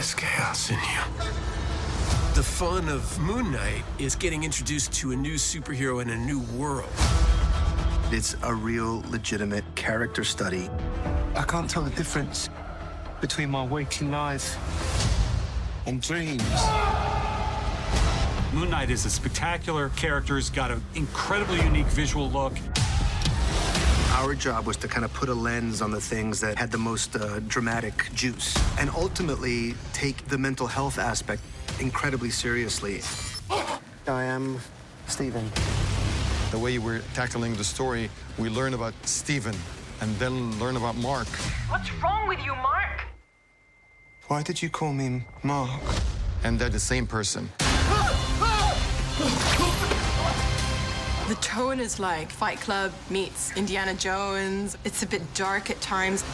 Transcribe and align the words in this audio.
There's 0.00 0.14
chaos 0.14 0.70
in 0.70 0.76
you. 0.76 1.24
The 2.32 2.42
fun 2.42 2.88
of 2.88 3.20
Moon 3.20 3.52
Knight 3.52 3.82
is 3.98 4.14
getting 4.14 4.44
introduced 4.44 4.94
to 4.94 5.12
a 5.12 5.14
new 5.14 5.34
superhero 5.34 6.00
in 6.00 6.08
a 6.08 6.16
new 6.16 6.40
world. 6.56 6.88
It's 8.10 8.34
a 8.42 8.54
real, 8.54 9.02
legitimate 9.10 9.62
character 9.74 10.24
study. 10.24 10.70
I 11.36 11.42
can't 11.42 11.68
tell 11.68 11.82
the 11.82 11.90
difference 11.90 12.48
between 13.20 13.50
my 13.50 13.62
waking 13.62 14.10
life 14.10 14.56
and 15.84 16.00
dreams. 16.00 16.42
Moon 18.54 18.70
Knight 18.70 18.88
is 18.88 19.04
a 19.04 19.10
spectacular 19.10 19.90
character. 19.90 20.36
He's 20.36 20.48
got 20.48 20.70
an 20.70 20.82
incredibly 20.94 21.60
unique 21.60 21.88
visual 21.88 22.30
look. 22.30 22.54
Our 24.12 24.34
job 24.34 24.66
was 24.66 24.76
to 24.78 24.88
kind 24.88 25.04
of 25.04 25.12
put 25.14 25.28
a 25.28 25.34
lens 25.34 25.80
on 25.80 25.92
the 25.92 26.00
things 26.00 26.40
that 26.40 26.58
had 26.58 26.70
the 26.70 26.78
most 26.78 27.16
uh, 27.16 27.38
dramatic 27.46 28.12
juice 28.12 28.56
and 28.78 28.90
ultimately 28.90 29.74
take 29.92 30.26
the 30.26 30.36
mental 30.36 30.66
health 30.66 30.98
aspect 30.98 31.42
incredibly 31.78 32.30
seriously. 32.30 33.00
I 34.06 34.24
am 34.24 34.58
Stephen. 35.06 35.50
The 36.50 36.58
way 36.58 36.78
we're 36.78 37.02
tackling 37.14 37.54
the 37.54 37.64
story, 37.64 38.10
we 38.36 38.48
learn 38.48 38.74
about 38.74 38.94
Stephen 39.04 39.56
and 40.00 40.14
then 40.16 40.58
learn 40.58 40.76
about 40.76 40.96
Mark. 40.96 41.28
What's 41.68 41.90
wrong 42.02 42.26
with 42.28 42.40
you, 42.44 42.54
Mark? 42.56 43.00
Why 44.26 44.42
did 44.42 44.60
you 44.60 44.70
call 44.70 44.92
me 44.92 45.24
Mark? 45.42 45.80
And 46.42 46.58
they're 46.58 46.68
the 46.68 46.80
same 46.80 47.06
person. 47.06 47.48
The 51.30 51.36
tone 51.36 51.78
is 51.78 52.00
like 52.00 52.32
Fight 52.32 52.60
Club 52.60 52.90
meets 53.08 53.56
Indiana 53.56 53.94
Jones. 53.94 54.76
It's 54.84 55.04
a 55.04 55.06
bit 55.06 55.22
dark 55.34 55.70
at 55.70 55.80
times. 55.80 56.24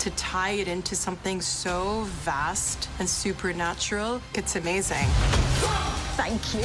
To 0.00 0.10
tie 0.10 0.50
it 0.50 0.68
into 0.68 0.94
something 0.94 1.40
so 1.40 2.02
vast 2.20 2.90
and 2.98 3.08
supernatural, 3.08 4.20
it's 4.34 4.56
amazing. 4.56 5.06
Thank 6.18 6.52
you. 6.52 6.64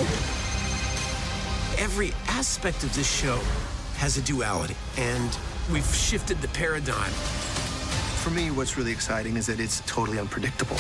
Every 1.82 2.12
aspect 2.28 2.84
of 2.84 2.94
this 2.94 3.10
show 3.10 3.40
has 3.96 4.18
a 4.18 4.22
duality, 4.24 4.76
and 4.98 5.38
we've 5.72 5.96
shifted 5.96 6.42
the 6.42 6.50
paradigm. 6.50 7.12
For 8.22 8.32
me, 8.32 8.52
what's 8.52 8.76
really 8.78 8.92
exciting 8.92 9.38
is 9.38 9.46
that 9.46 9.62
it's 9.62 9.82
totally 9.86 10.20
unpredictable. 10.20 10.76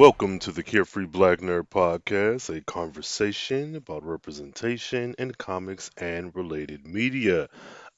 Welcome 0.00 0.38
to 0.38 0.52
the 0.52 0.62
Carefree 0.62 1.04
Black 1.04 1.40
Nerd 1.40 1.68
Podcast, 1.68 2.48
a 2.48 2.62
conversation 2.62 3.76
about 3.76 4.02
representation 4.02 5.14
in 5.18 5.32
comics 5.32 5.90
and 5.98 6.34
related 6.34 6.86
media. 6.86 7.50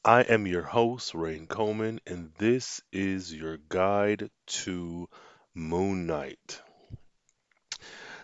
I 0.05 0.23
am 0.23 0.49
your 0.49 0.65
host, 0.65 1.15
Rain 1.15 1.47
Coleman, 1.47 2.01
and 2.05 2.33
this 2.39 2.83
is 2.91 3.33
your 3.33 3.59
guide 3.69 4.31
to 4.47 5.09
Moon 5.55 6.09
Knight. 6.09 6.61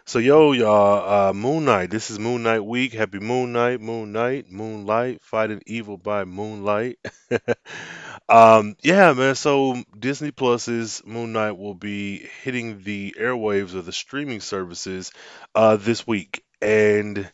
So, 0.07 0.19
yo, 0.19 0.51
y'all, 0.51 1.29
uh, 1.29 1.33
Moon 1.33 1.65
Knight. 1.65 1.91
This 1.91 2.11
is 2.11 2.19
Moon 2.19 2.43
Knight 2.43 2.65
week. 2.65 2.95
Happy 2.95 3.21
Moon 3.21 3.53
Knight, 3.53 3.81
Moon 3.81 4.11
Knight, 4.11 4.51
Moonlight, 4.51 5.23
fighting 5.23 5.63
evil 5.67 5.99
by 5.99 6.25
moonlight. 6.25 6.99
um, 8.29 8.77
yeah, 8.83 9.13
man. 9.13 9.35
So, 9.35 9.83
Disney 9.99 10.31
Plus's 10.31 11.03
Moon 11.05 11.33
Knight 11.33 11.53
will 11.57 11.75
be 11.75 12.19
hitting 12.43 12.83
the 12.83 13.17
airwaves 13.19 13.75
of 13.75 13.87
the 13.87 13.93
streaming 13.93 14.41
services 14.41 15.13
uh, 15.55 15.77
this 15.77 16.07
week. 16.07 16.45
And 16.61 17.31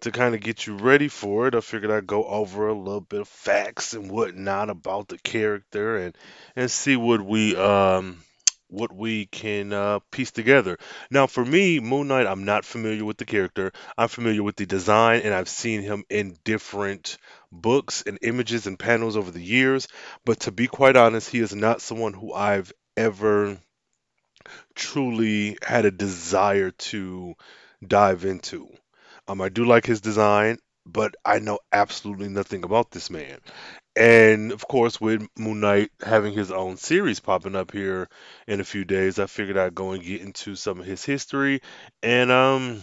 to 0.00 0.12
kind 0.12 0.34
of 0.34 0.40
get 0.42 0.66
you 0.66 0.76
ready 0.76 1.08
for 1.08 1.48
it, 1.48 1.54
I 1.54 1.60
figured 1.60 1.90
I'd 1.90 2.06
go 2.06 2.24
over 2.24 2.68
a 2.68 2.74
little 2.78 3.00
bit 3.00 3.22
of 3.22 3.28
facts 3.28 3.94
and 3.94 4.10
whatnot 4.10 4.70
about 4.70 5.08
the 5.08 5.18
character 5.18 5.96
and 5.98 6.16
and 6.56 6.70
see 6.70 6.96
what 6.96 7.22
we 7.22 7.56
um 7.56 8.22
what 8.68 8.92
we 8.92 9.26
can 9.26 9.72
uh, 9.72 10.00
piece 10.10 10.30
together. 10.30 10.78
Now, 11.10 11.26
for 11.26 11.44
me, 11.44 11.80
Moon 11.80 12.08
Knight, 12.08 12.26
I'm 12.26 12.44
not 12.44 12.64
familiar 12.64 13.04
with 13.04 13.16
the 13.16 13.24
character. 13.24 13.72
I'm 13.96 14.08
familiar 14.08 14.42
with 14.42 14.56
the 14.56 14.66
design, 14.66 15.20
and 15.22 15.32
I've 15.34 15.48
seen 15.48 15.82
him 15.82 16.04
in 16.10 16.36
different 16.44 17.18
books 17.52 18.02
and 18.06 18.18
images 18.22 18.66
and 18.66 18.78
panels 18.78 19.16
over 19.16 19.30
the 19.30 19.42
years. 19.42 19.88
But 20.24 20.40
to 20.40 20.52
be 20.52 20.66
quite 20.66 20.96
honest, 20.96 21.30
he 21.30 21.40
is 21.40 21.54
not 21.54 21.80
someone 21.80 22.12
who 22.12 22.32
I've 22.32 22.72
ever 22.96 23.58
truly 24.74 25.58
had 25.62 25.84
a 25.84 25.90
desire 25.90 26.70
to 26.70 27.34
dive 27.86 28.24
into. 28.24 28.68
Um, 29.28 29.40
I 29.40 29.48
do 29.48 29.64
like 29.64 29.86
his 29.86 30.00
design, 30.00 30.58
but 30.84 31.14
I 31.24 31.40
know 31.40 31.58
absolutely 31.72 32.28
nothing 32.28 32.64
about 32.64 32.90
this 32.90 33.10
man. 33.10 33.38
And 33.96 34.52
of 34.52 34.68
course, 34.68 35.00
with 35.00 35.26
Moon 35.38 35.60
Knight 35.60 35.90
having 36.02 36.34
his 36.34 36.50
own 36.50 36.76
series 36.76 37.20
popping 37.20 37.56
up 37.56 37.72
here 37.72 38.08
in 38.46 38.60
a 38.60 38.64
few 38.64 38.84
days, 38.84 39.18
I 39.18 39.26
figured 39.26 39.56
I'd 39.56 39.74
go 39.74 39.92
and 39.92 40.02
get 40.02 40.20
into 40.20 40.54
some 40.54 40.80
of 40.80 40.86
his 40.86 41.04
history 41.04 41.62
and 42.02 42.30
um 42.30 42.82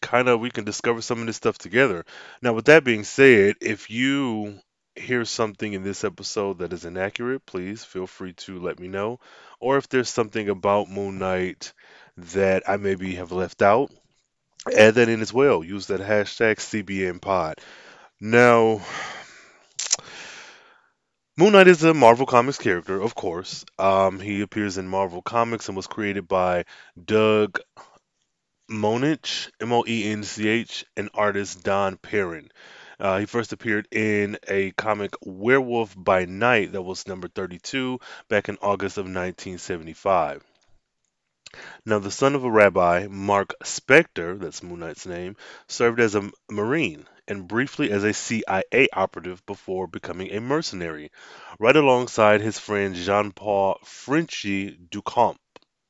kind 0.00 0.28
of 0.28 0.40
we 0.40 0.50
can 0.50 0.64
discover 0.64 1.02
some 1.02 1.20
of 1.20 1.26
this 1.26 1.36
stuff 1.36 1.58
together. 1.58 2.04
Now, 2.42 2.52
with 2.54 2.66
that 2.66 2.84
being 2.84 3.04
said, 3.04 3.56
if 3.60 3.90
you 3.90 4.58
hear 4.96 5.24
something 5.24 5.72
in 5.72 5.82
this 5.82 6.04
episode 6.04 6.58
that 6.58 6.72
is 6.72 6.84
inaccurate, 6.84 7.44
please 7.46 7.84
feel 7.84 8.06
free 8.06 8.32
to 8.34 8.60
let 8.60 8.78
me 8.78 8.88
know. 8.88 9.20
Or 9.60 9.76
if 9.76 9.88
there's 9.88 10.10
something 10.10 10.48
about 10.48 10.90
Moon 10.90 11.18
Knight 11.18 11.72
that 12.16 12.68
I 12.68 12.76
maybe 12.76 13.16
have 13.16 13.32
left 13.32 13.62
out, 13.62 13.90
add 14.76 14.94
that 14.94 15.08
in 15.08 15.20
as 15.20 15.32
well. 15.32 15.64
Use 15.64 15.88
that 15.88 16.00
hashtag 16.00 16.60
CBNPod. 16.60 17.58
Now, 18.20 18.82
Moon 21.36 21.54
Knight 21.54 21.66
is 21.66 21.82
a 21.82 21.92
Marvel 21.92 22.26
Comics 22.26 22.58
character, 22.58 23.02
of 23.02 23.16
course. 23.16 23.64
Um, 23.76 24.20
he 24.20 24.40
appears 24.40 24.78
in 24.78 24.86
Marvel 24.86 25.20
Comics 25.20 25.66
and 25.66 25.76
was 25.76 25.88
created 25.88 26.28
by 26.28 26.64
Doug 27.04 27.58
Moench, 28.70 29.50
M 29.60 29.72
O 29.72 29.84
E 29.84 30.12
N 30.12 30.22
C 30.22 30.46
H, 30.46 30.84
and 30.96 31.10
artist 31.12 31.64
Don 31.64 31.96
Perlin. 31.96 32.50
Uh, 33.00 33.18
he 33.18 33.26
first 33.26 33.52
appeared 33.52 33.88
in 33.90 34.38
a 34.46 34.70
comic 34.70 35.14
Werewolf 35.22 35.92
by 35.96 36.24
Night 36.24 36.70
that 36.70 36.82
was 36.82 37.08
number 37.08 37.26
32 37.26 37.98
back 38.28 38.48
in 38.48 38.56
August 38.62 38.96
of 38.96 39.06
1975. 39.06 40.40
Now, 41.84 41.98
the 41.98 42.12
son 42.12 42.36
of 42.36 42.44
a 42.44 42.50
rabbi, 42.50 43.08
Mark 43.10 43.54
Spector, 43.64 44.38
that's 44.38 44.62
Moon 44.62 44.78
Knight's 44.78 45.04
name, 45.04 45.34
served 45.66 45.98
as 45.98 46.14
a 46.14 46.30
Marine 46.48 47.08
and 47.26 47.48
briefly 47.48 47.90
as 47.90 48.04
a 48.04 48.12
CIA 48.12 48.88
operative 48.92 49.44
before 49.46 49.86
becoming 49.86 50.32
a 50.32 50.40
mercenary, 50.40 51.10
right 51.58 51.76
alongside 51.76 52.40
his 52.40 52.58
friend 52.58 52.94
Jean 52.94 53.32
Paul 53.32 53.78
Frenchie 53.84 54.76
Duchamp. 54.76 55.38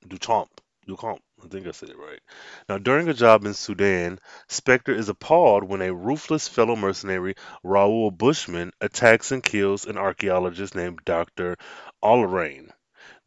Duchamp. 0.06 0.48
Duchamp. 0.86 1.20
I 1.42 1.48
think 1.48 1.66
I 1.66 1.72
said 1.72 1.90
it 1.90 1.98
right. 1.98 2.20
Now, 2.68 2.78
during 2.78 3.08
a 3.08 3.14
job 3.14 3.44
in 3.44 3.54
Sudan, 3.54 4.18
Spector 4.48 4.96
is 4.96 5.08
appalled 5.08 5.64
when 5.64 5.82
a 5.82 5.92
ruthless 5.92 6.48
fellow 6.48 6.76
mercenary, 6.76 7.34
Raoul 7.62 8.10
Bushman, 8.10 8.72
attacks 8.80 9.32
and 9.32 9.42
kills 9.42 9.86
an 9.86 9.98
archaeologist 9.98 10.74
named 10.74 11.00
Dr. 11.04 11.56
Allerain. 12.02 12.70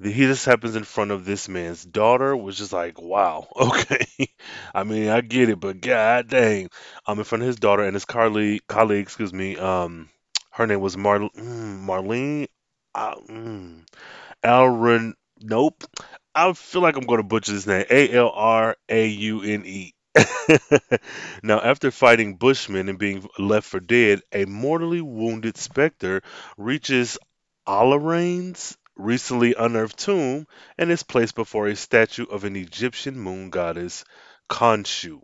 He 0.02 0.12
just 0.25 0.46
happens 0.46 0.75
in 0.75 0.84
front 0.84 1.12
of 1.12 1.25
this 1.25 1.50
man's 1.50 1.84
daughter, 1.84 2.35
which 2.35 2.59
is 2.62 2.72
like, 2.72 3.02
wow, 3.02 3.47
okay. 3.56 4.06
I 4.74 4.84
mean, 4.84 5.09
I 5.09 5.22
get 5.22 5.50
it, 5.50 5.59
but 5.59 5.81
god 5.81 6.30
dang, 6.30 6.69
I'm 7.06 7.18
in 7.19 7.25
front 7.25 7.41
of 7.44 7.47
his 7.47 7.56
daughter 7.58 7.84
and 7.84 7.96
his 7.96 8.06
colleague, 8.06 8.62
colleague, 8.68 9.02
excuse 9.02 9.34
me. 9.34 9.58
Um, 9.58 10.09
her 10.52 10.68
name 10.68 10.81
was 10.81 10.97
Mar- 10.97 11.19
mm, 11.19 11.84
Marlene. 11.85 12.47
Uh, 12.96 13.16
mm, 13.30 13.85
Alran. 14.44 15.13
Nope. 15.41 15.84
I 16.35 16.53
feel 16.53 16.81
like 16.81 16.96
I'm 16.97 17.06
going 17.06 17.19
to 17.22 17.24
butcher 17.28 17.52
this 17.53 17.68
name. 17.68 17.85
A 17.90 18.12
L 18.12 18.29
R 18.31 18.75
A 18.90 19.08
U 19.08 19.41
N 19.44 19.64
E. 19.66 19.94
now, 21.44 21.59
after 21.59 21.91
fighting 21.91 22.35
Bushman 22.38 22.90
and 22.90 22.97
being 23.00 23.28
left 23.40 23.68
for 23.68 23.79
dead, 23.79 24.22
a 24.31 24.46
mortally 24.46 25.02
wounded 25.02 25.55
Spector 25.55 26.23
reaches 26.58 27.17
Allerain's 27.67 28.78
recently 28.97 29.53
unearthed 29.58 29.97
tomb 29.97 30.47
and 30.78 30.91
is 30.91 31.03
placed 31.03 31.35
before 31.35 31.67
a 31.67 31.76
statue 31.76 32.26
of 32.26 32.44
an 32.44 32.55
Egyptian 32.55 33.20
moon 33.20 33.49
goddess, 33.49 34.03
Khonshu. 34.49 35.22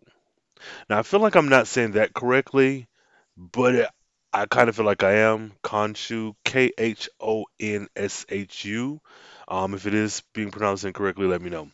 Now, 0.90 1.00
I 1.00 1.04
feel 1.04 1.20
like 1.20 1.36
I'm 1.36 1.50
not 1.50 1.68
saying 1.68 1.92
that 1.92 2.14
correctly, 2.14 2.88
but 3.36 3.92
I 4.32 4.46
kind 4.46 4.70
of 4.70 4.76
feel 4.76 4.86
like 4.86 5.04
I 5.04 5.14
am. 5.18 5.54
Khonshu, 5.64 6.36
K 6.46 6.72
H 6.78 7.10
O 7.20 7.46
N 7.60 7.88
S 7.96 8.26
H 8.30 8.66
U. 8.66 9.02
Um, 9.48 9.74
if 9.74 9.86
it 9.86 9.94
is 9.94 10.24
being 10.34 10.52
pronounced 10.52 10.86
incorrectly, 10.86 11.28
let 11.28 11.42
me 11.42 11.50
know. 11.50 11.70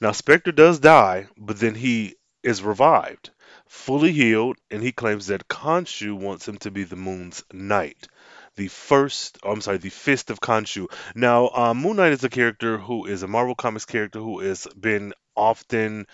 Now, 0.00 0.10
Spector 0.10 0.54
does 0.54 0.80
die, 0.80 1.28
but 1.36 1.58
then 1.58 1.74
he 1.74 2.16
is 2.42 2.62
revived, 2.62 3.30
fully 3.68 4.12
healed, 4.12 4.56
and 4.70 4.82
he 4.82 4.92
claims 4.92 5.26
that 5.26 5.48
Khonshu 5.48 6.16
wants 6.16 6.48
him 6.48 6.56
to 6.58 6.70
be 6.70 6.84
the 6.84 6.96
moon's 6.96 7.44
knight 7.52 8.08
the 8.60 8.68
first, 8.68 9.38
oh, 9.42 9.52
I'm 9.52 9.62
sorry, 9.62 9.78
the 9.78 9.88
Fist 9.88 10.28
of 10.28 10.38
Khonshu. 10.38 10.92
Now, 11.14 11.48
um, 11.48 11.78
Moon 11.78 11.96
Knight 11.96 12.12
is 12.12 12.24
a 12.24 12.28
character 12.28 12.76
who 12.76 13.06
is 13.06 13.22
a 13.22 13.26
Marvel 13.26 13.54
Comics 13.54 13.86
character 13.86 14.18
who 14.18 14.40
has 14.40 14.66
been 14.78 15.14
often 15.34 16.06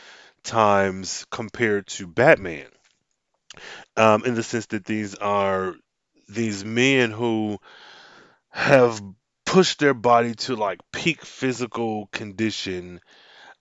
times 0.44 1.26
compared 1.32 1.88
to 1.88 2.06
Batman, 2.06 2.68
um, 3.96 4.24
in 4.24 4.36
the 4.36 4.44
sense 4.44 4.66
that 4.66 4.84
these 4.84 5.16
are 5.16 5.74
these 6.28 6.64
men 6.64 7.10
who 7.10 7.58
have 8.50 9.02
pushed 9.44 9.80
their 9.80 9.94
body 9.94 10.36
to 10.36 10.54
like 10.54 10.78
peak 10.92 11.24
physical 11.24 12.06
condition. 12.12 13.00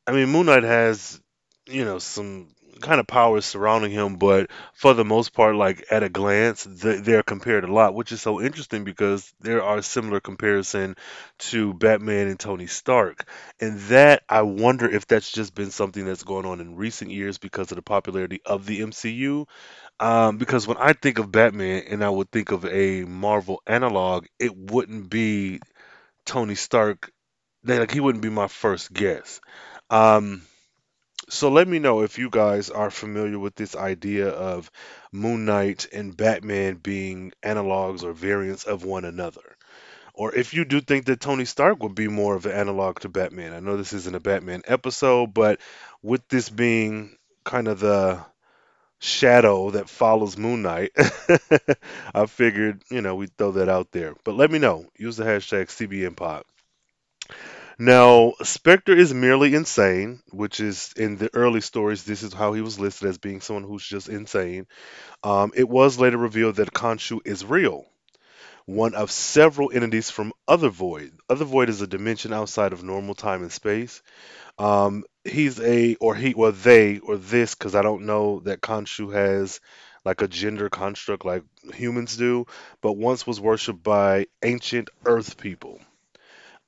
I 0.06 0.12
mean, 0.12 0.30
Moon 0.30 0.46
Knight 0.46 0.64
has, 0.64 1.20
you 1.66 1.86
know, 1.86 1.98
some 1.98 2.50
kind 2.82 3.00
of 3.00 3.08
powers 3.08 3.46
surrounding 3.46 3.92
him, 3.92 4.18
but 4.18 4.50
for 4.74 4.94
the 4.94 5.06
most 5.06 5.34
part, 5.34 5.56
like 5.56 5.86
at 5.92 6.04
a 6.04 6.10
glance, 6.10 6.66
th- 6.66 7.04
they're 7.04 7.24
compared 7.24 7.64
a 7.64 7.74
lot, 7.74 7.94
which 7.96 8.12
is 8.12 8.22
so 8.22 8.42
interesting 8.42 8.84
because 8.84 9.34
there 9.40 9.64
are 9.64 9.82
similar 9.82 10.20
comparison 10.20 10.96
to 11.40 11.74
Batman 11.74 12.28
and 12.28 12.40
Tony 12.40 12.68
Stark, 12.68 13.28
and 13.60 13.80
that 13.90 14.24
I 14.30 14.42
wonder 14.44 14.90
if 14.90 15.08
that's 15.08 15.32
just 15.32 15.56
been 15.56 15.72
something 15.72 16.06
that's 16.06 16.24
going 16.24 16.46
on 16.46 16.62
in 16.62 16.76
recent 16.76 17.12
years 17.12 17.38
because 17.38 17.72
of 17.72 17.76
the 17.78 17.82
popularity 17.82 18.42
of 18.46 18.66
the 18.66 18.82
MCU. 18.82 19.48
Um, 20.00 20.38
because 20.38 20.68
when 20.68 20.78
I 20.78 20.94
think 20.94 21.20
of 21.20 21.32
Batman 21.32 21.84
and 21.90 22.04
I 22.04 22.10
would 22.10 22.30
think 22.32 22.52
of 22.52 22.66
a 22.66 23.04
Marvel 23.06 23.62
analog, 23.66 24.26
it 24.40 24.56
wouldn't 24.56 25.10
be 25.10 25.60
Tony 26.26 26.56
Stark. 26.56 27.12
Like 27.64 27.92
he 27.92 28.00
wouldn't 28.00 28.24
be 28.24 28.30
my 28.30 28.48
first 28.48 28.94
guess. 28.94 29.42
Um, 29.90 30.44
so 31.30 31.50
let 31.50 31.68
me 31.68 31.80
know 31.80 32.02
if 32.02 32.18
you 32.20 32.30
guys 32.30 32.70
are 32.70 32.92
familiar 32.92 33.40
with 33.40 33.56
this 33.56 33.76
idea 33.76 34.30
of 34.30 34.72
Moon 35.12 35.46
Knight 35.46 35.88
and 35.94 36.16
Batman 36.16 36.76
being 36.76 37.32
analogs 37.44 38.04
or 38.04 38.14
variants 38.14 38.64
of 38.64 38.84
one 38.84 39.06
another. 39.06 39.58
Or 40.14 40.34
if 40.34 40.54
you 40.54 40.66
do 40.66 40.82
think 40.82 41.06
that 41.06 41.20
Tony 41.20 41.46
Stark 41.46 41.84
would 41.84 41.96
be 41.96 42.08
more 42.08 42.36
of 42.36 42.46
an 42.46 42.54
analog 42.54 43.00
to 43.02 43.10
Batman. 43.10 43.54
I 43.54 43.60
know 43.60 43.78
this 43.78 43.94
isn't 43.94 44.16
a 44.16 44.20
Batman 44.20 44.64
episode, 44.66 45.34
but 45.34 45.60
with 46.02 46.28
this 46.30 46.50
being 46.50 47.18
kind 47.44 47.68
of 47.68 47.80
the 47.80 48.24
shadow 49.00 49.72
that 49.72 49.90
follows 49.90 50.38
Moon 50.38 50.62
Knight, 50.62 50.92
I 52.14 52.26
figured, 52.28 52.84
you 52.90 53.02
know, 53.02 53.16
we'd 53.16 53.36
throw 53.38 53.52
that 53.54 53.70
out 53.70 53.92
there. 53.92 54.16
But 54.24 54.36
let 54.36 54.52
me 54.52 54.60
know. 54.60 54.86
Use 54.98 55.18
the 55.18 55.26
hashtag 55.26 55.68
CBNPod. 55.68 56.44
Now, 57.78 58.34
Spector 58.42 58.96
is 58.98 59.14
merely 59.14 59.54
insane, 59.54 60.22
which 60.32 60.60
is 60.60 60.94
in 60.98 61.18
the 61.18 61.30
early 61.34 61.62
stories, 61.62 62.04
this 62.04 62.24
is 62.24 62.34
how 62.34 62.54
he 62.54 62.62
was 62.62 62.80
listed 62.80 63.10
as 63.10 63.18
being 63.18 63.42
someone 63.42 63.64
who's 63.64 63.86
just 63.86 64.10
insane. 64.10 64.68
Um, 65.24 65.52
it 65.56 65.70
was 65.70 66.00
later 66.00 66.18
revealed 66.18 66.58
that 66.58 66.74
Khonshu 66.74 67.22
is 67.26 67.46
real, 67.46 67.86
one 68.66 68.96
of 68.96 69.12
several 69.12 69.72
entities 69.74 70.10
from 70.10 70.34
Other 70.48 70.70
Void. 70.70 71.14
Other 71.30 71.46
Void 71.46 71.70
is 71.70 71.82
a 71.82 71.88
dimension 71.88 72.34
outside 72.34 72.74
of 72.74 72.84
normal 72.84 73.16
time 73.16 73.42
and 73.44 73.52
space. 73.52 74.02
Um, 74.60 75.04
he's 75.24 75.60
a, 75.60 75.96
or 75.96 76.16
he, 76.16 76.34
or 76.34 76.52
they, 76.52 77.00
or 77.00 77.18
this, 77.18 77.56
because 77.56 77.76
I 77.76 77.82
don't 77.82 78.06
know 78.06 78.42
that 78.42 78.62
Khonshu 78.62 79.14
has 79.14 79.62
like 80.06 80.22
a 80.22 80.28
gender 80.28 80.70
construct 80.70 81.26
like 81.26 81.44
humans 81.74 82.18
do, 82.18 82.46
but 82.82 82.94
once 82.94 83.28
was 83.28 83.42
worshipped 83.42 83.84
by 83.84 84.28
ancient 84.44 84.90
Earth 85.06 85.38
people. 85.38 85.80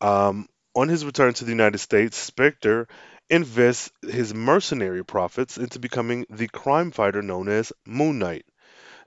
Um, 0.02 0.48
on 0.78 0.90
his 0.90 1.06
return 1.06 1.34
to 1.36 1.46
the 1.46 1.52
United 1.52 1.80
States, 1.80 2.32
Spector 2.32 2.88
invests 3.30 3.92
his 4.04 4.34
mercenary 4.34 5.04
profits 5.04 5.58
into 5.58 5.80
becoming 5.80 6.26
the 6.30 6.48
crime 6.48 6.92
fighter 6.92 7.22
known 7.22 7.50
as 7.50 7.74
Moon 7.86 8.20
Knight. 8.20 8.46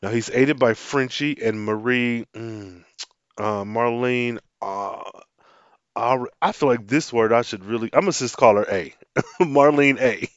Now 0.02 0.10
he's 0.10 0.30
aided 0.30 0.58
by 0.58 0.74
Frenchie 0.74 1.42
and 1.42 1.64
Marie 1.64 2.26
mm, 2.34 2.84
uh, 3.38 3.64
Marlene. 3.64 4.38
Uh, 4.62 5.02
I 5.96 6.18
I 6.40 6.52
feel 6.52 6.68
like 6.68 6.86
this 6.86 7.12
word 7.12 7.32
I 7.32 7.42
should 7.42 7.64
really. 7.64 7.90
I'm 7.92 8.02
gonna 8.02 8.12
just 8.12 8.36
call 8.36 8.56
her 8.56 8.66
A, 8.70 8.94
Marlene 9.40 10.00
A, 10.00 10.28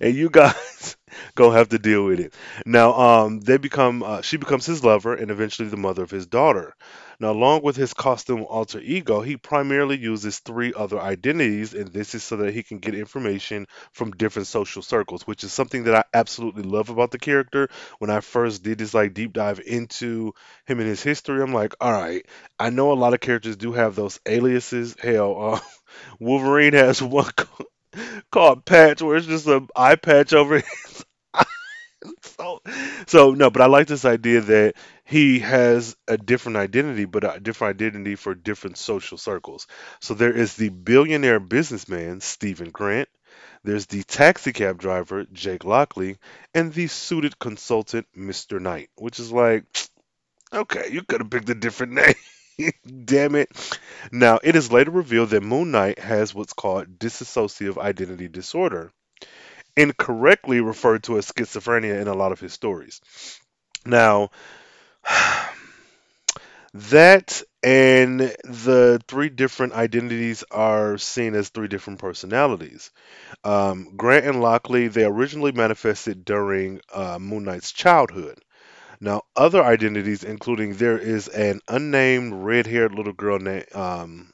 and 0.00 0.14
you 0.14 0.30
guys 0.30 0.96
gonna 1.34 1.56
have 1.56 1.70
to 1.70 1.78
deal 1.78 2.04
with 2.04 2.20
it. 2.20 2.34
Now, 2.66 2.92
um, 2.94 3.40
they 3.40 3.56
become. 3.56 4.02
Uh, 4.02 4.22
she 4.22 4.36
becomes 4.36 4.66
his 4.66 4.84
lover 4.84 5.14
and 5.14 5.30
eventually 5.30 5.68
the 5.68 5.76
mother 5.76 6.02
of 6.02 6.10
his 6.10 6.26
daughter. 6.26 6.74
Now, 7.20 7.32
along 7.32 7.62
with 7.62 7.76
his 7.76 7.94
costume 7.94 8.44
alter 8.48 8.80
ego, 8.80 9.20
he 9.20 9.36
primarily 9.36 9.96
uses 9.98 10.38
three 10.38 10.72
other 10.74 11.00
identities, 11.00 11.74
and 11.74 11.88
this 11.88 12.14
is 12.14 12.22
so 12.24 12.36
that 12.38 12.54
he 12.54 12.62
can 12.62 12.78
get 12.78 12.94
information 12.94 13.66
from 13.92 14.12
different 14.12 14.46
social 14.48 14.82
circles, 14.82 15.26
which 15.26 15.42
is 15.44 15.52
something 15.52 15.84
that 15.84 15.94
I 15.94 16.04
absolutely 16.14 16.62
love 16.62 16.90
about 16.90 17.10
the 17.10 17.18
character. 17.18 17.68
When 17.98 18.10
I 18.10 18.20
first 18.20 18.62
did 18.62 18.78
this 18.78 18.94
like 18.94 19.14
deep 19.14 19.32
dive 19.32 19.60
into 19.64 20.32
him 20.66 20.80
and 20.80 20.88
his 20.88 21.02
history, 21.02 21.42
I'm 21.42 21.52
like, 21.54 21.74
all 21.80 21.92
right, 21.92 22.24
I 22.58 22.70
know 22.70 22.92
a 22.92 22.94
lot 22.94 23.14
of 23.14 23.20
characters 23.20 23.56
do 23.56 23.72
have 23.72 23.94
those 23.96 24.20
aliases. 24.26 24.96
Hell, 25.00 25.54
uh, 25.54 25.60
Wolverine 26.20 26.74
has 26.74 27.02
one 27.02 27.30
called 28.32 28.64
Patch, 28.64 29.02
where 29.02 29.16
it's 29.16 29.26
just 29.26 29.46
an 29.46 29.68
eye 29.76 29.96
patch 29.96 30.32
over 30.32 30.60
his 30.60 31.04
so 32.22 32.60
so 33.06 33.32
no 33.32 33.50
but 33.50 33.62
i 33.62 33.66
like 33.66 33.86
this 33.86 34.04
idea 34.04 34.40
that 34.40 34.74
he 35.08 35.40
has 35.40 35.96
a 36.06 36.16
different 36.18 36.56
identity 36.58 37.04
but 37.04 37.24
a 37.24 37.40
different 37.40 37.74
identity 37.74 38.14
for 38.14 38.34
different 38.34 38.78
social 38.78 39.18
circles. 39.18 39.66
So 40.00 40.14
there 40.14 40.32
is 40.32 40.54
the 40.56 40.68
billionaire 40.68 41.40
businessman 41.40 42.20
stephen 42.20 42.70
grant. 42.70 43.08
There's 43.64 43.86
the 43.86 44.02
taxi 44.04 44.52
cab 44.52 44.78
driver 44.78 45.24
jake 45.32 45.64
lockley 45.64 46.18
and 46.54 46.72
the 46.72 46.86
suited 46.88 47.38
consultant 47.38 48.06
mr 48.16 48.60
knight 48.60 48.90
which 48.96 49.18
is 49.20 49.32
like 49.32 49.64
okay 50.54 50.88
you 50.92 51.02
could 51.02 51.20
have 51.22 51.30
picked 51.30 51.50
a 51.50 51.54
different 51.54 51.92
name. 52.58 52.72
Damn 53.04 53.34
it. 53.36 53.50
Now 54.12 54.40
it 54.42 54.56
is 54.56 54.72
later 54.72 54.90
revealed 54.90 55.30
that 55.30 55.42
moon 55.42 55.70
knight 55.70 55.98
has 55.98 56.34
what's 56.34 56.52
called 56.52 56.98
dissociative 56.98 57.78
identity 57.78 58.28
disorder 58.28 58.92
incorrectly 59.76 60.60
referred 60.60 61.04
to 61.04 61.18
as 61.18 61.30
schizophrenia 61.30 62.00
in 62.00 62.08
a 62.08 62.14
lot 62.14 62.32
of 62.32 62.40
his 62.40 62.52
stories. 62.52 63.00
Now, 63.86 64.30
that 66.74 67.42
and 67.62 68.20
the 68.20 69.00
three 69.08 69.28
different 69.28 69.72
identities 69.72 70.44
are 70.50 70.96
seen 70.98 71.34
as 71.34 71.48
three 71.48 71.68
different 71.68 71.98
personalities. 71.98 72.90
Um, 73.44 73.96
Grant 73.96 74.26
and 74.26 74.40
Lockley, 74.40 74.88
they 74.88 75.04
originally 75.04 75.52
manifested 75.52 76.24
during 76.24 76.80
uh, 76.92 77.18
Moon 77.18 77.44
Knight's 77.44 77.72
childhood. 77.72 78.38
Now, 79.00 79.22
other 79.36 79.62
identities, 79.62 80.24
including 80.24 80.74
there 80.74 80.98
is 80.98 81.28
an 81.28 81.60
unnamed 81.68 82.34
red 82.44 82.66
haired 82.66 82.94
little 82.94 83.12
girl 83.12 83.38
named 83.38 83.66
um, 83.74 84.32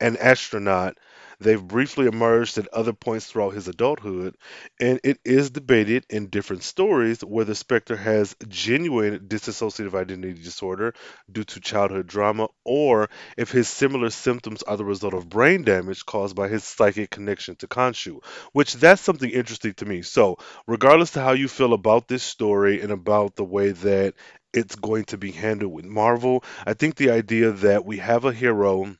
an 0.00 0.16
astronaut 0.18 0.96
They've 1.38 1.62
briefly 1.62 2.06
emerged 2.06 2.56
at 2.58 2.68
other 2.68 2.92
points 2.92 3.26
throughout 3.26 3.54
his 3.54 3.68
adulthood, 3.68 4.36
and 4.80 5.00
it 5.04 5.18
is 5.24 5.50
debated 5.50 6.06
in 6.08 6.28
different 6.28 6.62
stories 6.62 7.20
whether 7.22 7.52
Spector 7.52 7.98
has 7.98 8.34
genuine 8.48 9.20
dissociative 9.28 9.94
identity 9.94 10.42
disorder 10.42 10.94
due 11.30 11.44
to 11.44 11.60
childhood 11.60 12.06
drama 12.06 12.48
or 12.64 13.10
if 13.36 13.50
his 13.50 13.68
similar 13.68 14.10
symptoms 14.10 14.62
are 14.62 14.76
the 14.76 14.84
result 14.84 15.14
of 15.14 15.28
brain 15.28 15.62
damage 15.62 16.06
caused 16.06 16.34
by 16.34 16.48
his 16.48 16.64
psychic 16.64 17.10
connection 17.10 17.54
to 17.56 17.66
Khonshu, 17.66 18.22
which 18.52 18.74
that's 18.74 19.02
something 19.02 19.30
interesting 19.30 19.74
to 19.74 19.84
me. 19.84 20.02
So, 20.02 20.38
regardless 20.66 21.12
to 21.12 21.20
how 21.20 21.32
you 21.32 21.48
feel 21.48 21.74
about 21.74 22.08
this 22.08 22.22
story 22.22 22.80
and 22.80 22.92
about 22.92 23.36
the 23.36 23.44
way 23.44 23.72
that 23.72 24.14
it's 24.52 24.76
going 24.76 25.04
to 25.06 25.18
be 25.18 25.32
handled 25.32 25.72
with 25.72 25.84
Marvel, 25.84 26.42
I 26.66 26.72
think 26.72 26.94
the 26.94 27.10
idea 27.10 27.52
that 27.52 27.84
we 27.84 27.98
have 27.98 28.24
a 28.24 28.32
hero 28.32 28.96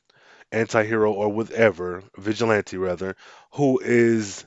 anti-hero 0.51 1.11
or 1.11 1.29
whatever, 1.29 2.03
vigilante 2.17 2.77
rather, 2.77 3.15
who 3.53 3.79
is 3.79 4.45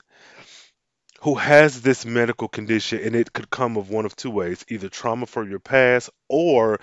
who 1.21 1.35
has 1.35 1.81
this 1.81 2.03
medical 2.03 2.47
condition 2.47 2.99
and 3.03 3.15
it 3.15 3.31
could 3.31 3.49
come 3.49 3.77
of 3.77 3.89
one 3.91 4.05
of 4.05 4.15
two 4.15 4.31
ways, 4.31 4.65
either 4.69 4.89
trauma 4.89 5.27
from 5.27 5.49
your 5.49 5.59
past 5.59 6.09
or 6.27 6.79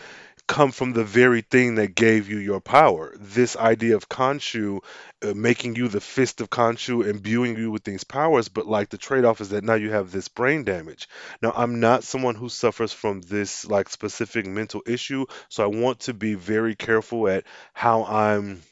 come 0.46 0.72
from 0.72 0.92
the 0.92 1.04
very 1.04 1.42
thing 1.42 1.74
that 1.74 1.94
gave 1.94 2.30
you 2.30 2.38
your 2.38 2.60
power. 2.60 3.14
This 3.18 3.56
idea 3.56 3.96
of 3.96 4.08
Khonshu 4.08 4.80
uh, 5.22 5.34
making 5.34 5.76
you 5.76 5.88
the 5.88 6.00
fist 6.00 6.40
of 6.40 6.48
Khonshu, 6.48 7.06
imbuing 7.06 7.56
you 7.56 7.70
with 7.70 7.84
these 7.84 8.04
powers, 8.04 8.48
but 8.48 8.66
like 8.66 8.88
the 8.88 8.96
trade-off 8.96 9.40
is 9.40 9.50
that 9.50 9.62
now 9.62 9.74
you 9.74 9.90
have 9.90 10.10
this 10.10 10.28
brain 10.28 10.64
damage. 10.64 11.08
Now, 11.42 11.52
I'm 11.54 11.80
not 11.80 12.02
someone 12.02 12.34
who 12.34 12.48
suffers 12.48 12.92
from 12.92 13.20
this 13.20 13.66
like 13.66 13.90
specific 13.90 14.46
mental 14.46 14.82
issue, 14.86 15.26
so 15.50 15.64
I 15.64 15.66
want 15.66 16.00
to 16.00 16.14
be 16.14 16.34
very 16.34 16.74
careful 16.74 17.28
at 17.28 17.44
how 17.74 18.04
I'm 18.04 18.62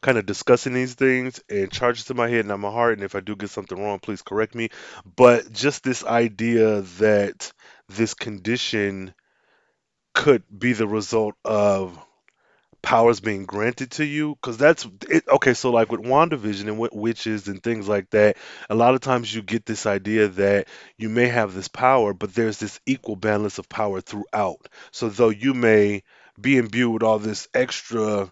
kind 0.00 0.18
of 0.18 0.26
discussing 0.26 0.74
these 0.74 0.94
things 0.94 1.40
and 1.48 1.70
charges 1.70 2.04
to 2.06 2.14
my 2.14 2.28
head 2.28 2.46
and 2.46 2.60
my 2.60 2.70
heart. 2.70 2.94
And 2.94 3.04
if 3.04 3.14
I 3.14 3.20
do 3.20 3.36
get 3.36 3.50
something 3.50 3.78
wrong, 3.78 3.98
please 3.98 4.22
correct 4.22 4.54
me. 4.54 4.70
But 5.16 5.52
just 5.52 5.82
this 5.82 6.04
idea 6.04 6.82
that 6.98 7.52
this 7.88 8.14
condition 8.14 9.14
could 10.14 10.42
be 10.56 10.72
the 10.72 10.88
result 10.88 11.34
of 11.44 11.98
powers 12.82 13.18
being 13.18 13.46
granted 13.46 13.90
to 13.90 14.04
you 14.04 14.36
because 14.36 14.56
that's 14.56 14.86
it 15.10 15.24
okay 15.28 15.54
so 15.54 15.70
like 15.72 15.90
with 15.90 16.02
wandavision 16.02 16.68
and 16.68 16.78
with 16.78 16.92
witches 16.92 17.48
and 17.48 17.60
things 17.60 17.88
like 17.88 18.08
that 18.10 18.36
a 18.70 18.76
lot 18.76 18.94
of 18.94 19.00
times 19.00 19.34
you 19.34 19.42
get 19.42 19.66
this 19.66 19.86
idea 19.86 20.28
that 20.28 20.68
you 20.96 21.08
may 21.08 21.26
have 21.26 21.52
this 21.52 21.66
power 21.66 22.14
but 22.14 22.32
there's 22.32 22.58
this 22.58 22.78
equal 22.86 23.16
balance 23.16 23.58
of 23.58 23.68
power 23.68 24.00
throughout 24.00 24.68
so 24.92 25.08
though 25.08 25.30
you 25.30 25.52
may 25.52 26.00
be 26.40 26.58
imbued 26.58 26.92
with 26.92 27.02
all 27.02 27.18
this 27.18 27.48
extra 27.54 28.30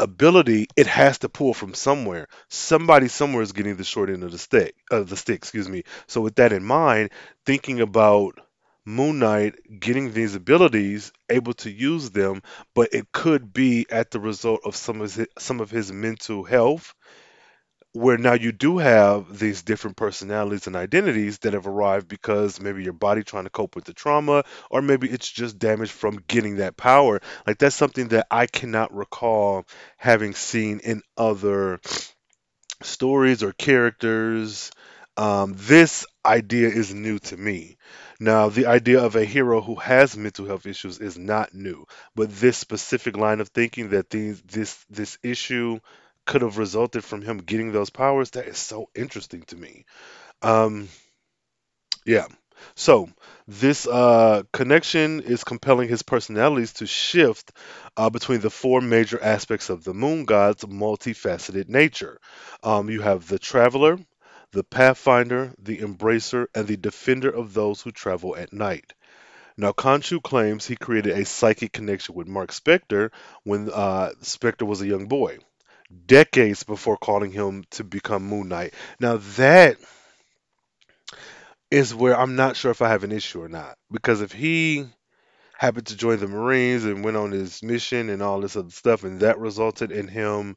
ability, 0.00 0.66
it 0.76 0.86
has 0.88 1.18
to 1.20 1.28
pull 1.28 1.54
from 1.54 1.74
somewhere. 1.74 2.26
Somebody 2.48 3.08
somewhere 3.08 3.42
is 3.42 3.52
getting 3.52 3.76
the 3.76 3.84
short 3.84 4.10
end 4.10 4.24
of 4.24 4.32
the 4.32 4.38
stick. 4.38 4.74
Of 4.90 5.08
the 5.08 5.16
stick, 5.16 5.36
excuse 5.36 5.68
me. 5.68 5.84
So 6.08 6.20
with 6.20 6.36
that 6.36 6.52
in 6.52 6.64
mind, 6.64 7.10
thinking 7.46 7.80
about 7.80 8.40
Moon 8.86 9.20
Knight 9.20 9.56
getting 9.80 10.12
these 10.12 10.34
abilities, 10.34 11.12
able 11.28 11.52
to 11.54 11.70
use 11.70 12.10
them, 12.10 12.42
but 12.74 12.88
it 12.92 13.12
could 13.12 13.52
be 13.52 13.86
at 13.90 14.10
the 14.10 14.20
result 14.20 14.62
of 14.64 14.74
some 14.74 15.00
of 15.02 15.14
his, 15.14 15.26
some 15.38 15.60
of 15.60 15.70
his 15.70 15.92
mental 15.92 16.44
health 16.44 16.94
where 17.92 18.16
now 18.16 18.34
you 18.34 18.52
do 18.52 18.78
have 18.78 19.36
these 19.38 19.62
different 19.62 19.96
personalities 19.96 20.66
and 20.66 20.76
identities 20.76 21.38
that 21.38 21.54
have 21.54 21.66
arrived 21.66 22.06
because 22.06 22.60
maybe 22.60 22.84
your 22.84 22.92
body 22.92 23.24
trying 23.24 23.44
to 23.44 23.50
cope 23.50 23.74
with 23.74 23.84
the 23.84 23.92
trauma 23.92 24.44
or 24.70 24.80
maybe 24.80 25.08
it's 25.08 25.28
just 25.28 25.58
damage 25.58 25.90
from 25.90 26.22
getting 26.28 26.56
that 26.56 26.76
power. 26.76 27.20
Like 27.46 27.58
that's 27.58 27.76
something 27.76 28.08
that 28.08 28.28
i 28.30 28.46
cannot 28.46 28.94
recall 28.94 29.64
having 29.96 30.34
seen 30.34 30.80
in 30.80 31.02
other 31.16 31.80
stories 32.82 33.42
or 33.42 33.52
characters. 33.52 34.70
Um, 35.16 35.54
this 35.56 36.06
idea 36.24 36.68
is 36.68 36.94
new 36.94 37.18
to 37.18 37.36
me. 37.36 37.76
Now 38.20 38.48
the 38.48 38.66
idea 38.66 39.00
of 39.02 39.16
a 39.16 39.24
hero 39.24 39.60
who 39.60 39.74
has 39.76 40.16
mental 40.16 40.46
health 40.46 40.66
issues 40.66 40.98
is 40.98 41.18
not 41.18 41.54
new 41.54 41.86
but 42.14 42.30
this 42.30 42.56
specific 42.58 43.16
line 43.16 43.40
of 43.40 43.48
thinking 43.48 43.90
that 43.90 44.10
these 44.10 44.40
this 44.42 44.84
this 44.90 45.18
issue 45.22 45.78
could 46.30 46.42
have 46.42 46.58
resulted 46.58 47.02
from 47.02 47.22
him 47.22 47.38
getting 47.38 47.72
those 47.72 47.90
powers 47.90 48.30
that 48.30 48.46
is 48.46 48.56
so 48.56 48.88
interesting 48.94 49.42
to 49.42 49.56
me. 49.56 49.84
Um 50.42 50.88
yeah. 52.06 52.28
So 52.76 53.08
this 53.48 53.84
uh 53.88 54.44
connection 54.52 55.22
is 55.22 55.42
compelling 55.42 55.88
his 55.88 56.02
personalities 56.02 56.74
to 56.74 56.86
shift 56.86 57.50
uh, 57.96 58.10
between 58.10 58.40
the 58.40 58.48
four 58.48 58.80
major 58.80 59.20
aspects 59.20 59.70
of 59.70 59.82
the 59.82 59.92
moon 59.92 60.24
god's 60.24 60.62
multifaceted 60.64 61.68
nature. 61.68 62.20
Um 62.62 62.88
you 62.90 63.00
have 63.00 63.26
the 63.26 63.40
traveler 63.40 63.98
the 64.52 64.62
pathfinder 64.62 65.52
the 65.58 65.78
embracer 65.78 66.46
and 66.54 66.68
the 66.68 66.76
defender 66.76 67.30
of 67.30 67.54
those 67.54 67.82
who 67.82 67.90
travel 67.90 68.36
at 68.36 68.52
night. 68.52 68.92
Now, 69.56 69.72
Khonshu 69.72 70.22
claims 70.22 70.64
he 70.64 70.76
created 70.76 71.18
a 71.18 71.24
psychic 71.24 71.72
connection 71.72 72.14
with 72.14 72.28
Mark 72.28 72.50
Spector 72.52 73.10
when 73.42 73.68
uh, 73.68 74.12
Spector 74.22 74.66
was 74.66 74.80
a 74.80 74.86
young 74.86 75.06
boy 75.06 75.40
decades 76.06 76.62
before 76.62 76.96
calling 76.96 77.32
him 77.32 77.64
to 77.70 77.84
become 77.84 78.24
Moon 78.24 78.48
Knight. 78.48 78.74
Now 79.00 79.18
that 79.36 79.76
is 81.70 81.94
where 81.94 82.18
I'm 82.18 82.36
not 82.36 82.56
sure 82.56 82.70
if 82.70 82.82
I 82.82 82.88
have 82.88 83.04
an 83.04 83.12
issue 83.12 83.42
or 83.42 83.48
not. 83.48 83.76
Because 83.90 84.20
if 84.20 84.32
he 84.32 84.86
happened 85.56 85.86
to 85.86 85.96
join 85.96 86.18
the 86.18 86.26
Marines 86.26 86.84
and 86.84 87.04
went 87.04 87.16
on 87.16 87.30
his 87.30 87.62
mission 87.62 88.08
and 88.08 88.22
all 88.22 88.40
this 88.40 88.56
other 88.56 88.70
stuff, 88.70 89.04
and 89.04 89.20
that 89.20 89.38
resulted 89.38 89.92
in 89.92 90.08
him 90.08 90.56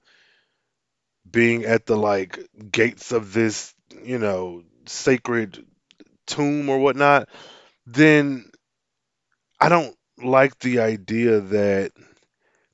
being 1.30 1.66
at 1.66 1.86
the 1.86 1.98
like 1.98 2.40
gates 2.72 3.12
of 3.12 3.34
this, 3.34 3.74
you 4.04 4.18
know, 4.18 4.64
sacred 4.86 5.66
tomb 6.26 6.70
or 6.70 6.80
whatnot, 6.80 7.30
then 7.86 8.50
I 9.60 9.70
don't 9.70 9.96
like 10.22 10.58
the 10.60 10.80
idea 10.80 11.42
that 11.42 11.92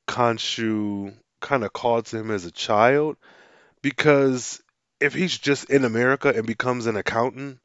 Khonshu 0.08 1.13
kind 1.39 1.63
of 1.63 1.74
called 1.74 2.05
to 2.08 2.17
him 2.17 2.31
as 2.31 2.46
a 2.46 2.51
child 2.51 3.17
because 3.81 4.62
if 5.00 5.13
he's 5.13 5.38
just 5.38 5.69
in 5.69 5.86
America 5.86 6.34
and 6.36 6.46
becomes 6.46 6.86
an 6.86 6.98
accountant, 6.98 7.60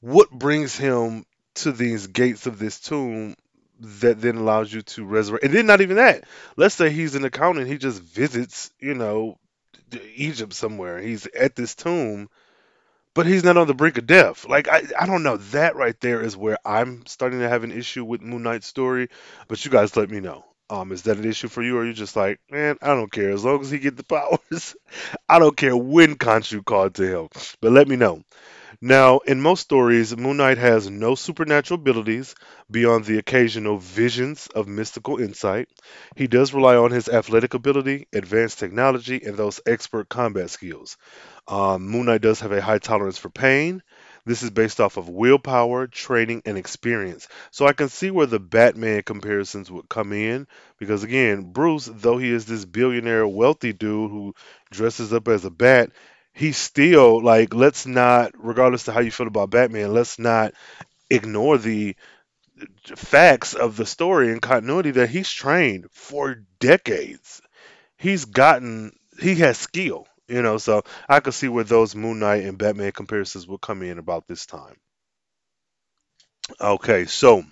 what 0.00 0.30
brings 0.30 0.76
him 0.76 1.24
to 1.54 1.72
these 1.72 2.08
gates 2.08 2.46
of 2.46 2.58
this 2.58 2.80
tomb 2.80 3.36
that 3.78 4.20
then 4.20 4.36
allows 4.36 4.72
you 4.72 4.82
to 4.82 5.04
resurrect? 5.04 5.44
And 5.44 5.54
then 5.54 5.66
not 5.66 5.80
even 5.80 5.96
that. 5.96 6.24
Let's 6.56 6.74
say 6.74 6.90
he's 6.90 7.14
an 7.14 7.24
accountant, 7.24 7.68
he 7.68 7.78
just 7.78 8.02
visits, 8.02 8.70
you 8.80 8.94
know, 8.94 9.38
Egypt 10.16 10.54
somewhere. 10.54 10.98
He's 10.98 11.26
at 11.26 11.54
this 11.54 11.74
tomb, 11.74 12.28
but 13.14 13.26
he's 13.26 13.44
not 13.44 13.56
on 13.56 13.66
the 13.66 13.74
brink 13.74 13.98
of 13.98 14.06
death. 14.06 14.48
Like 14.48 14.68
I, 14.68 14.82
I 14.98 15.06
don't 15.06 15.22
know. 15.22 15.36
That 15.36 15.76
right 15.76 15.98
there 16.00 16.22
is 16.22 16.36
where 16.36 16.58
I'm 16.64 17.06
starting 17.06 17.40
to 17.40 17.48
have 17.48 17.64
an 17.64 17.72
issue 17.72 18.04
with 18.04 18.22
Moon 18.22 18.42
Knight's 18.42 18.66
story. 18.66 19.08
But 19.48 19.64
you 19.64 19.70
guys 19.70 19.96
let 19.96 20.10
me 20.10 20.20
know. 20.20 20.44
Um, 20.72 20.90
is 20.92 21.02
that 21.02 21.18
an 21.18 21.26
issue 21.26 21.48
for 21.48 21.62
you, 21.62 21.76
or 21.76 21.82
are 21.82 21.86
you 21.86 21.92
just 21.92 22.16
like, 22.16 22.40
man, 22.50 22.78
I 22.80 22.88
don't 22.94 23.12
care 23.12 23.30
as 23.30 23.44
long 23.44 23.60
as 23.60 23.70
he 23.70 23.78
get 23.78 23.96
the 23.96 24.04
powers. 24.16 24.74
I 25.28 25.38
don't 25.38 25.56
care 25.56 25.76
when 25.76 26.16
Khonshu 26.16 26.64
called 26.64 26.94
to 26.94 27.06
him, 27.06 27.28
but 27.60 27.72
let 27.72 27.88
me 27.88 27.96
know. 27.96 28.22
Now, 28.80 29.18
in 29.20 29.40
most 29.40 29.60
stories, 29.62 30.16
Moon 30.16 30.38
Knight 30.38 30.58
has 30.58 30.90
no 30.90 31.14
supernatural 31.14 31.80
abilities 31.80 32.34
beyond 32.70 33.04
the 33.04 33.18
occasional 33.18 33.78
visions 33.78 34.48
of 34.54 34.68
mystical 34.68 35.20
insight. 35.20 35.68
He 36.16 36.26
does 36.28 36.54
rely 36.54 36.76
on 36.76 36.90
his 36.90 37.08
athletic 37.08 37.54
ability, 37.54 38.08
advanced 38.12 38.58
technology, 38.58 39.22
and 39.24 39.36
those 39.36 39.60
expert 39.66 40.08
combat 40.08 40.50
skills. 40.50 40.96
Um, 41.48 41.88
Moon 41.88 42.06
Knight 42.06 42.22
does 42.22 42.40
have 42.40 42.52
a 42.52 42.62
high 42.62 42.78
tolerance 42.78 43.18
for 43.18 43.30
pain. 43.30 43.82
This 44.24 44.42
is 44.42 44.50
based 44.50 44.80
off 44.80 44.96
of 44.96 45.08
willpower, 45.08 45.86
training, 45.88 46.42
and 46.46 46.56
experience. 46.56 47.28
So 47.50 47.66
I 47.66 47.72
can 47.72 47.88
see 47.88 48.10
where 48.10 48.26
the 48.26 48.38
Batman 48.38 49.02
comparisons 49.02 49.70
would 49.70 49.88
come 49.88 50.12
in 50.12 50.46
because, 50.78 51.02
again, 51.02 51.52
Bruce, 51.52 51.88
though 51.92 52.18
he 52.18 52.30
is 52.30 52.46
this 52.46 52.64
billionaire, 52.64 53.26
wealthy 53.26 53.72
dude 53.72 54.10
who 54.10 54.34
dresses 54.70 55.12
up 55.12 55.28
as 55.28 55.44
a 55.44 55.50
bat, 55.50 55.90
he's 56.32 56.56
still 56.56 57.22
like, 57.22 57.52
let's 57.54 57.86
not, 57.86 58.32
regardless 58.38 58.86
of 58.88 58.94
how 58.94 59.00
you 59.00 59.10
feel 59.10 59.26
about 59.26 59.50
Batman, 59.50 59.92
let's 59.92 60.18
not 60.18 60.54
ignore 61.10 61.58
the 61.58 61.96
facts 62.96 63.54
of 63.54 63.76
the 63.76 63.86
story 63.86 64.30
and 64.32 64.40
continuity 64.42 64.92
that 64.92 65.10
he's 65.10 65.30
trained 65.30 65.86
for 65.90 66.36
decades. 66.60 67.42
He's 67.98 68.26
gotten, 68.26 68.92
he 69.20 69.36
has 69.36 69.58
skill. 69.58 70.08
You 70.32 70.40
know, 70.40 70.56
so 70.56 70.82
I 71.06 71.20
could 71.20 71.34
see 71.34 71.48
where 71.48 71.62
those 71.62 71.94
Moon 71.94 72.18
Knight 72.18 72.44
and 72.44 72.56
Batman 72.56 72.92
comparisons 72.92 73.46
would 73.46 73.60
come 73.60 73.82
in 73.82 73.98
about 73.98 74.26
this 74.26 74.46
time. 74.46 74.76
Okay, 76.58 77.04
so 77.04 77.44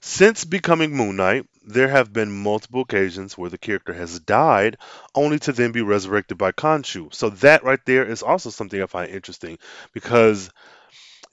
since 0.00 0.44
becoming 0.44 0.90
Moon 0.90 1.14
Knight, 1.14 1.46
there 1.64 1.86
have 1.86 2.12
been 2.12 2.42
multiple 2.42 2.80
occasions 2.80 3.38
where 3.38 3.48
the 3.48 3.58
character 3.58 3.92
has 3.92 4.18
died, 4.18 4.76
only 5.14 5.38
to 5.38 5.52
then 5.52 5.70
be 5.70 5.82
resurrected 5.82 6.36
by 6.36 6.50
Khonshu. 6.50 7.14
So 7.14 7.30
that 7.30 7.62
right 7.62 7.78
there 7.86 8.04
is 8.04 8.24
also 8.24 8.50
something 8.50 8.82
I 8.82 8.86
find 8.86 9.12
interesting 9.12 9.58
because 9.92 10.50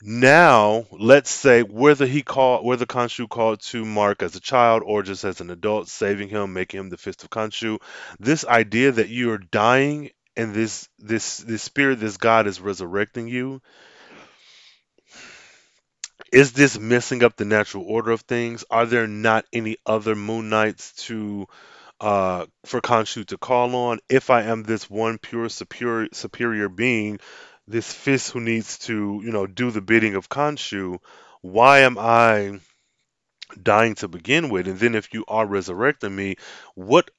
now 0.01 0.85
let's 0.91 1.29
say 1.29 1.61
whether 1.61 2.05
he 2.05 2.21
called 2.21 2.65
whether 2.65 2.85
Khonshu 2.85 3.27
called 3.27 3.61
to 3.61 3.83
Mark 3.83 4.23
as 4.23 4.35
a 4.35 4.39
child 4.39 4.81
or 4.85 5.03
just 5.03 5.23
as 5.25 5.41
an 5.41 5.49
adult, 5.49 5.89
saving 5.89 6.29
him, 6.29 6.53
making 6.53 6.79
him 6.79 6.89
the 6.89 6.97
fist 6.97 7.23
of 7.23 7.29
Khonshu, 7.31 7.81
this 8.19 8.45
idea 8.45 8.91
that 8.91 9.09
you 9.09 9.31
are 9.31 9.39
dying 9.39 10.11
and 10.35 10.53
this 10.53 10.87
this 10.99 11.37
this 11.37 11.63
spirit, 11.63 11.99
this 11.99 12.17
God 12.17 12.47
is 12.47 12.61
resurrecting 12.61 13.27
you. 13.27 13.61
Is 16.31 16.51
this 16.53 16.77
messing 16.77 17.23
up 17.23 17.35
the 17.35 17.45
natural 17.45 17.83
order 17.87 18.11
of 18.11 18.21
things? 18.21 18.63
Are 18.69 18.85
there 18.85 19.07
not 19.07 19.45
any 19.51 19.77
other 19.85 20.15
Moon 20.15 20.49
Knights 20.49 20.93
to 21.07 21.47
uh, 21.99 22.45
for 22.65 22.81
Khonshu 22.81 23.25
to 23.27 23.37
call 23.37 23.75
on? 23.75 23.99
If 24.09 24.29
I 24.29 24.43
am 24.43 24.63
this 24.63 24.89
one 24.89 25.17
pure 25.17 25.49
superior 25.49 26.09
superior 26.13 26.69
being, 26.69 27.19
this 27.67 27.91
fist 27.91 28.31
who 28.31 28.41
needs 28.41 28.77
to 28.79 29.21
you 29.23 29.31
know 29.31 29.47
do 29.47 29.71
the 29.71 29.81
bidding 29.81 30.15
of 30.15 30.29
Khonshu, 30.29 30.99
why 31.41 31.79
am 31.79 31.97
I 31.97 32.59
dying 33.61 33.95
to 33.95 34.07
begin 34.07 34.49
with? 34.49 34.67
And 34.67 34.79
then 34.79 34.95
if 34.95 35.13
you 35.13 35.25
are 35.27 35.45
resurrecting 35.45 36.15
me, 36.15 36.35
what 36.75 37.09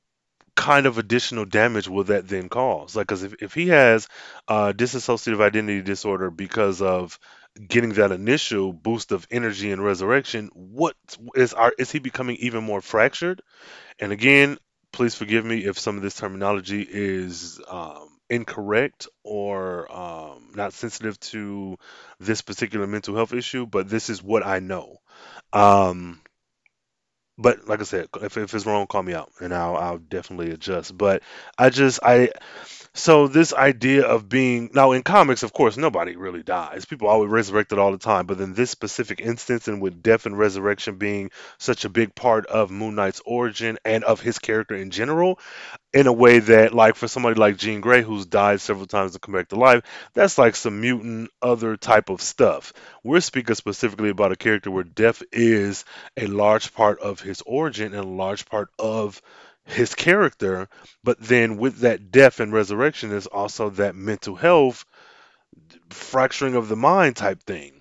kind 0.61 0.85
of 0.85 0.99
additional 0.99 1.47
damage 1.47 1.89
will 1.89 2.05
that 2.05 2.29
then 2.29 2.51
cause? 2.51 2.95
Like, 2.95 3.07
because 3.07 3.23
if, 3.23 3.35
if 3.41 3.55
he 3.55 3.69
has 3.69 4.09
uh, 4.47 4.75
dissociative 4.77 5.41
identity 5.41 5.81
disorder 5.81 6.31
because 6.31 6.83
of 6.83 7.19
getting 7.67 7.95
that 7.95 8.13
initial 8.13 8.75
boost 8.75 9.11
of 9.11 9.27
energy 9.31 9.73
and 9.73 9.83
resurrection, 9.83 10.51
what 10.53 10.95
is 11.35 11.55
our 11.55 11.73
is 11.79 11.91
he 11.91 11.99
becoming 11.99 12.37
even 12.37 12.63
more 12.63 12.83
fractured? 12.83 13.41
And 13.99 14.13
again, 14.13 14.59
please 14.93 15.15
forgive 15.15 15.47
me 15.47 15.65
if 15.65 15.79
some 15.79 15.97
of 15.97 16.03
this 16.03 16.17
terminology 16.17 16.87
is 16.87 17.59
um, 17.67 18.09
incorrect 18.29 19.09
or 19.25 19.91
um, 19.91 20.51
not 20.55 20.75
sensitive 20.75 21.19
to 21.21 21.79
this 22.19 22.43
particular 22.43 22.87
mental 22.87 23.17
health 23.17 23.33
issue, 23.33 23.65
but 23.65 23.89
this 23.89 24.11
is 24.11 24.23
what 24.23 24.47
I 24.47 24.59
know. 24.59 24.99
Um, 25.55 26.21
but 27.41 27.67
like 27.67 27.81
I 27.81 27.85
said, 27.85 28.09
if, 28.23 28.37
if 28.37 28.55
it's 28.55 28.67
wrong, 28.67 28.87
call 28.87 29.03
me 29.03 29.15
out, 29.15 29.33
and 29.41 29.55
I'll 29.55 29.77
I'll 29.77 29.99
definitely 29.99 30.53
adjust. 30.53 30.97
But 30.97 31.23
I 31.59 31.71
just 31.71 32.01
I 32.03 32.31
so 32.93 33.29
this 33.29 33.55
idea 33.55 34.05
of 34.05 34.29
being 34.29 34.71
now 34.75 34.93
in 34.93 35.03
comics, 35.03 35.43
of 35.43 35.53
course, 35.53 35.77
nobody 35.77 36.17
really 36.17 36.43
dies. 36.43 36.85
People 36.85 37.09
always 37.09 37.31
resurrected 37.31 37.79
all 37.79 37.93
the 37.93 37.99
time. 37.99 38.27
But 38.27 38.41
in 38.41 38.55
this 38.55 38.71
specific 38.71 39.21
instance, 39.21 39.69
and 39.69 39.81
with 39.81 40.03
death 40.03 40.27
and 40.27 40.37
resurrection 40.37 40.97
being 40.97 41.31
such 41.59 41.85
a 41.85 41.89
big 41.89 42.15
part 42.15 42.47
of 42.47 42.71
Moon 42.71 42.97
Knight's 42.97 43.23
origin 43.25 43.79
and 43.85 44.03
of 44.05 44.21
his 44.21 44.39
character 44.39 44.75
in 44.75 44.91
general, 44.91 45.39
in 45.93 46.07
a 46.07 46.13
way 46.13 46.39
that, 46.39 46.73
like, 46.73 46.95
for 46.95 47.09
somebody 47.09 47.39
like 47.39 47.57
Jean 47.57 47.81
Grey, 47.81 48.03
who's 48.03 48.27
died 48.27 48.61
several 48.61 48.87
times 48.87 49.13
to 49.13 49.19
come 49.19 49.35
back 49.35 49.49
to 49.49 49.57
life, 49.57 49.83
that's 50.15 50.39
like 50.39 50.55
some 50.55 50.81
mutant 50.81 51.31
other 51.43 51.77
type 51.77 52.11
of 52.11 52.23
stuff. 52.23 52.73
We're 53.03 53.21
speaking 53.21 53.57
specifically 53.57 54.11
about 54.11 54.33
a 54.33 54.37
character 54.37 54.71
where 54.71 54.85
death 54.85 55.23
is 55.33 55.85
a 56.17 56.27
large 56.27 56.73
part 56.75 57.01
of 57.01 57.21
his 57.21 57.43
origin 57.45 57.95
and 57.95 58.05
a 58.05 58.09
large 58.09 58.47
part 58.47 58.69
of 58.79 59.21
his 59.65 59.95
character, 59.95 60.69
but 61.05 61.21
then 61.21 61.57
with 61.57 61.81
that 61.81 62.11
death 62.11 62.41
and 62.41 62.53
resurrection 62.53 63.13
is 63.13 63.27
also 63.27 63.71
that 63.71 63.95
mental 63.95 64.37
health 64.37 64.85
fracturing 65.91 66.55
of 66.55 66.69
the 66.69 66.77
mind 66.77 67.17
type 67.17 67.43
thing. 67.43 67.81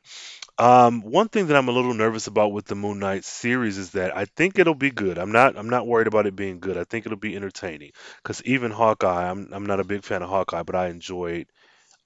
Um, 0.59 1.01
one 1.01 1.29
thing 1.29 1.47
that 1.47 1.55
I'm 1.57 1.69
a 1.69 1.71
little 1.71 1.93
nervous 1.93 2.27
about 2.27 2.51
with 2.51 2.65
the 2.65 2.75
Moon 2.75 2.99
Knight 2.99 3.23
series 3.23 3.77
is 3.77 3.91
that 3.91 4.15
I 4.15 4.25
think 4.25 4.59
it'll 4.59 4.75
be 4.75 4.91
good. 4.91 5.17
I'm 5.17 5.31
not 5.31 5.57
I'm 5.57 5.69
not 5.69 5.87
worried 5.87 6.07
about 6.07 6.27
it 6.27 6.35
being 6.35 6.59
good. 6.59 6.77
I 6.77 6.83
think 6.83 7.05
it'll 7.05 7.17
be 7.17 7.35
entertaining. 7.35 7.91
Because 8.21 8.43
even 8.43 8.71
Hawkeye, 8.71 9.29
I'm 9.31 9.49
I'm 9.53 9.65
not 9.65 9.79
a 9.79 9.85
big 9.85 10.03
fan 10.03 10.21
of 10.21 10.29
Hawkeye, 10.29 10.63
but 10.63 10.75
I 10.75 10.87
enjoyed 10.89 11.47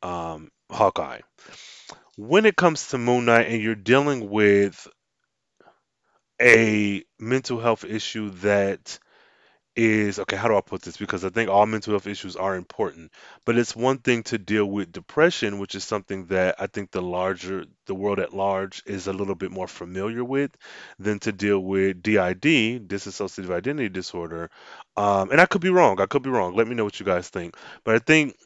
um, 0.04 0.52
Hawkeye. 0.72 1.22
When 2.18 2.46
it 2.46 2.56
comes 2.58 2.90
to 2.90 2.98
Moon 3.00 3.26
Knight 3.26 3.48
and 3.50 3.62
you're 3.62 3.76
dealing 3.76 4.30
with 4.30 4.88
a 6.42 7.04
mental 7.20 7.60
health 7.60 7.84
issue 7.86 8.30
that 8.30 9.00
is 9.76 10.20
okay, 10.20 10.36
how 10.36 10.48
do 10.48 10.58
I 10.58 10.62
put 10.62 10.84
this? 10.84 10.98
Because 10.98 11.26
I 11.26 11.30
think 11.30 11.50
all 11.50 11.66
mental 11.66 11.94
health 11.94 12.08
issues 12.08 12.36
are 12.36 12.56
important, 12.56 13.12
but 13.46 13.58
it's 13.58 13.76
one 13.76 13.98
thing 13.98 14.24
to 14.24 14.38
deal 14.38 14.66
with 14.66 14.92
depression, 14.92 15.60
which 15.60 15.76
is 15.76 15.84
something 15.84 16.28
that 16.28 16.56
I 16.60 16.68
think 16.68 16.92
the 16.92 17.02
larger 17.02 17.66
the 17.86 17.96
world 17.96 18.20
at 18.20 18.34
large 18.34 18.84
is 18.86 19.08
a 19.08 19.14
little 19.14 19.36
bit 19.36 19.52
more 19.52 19.68
familiar 19.68 20.24
with 20.24 20.52
than 21.00 21.20
to 21.20 21.32
deal 21.32 21.60
with 21.60 22.04
DID, 22.04 22.88
dissociative 22.88 23.52
identity 23.52 23.90
disorder. 23.90 24.50
Um, 24.96 25.32
and 25.32 25.42
I 25.42 25.46
could 25.46 25.62
be 25.62 25.70
wrong. 25.70 26.00
I 26.00 26.06
could 26.06 26.24
be 26.24 26.30
wrong. 26.30 26.56
Let 26.56 26.68
me 26.68 26.76
know 26.76 26.84
what 26.84 27.00
you 27.00 27.06
guys 27.06 27.30
think. 27.30 27.56
But 27.84 27.96
I 27.96 28.00
think 28.00 28.38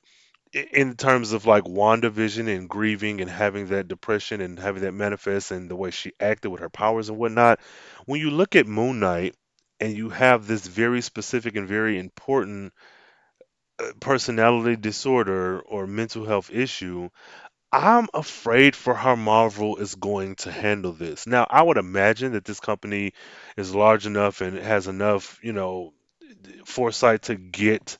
in 0.53 0.95
terms 0.95 1.33
of 1.33 1.45
like 1.45 1.63
WandaVision 1.63 2.53
and 2.53 2.69
grieving 2.69 3.21
and 3.21 3.29
having 3.29 3.67
that 3.67 3.87
depression 3.87 4.41
and 4.41 4.57
having 4.57 4.83
that 4.83 4.93
manifest 4.93 5.51
and 5.51 5.69
the 5.69 5.75
way 5.75 5.91
she 5.91 6.13
acted 6.19 6.49
with 6.49 6.61
her 6.61 6.69
powers 6.69 7.09
and 7.09 7.17
whatnot, 7.17 7.59
when 8.05 8.21
you 8.21 8.29
look 8.29 8.55
at 8.55 8.67
Moon 8.67 8.99
Knight 8.99 9.35
and 9.79 9.95
you 9.95 10.09
have 10.09 10.47
this 10.47 10.67
very 10.67 11.01
specific 11.01 11.55
and 11.55 11.67
very 11.67 11.99
important 11.99 12.73
uh, 13.79 13.91
personality 13.99 14.75
disorder 14.75 15.59
or 15.61 15.87
mental 15.87 16.25
health 16.25 16.49
issue, 16.51 17.09
I'm 17.71 18.07
afraid 18.13 18.75
for 18.75 18.95
how 18.95 19.15
Marvel 19.15 19.77
is 19.77 19.95
going 19.95 20.35
to 20.37 20.51
handle 20.51 20.93
this. 20.93 21.27
Now, 21.27 21.47
I 21.49 21.61
would 21.63 21.77
imagine 21.77 22.33
that 22.33 22.45
this 22.45 22.59
company 22.61 23.13
is 23.57 23.75
large 23.75 24.05
enough 24.07 24.41
and 24.41 24.57
has 24.57 24.87
enough, 24.87 25.39
you 25.43 25.53
know, 25.53 25.93
foresight 26.65 27.23
to 27.23 27.35
get 27.35 27.97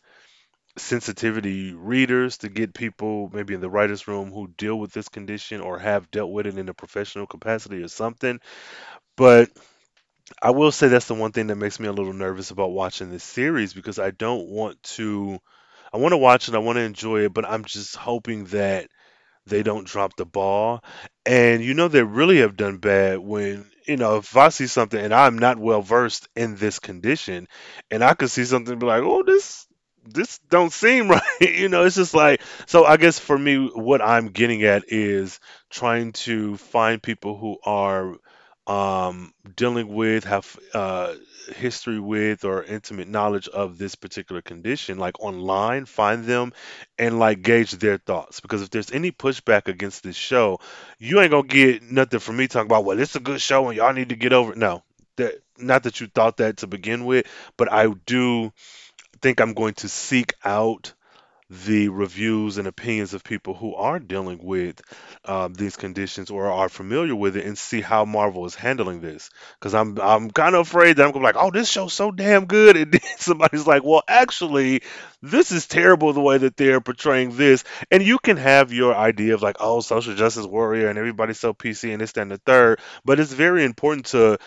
sensitivity 0.77 1.73
readers, 1.73 2.39
to 2.39 2.49
get 2.49 2.73
people 2.73 3.29
maybe 3.33 3.53
in 3.55 3.61
the 3.61 3.69
writers' 3.69 4.07
room 4.07 4.31
who 4.31 4.47
deal 4.57 4.79
with 4.79 4.93
this 4.93 5.09
condition 5.09 5.61
or 5.61 5.79
have 5.79 6.11
dealt 6.11 6.31
with 6.31 6.47
it 6.47 6.57
in 6.57 6.69
a 6.69 6.73
professional 6.73 7.27
capacity 7.27 7.83
or 7.83 7.89
something. 7.89 8.39
But 9.17 9.51
I 10.41 10.51
will 10.51 10.71
say 10.71 10.87
that's 10.87 11.07
the 11.07 11.13
one 11.13 11.31
thing 11.31 11.47
that 11.47 11.55
makes 11.55 11.79
me 11.79 11.87
a 11.87 11.91
little 11.93 12.13
nervous 12.13 12.51
about 12.51 12.71
watching 12.71 13.09
this 13.11 13.23
series 13.23 13.73
because 13.73 13.99
I 13.99 14.11
don't 14.11 14.47
want 14.47 14.81
to. 14.95 15.39
I 15.93 15.97
want 15.97 16.13
to 16.13 16.17
watch 16.17 16.49
it, 16.49 16.55
I 16.55 16.59
want 16.59 16.77
to 16.77 16.81
enjoy 16.83 17.25
it, 17.25 17.33
but 17.33 17.45
I'm 17.49 17.65
just 17.65 17.95
hoping 17.95 18.45
that 18.47 18.89
they 19.47 19.63
don't 19.63 19.87
drop 19.87 20.15
the 20.17 20.25
ball. 20.25 20.83
And 21.25 21.63
you 21.63 21.73
know 21.75 21.87
they 21.89 22.03
really 22.03 22.39
have 22.39 22.57
done 22.57 22.77
bad 22.77 23.19
when, 23.19 23.69
you 23.87 23.97
know, 23.97 24.17
if 24.17 24.37
I 24.37 24.49
see 24.49 24.67
something 24.67 24.99
and 25.03 25.13
I'm 25.13 25.39
not 25.39 25.59
well 25.59 25.81
versed 25.81 26.29
in 26.35 26.55
this 26.57 26.79
condition 26.79 27.47
and 27.91 28.03
I 28.03 28.13
could 28.15 28.31
see 28.31 28.45
something 28.45 28.73
and 28.73 28.81
be 28.81 28.87
like, 28.87 29.03
"Oh, 29.03 29.23
this 29.23 29.67
this 30.05 30.39
don't 30.49 30.73
seem 30.73 31.09
right." 31.11 31.23
You 31.41 31.69
know, 31.69 31.85
it's 31.85 31.95
just 31.97 32.13
like 32.15 32.41
so 32.67 32.85
I 32.85 32.97
guess 32.97 33.19
for 33.19 33.37
me 33.37 33.67
what 33.73 34.01
I'm 34.01 34.29
getting 34.29 34.63
at 34.63 34.85
is 34.89 35.39
trying 35.69 36.13
to 36.13 36.57
find 36.57 37.01
people 37.03 37.37
who 37.37 37.57
are 37.65 38.15
um, 38.67 39.33
dealing 39.55 39.87
with, 39.87 40.25
have 40.25 40.59
uh, 40.73 41.15
history 41.55 41.99
with, 41.99 42.43
or 42.45 42.63
intimate 42.63 43.07
knowledge 43.07 43.47
of 43.47 43.77
this 43.77 43.95
particular 43.95 44.41
condition, 44.41 44.97
like 44.99 45.19
online, 45.21 45.85
find 45.85 46.25
them 46.25 46.53
and 46.97 47.19
like 47.19 47.41
gauge 47.41 47.71
their 47.71 47.97
thoughts. 47.97 48.41
Because 48.41 48.61
if 48.61 48.69
there's 48.69 48.91
any 48.91 49.11
pushback 49.11 49.67
against 49.67 50.03
this 50.03 50.15
show, 50.17 50.59
you 50.99 51.21
ain't 51.21 51.31
gonna 51.31 51.47
get 51.47 51.83
nothing 51.83 52.19
from 52.19 52.37
me 52.37 52.47
talking 52.47 52.67
about, 52.67 52.85
well, 52.85 52.99
it's 52.99 53.15
a 53.15 53.21
good 53.21 53.41
show 53.41 53.67
and 53.69 53.77
y'all 53.77 53.93
need 53.93 54.09
to 54.09 54.15
get 54.15 54.33
over 54.33 54.51
it. 54.51 54.57
No, 54.57 54.83
that 55.15 55.35
not 55.57 55.83
that 55.83 55.99
you 56.01 56.07
thought 56.07 56.37
that 56.37 56.57
to 56.57 56.67
begin 56.67 57.05
with, 57.05 57.25
but 57.57 57.71
I 57.71 57.87
do 58.05 58.51
think 59.21 59.41
I'm 59.41 59.53
going 59.53 59.73
to 59.75 59.89
seek 59.89 60.33
out 60.43 60.93
the 61.49 61.87
reviews 61.87 62.57
and 62.57 62.67
opinions 62.67 63.13
of 63.13 63.23
people 63.23 63.53
who 63.53 63.73
are 63.75 63.99
dealing 63.99 64.39
with 64.43 64.81
um, 65.23 65.53
these 65.53 65.77
conditions 65.77 66.29
or 66.29 66.51
are 66.51 66.67
familiar 66.67 67.15
with 67.15 67.37
it 67.37 67.45
and 67.45 67.57
see 67.57 67.79
how 67.79 68.03
Marvel 68.03 68.45
is 68.45 68.55
handling 68.55 68.99
this. 68.99 69.29
Because 69.59 69.73
I'm 69.73 69.97
I'm 69.99 70.29
kind 70.29 70.55
of 70.55 70.67
afraid 70.67 70.97
that 70.97 71.05
I'm 71.05 71.11
gonna 71.11 71.23
be 71.23 71.33
like, 71.33 71.41
oh, 71.41 71.51
this 71.51 71.69
show's 71.69 71.93
so 71.93 72.11
damn 72.11 72.45
good, 72.45 72.75
and 72.77 72.91
then 72.91 73.01
somebody's 73.17 73.65
like, 73.65 73.83
well, 73.83 74.03
actually, 74.07 74.81
this 75.21 75.51
is 75.51 75.67
terrible 75.67 76.11
the 76.11 76.21
way 76.21 76.37
that 76.37 76.57
they're 76.57 76.81
portraying 76.81 77.37
this. 77.37 77.63
And 77.91 78.03
you 78.03 78.19
can 78.19 78.37
have 78.37 78.73
your 78.73 78.93
idea 78.93 79.33
of 79.33 79.41
like, 79.41 79.57
oh, 79.59 79.79
social 79.79 80.15
justice 80.15 80.45
warrior, 80.45 80.89
and 80.89 80.99
everybody's 80.99 81.39
so 81.39 81.53
PC 81.53 81.91
and 81.91 82.01
this, 82.01 82.11
that, 82.13 82.21
and 82.21 82.31
the 82.31 82.37
third. 82.37 82.79
But 83.05 83.19
it's 83.19 83.33
very 83.33 83.63
important 83.63 84.07
to 84.07 84.37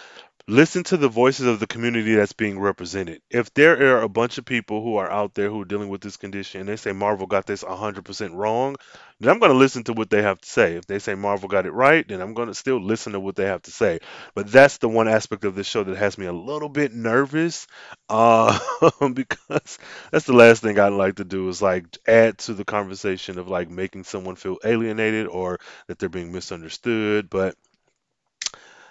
listen 0.49 0.83
to 0.85 0.97
the 0.97 1.09
voices 1.09 1.47
of 1.47 1.61
the 1.61 1.67
community 1.67 2.15
that's 2.15 2.33
being 2.33 2.59
represented. 2.59 3.23
If 3.31 3.55
there 3.55 3.97
are 3.97 4.03
a 4.03 4.09
bunch 4.09 4.39
of 4.39 4.45
people 4.45 4.83
who 4.83 4.97
are 4.97 5.11
out 5.11 5.35
there 5.35 5.49
who 5.51 5.63
are 5.63 5.67
dealing 5.67 5.89
with 5.89 6.01
this 6.01 6.17
condition 6.17 6.61
and 6.61 6.69
they 6.69 6.77
say 6.77 6.93
Marvel 6.93 7.27
got 7.27 7.47
this 7.47 7.63
100% 7.63 8.35
wrong, 8.35 8.77
then 9.21 9.31
I'm 9.31 9.39
going 9.39 9.53
to 9.53 9.59
listen 9.59 9.85
to 9.85 9.93
what 9.93 10.11
they 10.11 10.23
have 10.23 10.41
to 10.41 10.49
say. 10.49 10.75
If 10.77 10.87
they 10.87 10.99
say 10.99 11.15
Marvel 11.15 11.49
got 11.49 11.67
it 11.67 11.73
right, 11.73 12.07
then 12.07 12.21
I'm 12.21 12.35
going 12.35 12.49
to 12.49 12.55
still 12.55 12.81
listen 12.83 13.13
to 13.13 13.21
what 13.21 13.37
they 13.37 13.45
have 13.47 13.63
to 13.63 13.71
say. 13.71 14.01
But 14.35 14.51
that's 14.51 14.79
the 14.79 14.89
one 14.89 15.09
aspect 15.09 15.45
of 15.45 15.55
this 15.55 15.67
show 15.67 15.85
that 15.85 15.97
has 15.97 16.19
me 16.19 16.27
a 16.27 16.33
little 16.33 16.69
bit 16.69 16.93
nervous 16.93 17.67
uh, 18.09 18.59
because 19.15 19.79
that's 20.11 20.27
the 20.27 20.33
last 20.33 20.63
thing 20.63 20.79
I'd 20.79 20.93
like 20.93 21.17
to 21.17 21.25
do 21.25 21.49
is 21.49 21.63
like 21.63 21.85
add 22.07 22.39
to 22.39 22.55
the 22.55 22.65
conversation 22.65 23.39
of 23.39 23.49
like 23.49 23.71
making 23.71 24.05
someone 24.05 24.37
feel 24.37 24.59
alienated 24.65 25.27
or 25.29 25.61
that 25.87 25.99
they're 25.99 26.09
being 26.09 26.33
misunderstood. 26.33 27.31
But 27.31 27.55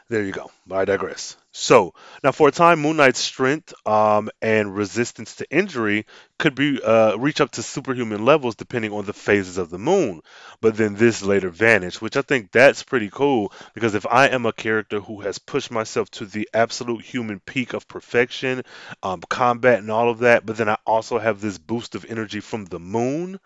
there 0.09 0.23
you 0.23 0.31
go. 0.31 0.49
I 0.71 0.85
digress. 0.85 1.37
So 1.51 1.93
now, 2.23 2.31
for 2.31 2.47
a 2.47 2.51
time, 2.51 2.79
Moon 2.79 2.97
Knight's 2.97 3.19
strength 3.19 3.73
um, 3.87 4.29
and 4.41 4.75
resistance 4.75 5.35
to 5.35 5.51
injury 5.51 6.05
could 6.39 6.55
be 6.55 6.81
uh, 6.81 7.15
reach 7.15 7.41
up 7.41 7.51
to 7.51 7.63
superhuman 7.63 8.25
levels 8.25 8.55
depending 8.55 8.91
on 8.91 9.05
the 9.05 9.13
phases 9.13 9.57
of 9.59 9.69
the 9.69 9.77
moon. 9.77 10.21
But 10.61 10.77
then 10.77 10.95
this 10.95 11.21
later 11.21 11.49
vanished, 11.49 12.01
which 12.01 12.17
I 12.17 12.23
think 12.23 12.51
that's 12.51 12.81
pretty 12.81 13.09
cool 13.11 13.51
because 13.75 13.93
if 13.93 14.07
I 14.07 14.27
am 14.29 14.47
a 14.47 14.53
character 14.53 14.99
who 14.99 15.21
has 15.21 15.37
pushed 15.37 15.69
myself 15.69 16.09
to 16.11 16.25
the 16.25 16.49
absolute 16.53 17.03
human 17.03 17.39
peak 17.39 17.73
of 17.73 17.87
perfection, 17.87 18.63
um, 19.03 19.21
combat 19.29 19.79
and 19.79 19.91
all 19.91 20.09
of 20.09 20.19
that, 20.19 20.45
but 20.45 20.57
then 20.57 20.69
I 20.69 20.77
also 20.87 21.19
have 21.19 21.39
this 21.39 21.59
boost 21.59 21.93
of 21.93 22.05
energy 22.09 22.39
from 22.39 22.65
the 22.65 22.79
moon, 22.79 23.39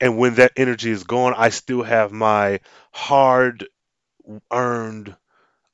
and 0.00 0.18
when 0.18 0.34
that 0.34 0.52
energy 0.56 0.90
is 0.90 1.04
gone, 1.04 1.34
I 1.36 1.50
still 1.50 1.82
have 1.82 2.12
my 2.12 2.60
hard 2.92 3.66
earned 4.50 5.16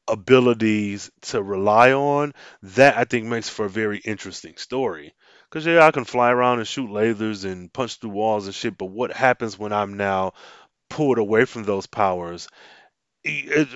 abilities 0.09 1.11
to 1.23 1.43
rely 1.43 1.93
on, 1.93 2.33
that 2.63 2.97
I 2.97 3.05
think 3.05 3.27
makes 3.27 3.49
for 3.49 3.67
a 3.67 3.71
very 3.71 3.99
interesting 3.99 4.57
story. 4.57 5.15
Because, 5.49 5.67
yeah, 5.67 5.87
I 5.87 5.91
can 5.93 6.05
fly 6.05 6.31
around 6.31 6.59
and 6.59 6.69
shoot 6.69 6.91
lasers 6.91 7.45
and 7.45 7.73
punch 7.73 7.97
through 7.97 8.11
walls 8.11 8.47
and 8.47 8.55
shit, 8.55 8.77
but 8.79 8.87
what 8.87 9.13
happens 9.13 9.59
when 9.59 9.73
I'm 9.73 9.97
now 9.97 10.33
pulled 10.91 11.19
away 11.19 11.45
from 11.47 11.65
those 11.65 11.87
powers? 11.87 12.49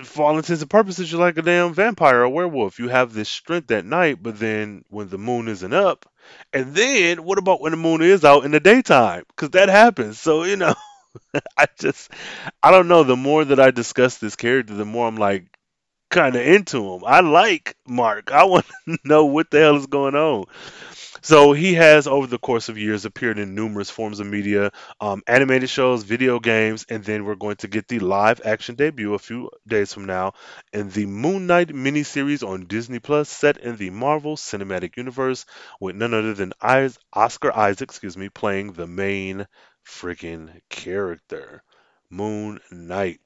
For 0.03 0.23
all 0.23 0.37
intents 0.37 0.61
and 0.61 0.69
purposes, 0.69 1.11
you're 1.11 1.21
like 1.21 1.37
a 1.37 1.41
damn 1.41 1.73
vampire 1.73 2.21
or 2.21 2.29
werewolf. 2.29 2.79
You 2.79 2.87
have 2.87 3.13
this 3.13 3.29
strength 3.29 3.69
at 3.71 3.85
night, 3.85 4.17
but 4.21 4.39
then 4.39 4.83
when 4.89 5.09
the 5.09 5.17
moon 5.17 5.47
isn't 5.47 5.73
up, 5.73 6.05
and 6.53 6.73
then 6.73 7.23
what 7.23 7.37
about 7.37 7.61
when 7.61 7.71
the 7.71 7.77
moon 7.77 8.01
is 8.01 8.25
out 8.25 8.45
in 8.45 8.51
the 8.51 8.59
daytime? 8.59 9.23
Because 9.27 9.51
that 9.51 9.69
happens. 9.69 10.19
So, 10.19 10.43
you 10.43 10.55
know, 10.55 10.73
I 11.57 11.67
just, 11.79 12.11
I 12.63 12.71
don't 12.71 12.87
know. 12.87 13.03
The 13.03 13.15
more 13.17 13.45
that 13.45 13.59
I 13.59 13.71
discuss 13.71 14.17
this 14.17 14.35
character, 14.35 14.73
the 14.73 14.85
more 14.85 15.07
I'm 15.07 15.17
like, 15.17 15.45
kind 16.13 16.35
of 16.35 16.41
into 16.47 16.93
him. 16.93 17.03
I 17.05 17.21
like 17.21 17.75
Mark. 17.87 18.31
I 18.31 18.45
want 18.45 18.65
to 18.87 18.99
know 19.05 19.25
what 19.25 19.51
the 19.51 19.59
hell 19.59 19.75
is 19.77 19.87
going 19.87 20.15
on. 20.15 20.45
So 21.21 21.53
he 21.53 21.73
has, 21.75 22.07
over 22.07 22.27
the 22.27 22.37
course 22.37 22.69
of 22.69 22.77
years, 22.77 23.05
appeared 23.05 23.39
in 23.39 23.55
numerous 23.55 23.89
forms 23.89 24.19
of 24.19 24.27
media, 24.27 24.71
um, 25.01 25.23
animated 25.27 25.69
shows, 25.69 26.03
video 26.03 26.39
games, 26.39 26.85
and 26.89 27.03
then 27.03 27.25
we're 27.25 27.35
going 27.35 27.55
to 27.57 27.67
get 27.67 27.87
the 27.87 27.99
live 27.99 28.41
action 28.45 28.75
debut 28.75 29.13
a 29.13 29.19
few 29.19 29.49
days 29.67 29.93
from 29.93 30.05
now 30.05 30.33
in 30.71 30.89
the 30.89 31.05
Moon 31.07 31.47
Knight 31.47 31.69
miniseries 31.69 32.47
on 32.47 32.65
Disney 32.67 32.99
Plus, 32.99 33.29
set 33.29 33.57
in 33.57 33.77
the 33.77 33.89
Marvel 33.89 34.35
Cinematic 34.37 34.97
Universe, 34.97 35.45
with 35.79 35.95
none 35.95 36.13
other 36.13 36.33
than 36.35 36.53
Oscar 36.61 37.55
Isaac, 37.57 37.89
excuse 37.89 38.17
me, 38.17 38.29
playing 38.29 38.73
the 38.73 38.87
main 38.87 39.47
freaking 39.87 40.61
character, 40.69 41.63
Moon 42.09 42.59
Knight. 42.71 43.19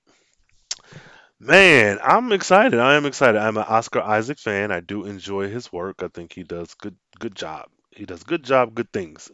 Man, 1.40 2.00
I'm 2.04 2.32
excited. 2.32 2.80
I 2.80 2.96
am 2.96 3.06
excited. 3.06 3.40
I'm 3.40 3.58
an 3.58 3.64
Oscar 3.64 4.02
Isaac 4.02 4.38
fan. 4.40 4.72
I 4.72 4.80
do 4.82 5.06
enjoy 5.06 5.50
his 5.50 5.72
work. 5.72 6.02
I 6.04 6.08
think 6.10 6.34
he 6.34 6.44
does 6.44 6.74
good 6.76 6.96
good 7.20 7.36
job. 7.36 7.70
He 7.92 8.06
does 8.06 8.24
good 8.24 8.44
job, 8.44 8.76
good 8.76 8.92
things. 8.94 9.32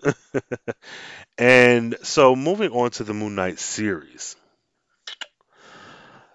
and 1.38 1.96
so 2.04 2.36
moving 2.36 2.72
on 2.72 2.92
to 2.92 3.04
the 3.04 3.14
Moon 3.14 3.36
Knight 3.36 3.60
series. 3.60 4.36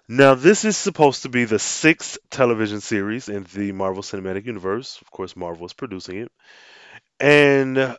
Now, 0.07 0.33
this 0.33 0.65
is 0.65 0.75
supposed 0.75 1.21
to 1.23 1.29
be 1.29 1.45
the 1.45 1.59
sixth 1.59 2.17
television 2.31 2.81
series 2.81 3.29
in 3.29 3.45
the 3.53 3.71
Marvel 3.71 4.01
Cinematic 4.01 4.45
Universe. 4.45 4.99
Of 5.01 5.11
course, 5.11 5.35
Marvel 5.35 5.65
is 5.67 5.73
producing 5.73 6.17
it. 6.17 6.31
And 7.19 7.97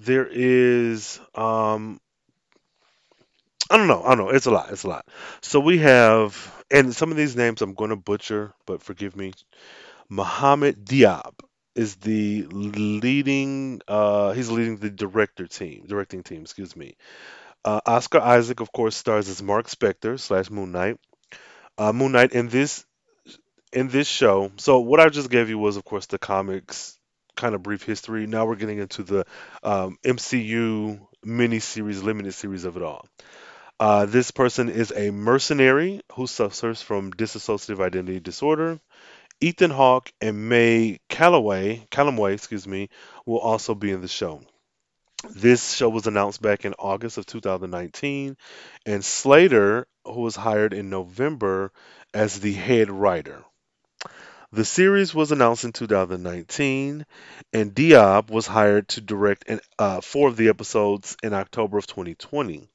there 0.00 0.26
is 0.30 1.20
um 1.34 2.00
I 3.70 3.76
don't 3.76 3.86
know. 3.86 4.02
I 4.02 4.14
don't 4.14 4.26
know. 4.26 4.30
It's 4.30 4.46
a 4.46 4.50
lot. 4.50 4.70
It's 4.70 4.84
a 4.84 4.88
lot. 4.88 5.06
So 5.42 5.60
we 5.60 5.78
have, 5.78 6.64
and 6.70 6.94
some 6.94 7.10
of 7.10 7.16
these 7.16 7.36
names 7.36 7.60
I'm 7.62 7.74
going 7.74 7.90
to 7.90 7.96
butcher, 7.96 8.54
but 8.66 8.82
forgive 8.82 9.14
me. 9.16 9.32
Mohammed 10.08 10.84
Diab 10.84 11.32
is 11.74 11.96
the 11.96 12.46
leading. 12.50 13.80
Uh, 13.88 14.32
he's 14.32 14.50
leading 14.50 14.78
the 14.78 14.90
director 14.90 15.46
team, 15.46 15.84
directing 15.86 16.22
team. 16.22 16.42
Excuse 16.42 16.76
me. 16.76 16.96
Uh, 17.64 17.80
Oscar 17.86 18.20
Isaac, 18.20 18.60
of 18.60 18.72
course, 18.72 18.96
stars 18.96 19.28
as 19.28 19.42
Mark 19.42 19.68
Spector 19.68 20.18
slash 20.20 20.50
Moon 20.50 20.72
Knight. 20.72 20.98
Uh, 21.78 21.92
Moon 21.92 22.12
Knight 22.12 22.32
in 22.32 22.48
this 22.48 22.84
in 23.72 23.88
this 23.88 24.08
show. 24.08 24.50
So 24.56 24.80
what 24.80 25.00
I 25.00 25.08
just 25.08 25.30
gave 25.30 25.48
you 25.48 25.58
was, 25.58 25.76
of 25.76 25.84
course, 25.84 26.06
the 26.06 26.18
comics 26.18 26.98
kind 27.36 27.54
of 27.54 27.62
brief 27.62 27.82
history. 27.82 28.26
Now 28.26 28.46
we're 28.46 28.56
getting 28.56 28.78
into 28.78 29.02
the 29.02 29.26
um, 29.62 29.98
MCU 30.04 31.00
mini 31.24 31.60
series, 31.60 32.02
limited 32.02 32.32
series 32.34 32.64
of 32.64 32.76
it 32.76 32.82
all. 32.82 33.06
Uh, 33.80 34.06
this 34.06 34.32
person 34.32 34.68
is 34.68 34.92
a 34.96 35.10
mercenary 35.12 36.00
who 36.14 36.26
suffers 36.26 36.82
from 36.82 37.12
dissociative 37.12 37.80
identity 37.80 38.18
disorder. 38.18 38.80
Ethan 39.40 39.70
Hawke 39.70 40.12
and 40.20 40.48
May 40.48 40.98
Calloway, 41.08 41.86
Calloway, 41.90 42.34
excuse 42.34 42.66
me, 42.66 42.88
will 43.24 43.38
also 43.38 43.76
be 43.76 43.92
in 43.92 44.00
the 44.00 44.08
show. 44.08 44.42
This 45.30 45.72
show 45.74 45.88
was 45.88 46.08
announced 46.08 46.42
back 46.42 46.64
in 46.64 46.74
August 46.76 47.18
of 47.18 47.26
2019, 47.26 48.36
and 48.84 49.04
Slater, 49.04 49.86
who 50.04 50.22
was 50.22 50.34
hired 50.34 50.74
in 50.74 50.90
November 50.90 51.72
as 52.12 52.40
the 52.40 52.54
head 52.54 52.90
writer. 52.90 53.44
The 54.50 54.64
series 54.64 55.14
was 55.14 55.30
announced 55.30 55.62
in 55.62 55.72
2019, 55.72 57.06
and 57.52 57.74
Diab 57.74 58.30
was 58.30 58.48
hired 58.48 58.88
to 58.88 59.00
direct 59.00 59.48
an, 59.48 59.60
uh, 59.78 60.00
four 60.00 60.28
of 60.28 60.36
the 60.36 60.48
episodes 60.48 61.16
in 61.22 61.32
October 61.32 61.78
of 61.78 61.86
2020. 61.86 62.68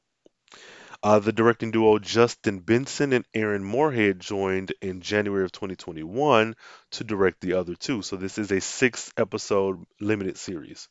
Uh, 1.03 1.19
the 1.19 1.33
directing 1.33 1.71
duo 1.71 1.99
Justin 1.99 2.59
Benson 2.59 3.11
and 3.11 3.25
Aaron 3.33 3.63
Moorhead 3.63 4.21
joined 4.21 4.73
in 4.81 5.01
January 5.01 5.43
of 5.43 5.51
2021 5.51 6.55
to 6.91 7.03
direct 7.03 7.41
the 7.41 7.53
other 7.53 7.75
two. 7.75 8.01
So 8.01 8.15
this 8.15 8.37
is 8.37 8.51
a 8.51 8.61
six 8.61 9.11
episode 9.17 9.83
limited 9.99 10.37
series. 10.37 10.87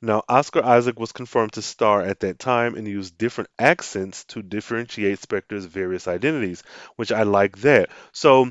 Now, 0.00 0.22
Oscar 0.28 0.64
Isaac 0.64 0.98
was 0.98 1.10
confirmed 1.10 1.54
to 1.54 1.62
star 1.62 2.02
at 2.02 2.20
that 2.20 2.38
time 2.38 2.76
and 2.76 2.86
used 2.86 3.18
different 3.18 3.50
accents 3.58 4.24
to 4.26 4.42
differentiate 4.42 5.20
Spector's 5.20 5.64
various 5.64 6.06
identities, 6.06 6.62
which 6.96 7.10
I 7.10 7.24
like 7.24 7.58
that. 7.58 7.88
So 8.12 8.50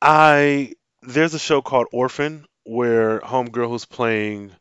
I 0.00 0.74
there's 1.02 1.34
a 1.34 1.38
show 1.38 1.62
called 1.62 1.86
Orphan 1.92 2.46
where 2.64 3.20
Homegirl 3.20 3.68
who's 3.68 3.84
playing 3.84 4.52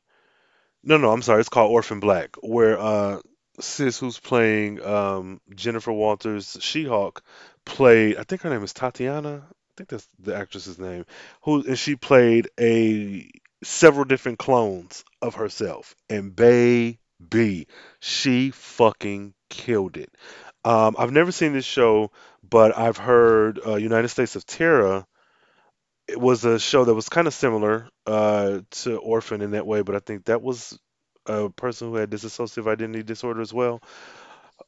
no 0.84 0.98
no 0.98 1.12
I'm 1.12 1.22
sorry 1.22 1.40
it's 1.42 1.50
called 1.50 1.72
Orphan 1.72 2.00
Black 2.00 2.36
where 2.42 2.80
uh 2.80 3.20
sis 3.60 4.00
who's 4.00 4.20
playing 4.20 4.84
um 4.84 5.42
Jennifer 5.56 5.92
Walters 5.92 6.58
She-Hulk 6.60 7.24
played 7.66 8.18
I 8.18 8.24
think 8.24 8.42
her 8.42 8.50
name 8.50 8.64
is 8.64 8.74
Tatiana 8.74 9.44
I 9.50 9.74
think 9.76 9.90
that's 9.90 10.08
the 10.20 10.36
actress's 10.36 10.80
name 10.80 11.06
who 11.42 11.64
and 11.64 11.78
she 11.78 11.96
played 11.96 12.50
a 12.60 13.30
several 13.64 14.06
different 14.06 14.38
clones 14.38 15.04
of 15.22 15.36
herself. 15.36 15.96
And 16.10 16.36
baby 16.36 17.68
she 18.00 18.52
fucking 18.52 19.34
killed 19.50 19.98
it. 19.98 20.12
Um 20.64 20.96
I've 20.98 21.12
never 21.12 21.32
seen 21.32 21.54
this 21.54 21.66
show 21.66 22.12
but 22.48 22.78
I've 22.78 22.98
heard 22.98 23.60
uh, 23.66 23.76
United 23.76 24.10
States 24.10 24.36
of 24.36 24.46
Tara 24.46 25.06
it 26.08 26.20
was 26.20 26.46
a 26.46 26.58
show 26.60 26.86
that 26.86 26.94
was 26.94 27.10
kind 27.10 27.28
of 27.28 27.34
similar 27.34 27.90
uh, 28.06 28.62
to 28.72 28.98
Orphan 28.98 29.42
in 29.42 29.52
that 29.52 29.68
way, 29.68 29.82
but 29.82 29.96
I 29.96 30.00
think 30.00 30.26
that 30.26 30.42
was 30.42 30.80
a 31.28 31.50
person 31.50 31.90
who 31.90 31.96
had 31.96 32.10
dissociative 32.10 32.68
identity 32.68 33.04
disorder 33.04 33.42
as 33.42 33.54
well. 33.54 33.82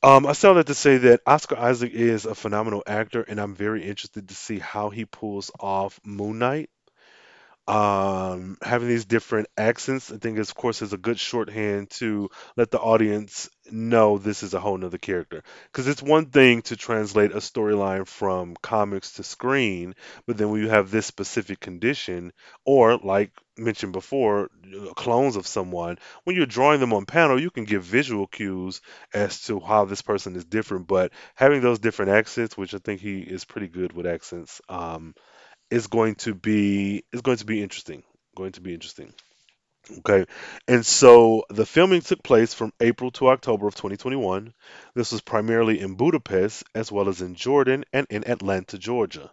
Um, 0.04 0.26
I 0.28 0.34
say 0.34 0.54
that 0.54 0.68
to 0.68 0.76
say 0.76 0.98
that 0.98 1.22
Oscar 1.26 1.58
Isaac 1.58 1.92
is 1.94 2.26
a 2.26 2.36
phenomenal 2.36 2.84
actor, 2.88 3.22
and 3.24 3.40
I'm 3.40 3.56
very 3.56 3.84
interested 3.84 4.30
to 4.30 4.36
see 4.36 4.60
how 4.60 4.90
he 4.90 5.06
pulls 5.06 5.52
off 5.60 6.00
Moon 6.06 6.40
Knight 6.40 6.70
um, 7.70 8.58
having 8.64 8.88
these 8.88 9.06
different 9.06 9.48
accents, 9.56 10.12
I 10.12 10.18
think, 10.18 10.40
is, 10.40 10.50
of 10.50 10.56
course, 10.56 10.82
is 10.82 10.92
a 10.92 10.98
good 10.98 11.20
shorthand 11.20 11.92
to 11.92 12.30
let 12.58 12.72
the 12.72 12.80
audience 12.80 13.48
know 13.70 14.18
this 14.18 14.42
is 14.42 14.56
a 14.56 14.60
whole 14.60 14.76
nother 14.76 14.98
character. 14.98 15.44
Because 15.66 15.88
it's 15.88 16.02
one 16.02 16.32
thing 16.32 16.64
to 16.64 16.76
translate 16.76 17.32
a 17.32 17.36
storyline 17.36 18.08
from 18.08 18.56
comics 18.64 19.14
to 19.14 19.24
screen, 19.24 19.94
but 20.26 20.36
then 20.36 20.50
when 20.50 20.62
you 20.62 20.70
have 20.70 20.90
this 20.90 21.06
specific 21.06 21.60
condition, 21.60 22.34
or 22.66 22.98
like 22.98 23.32
mentioned 23.56 23.94
before, 23.94 24.50
clones 24.96 25.36
of 25.36 25.46
someone, 25.46 26.00
when 26.24 26.36
you're 26.36 26.48
drawing 26.48 26.80
them 26.80 26.94
on 26.94 27.06
panel, 27.06 27.40
you 27.40 27.52
can 27.52 27.66
give 27.66 27.84
visual 27.84 28.26
cues 28.26 28.82
as 29.14 29.42
to 29.44 29.60
how 29.60 29.86
this 29.86 30.02
person 30.02 30.36
is 30.36 30.46
different. 30.46 30.88
But 30.88 31.12
having 31.36 31.62
those 31.62 31.78
different 31.78 32.14
accents, 32.14 32.58
which 32.58 32.74
I 32.74 32.80
think 32.80 33.00
he 33.00 33.20
is 33.20 33.46
pretty 33.46 33.68
good 33.68 33.94
with 33.94 34.08
accents, 34.08 34.60
um, 34.70 35.14
is 35.72 35.88
going 35.88 36.16
to 36.16 36.34
be 36.34 37.04
is 37.12 37.22
going 37.22 37.38
to 37.38 37.46
be 37.46 37.62
interesting. 37.62 38.04
Going 38.36 38.52
to 38.54 38.62
be 38.62 38.74
interesting. 38.74 39.14
Okay. 40.00 40.26
And 40.68 40.86
so 40.86 41.46
the 41.50 41.66
filming 41.66 42.02
took 42.02 42.22
place 42.24 42.54
from 42.54 42.74
April 42.80 43.12
to 43.12 43.30
October 43.30 43.68
of 43.68 43.76
2021. 43.76 44.54
This 44.94 45.12
was 45.12 45.22
primarily 45.22 45.80
in 45.80 45.96
Budapest 45.96 46.64
as 46.76 46.92
well 46.92 47.10
as 47.10 47.22
in 47.22 47.36
Jordan 47.36 47.86
and 47.92 48.06
in 48.10 48.28
Atlanta, 48.28 48.78
Georgia. 48.78 49.32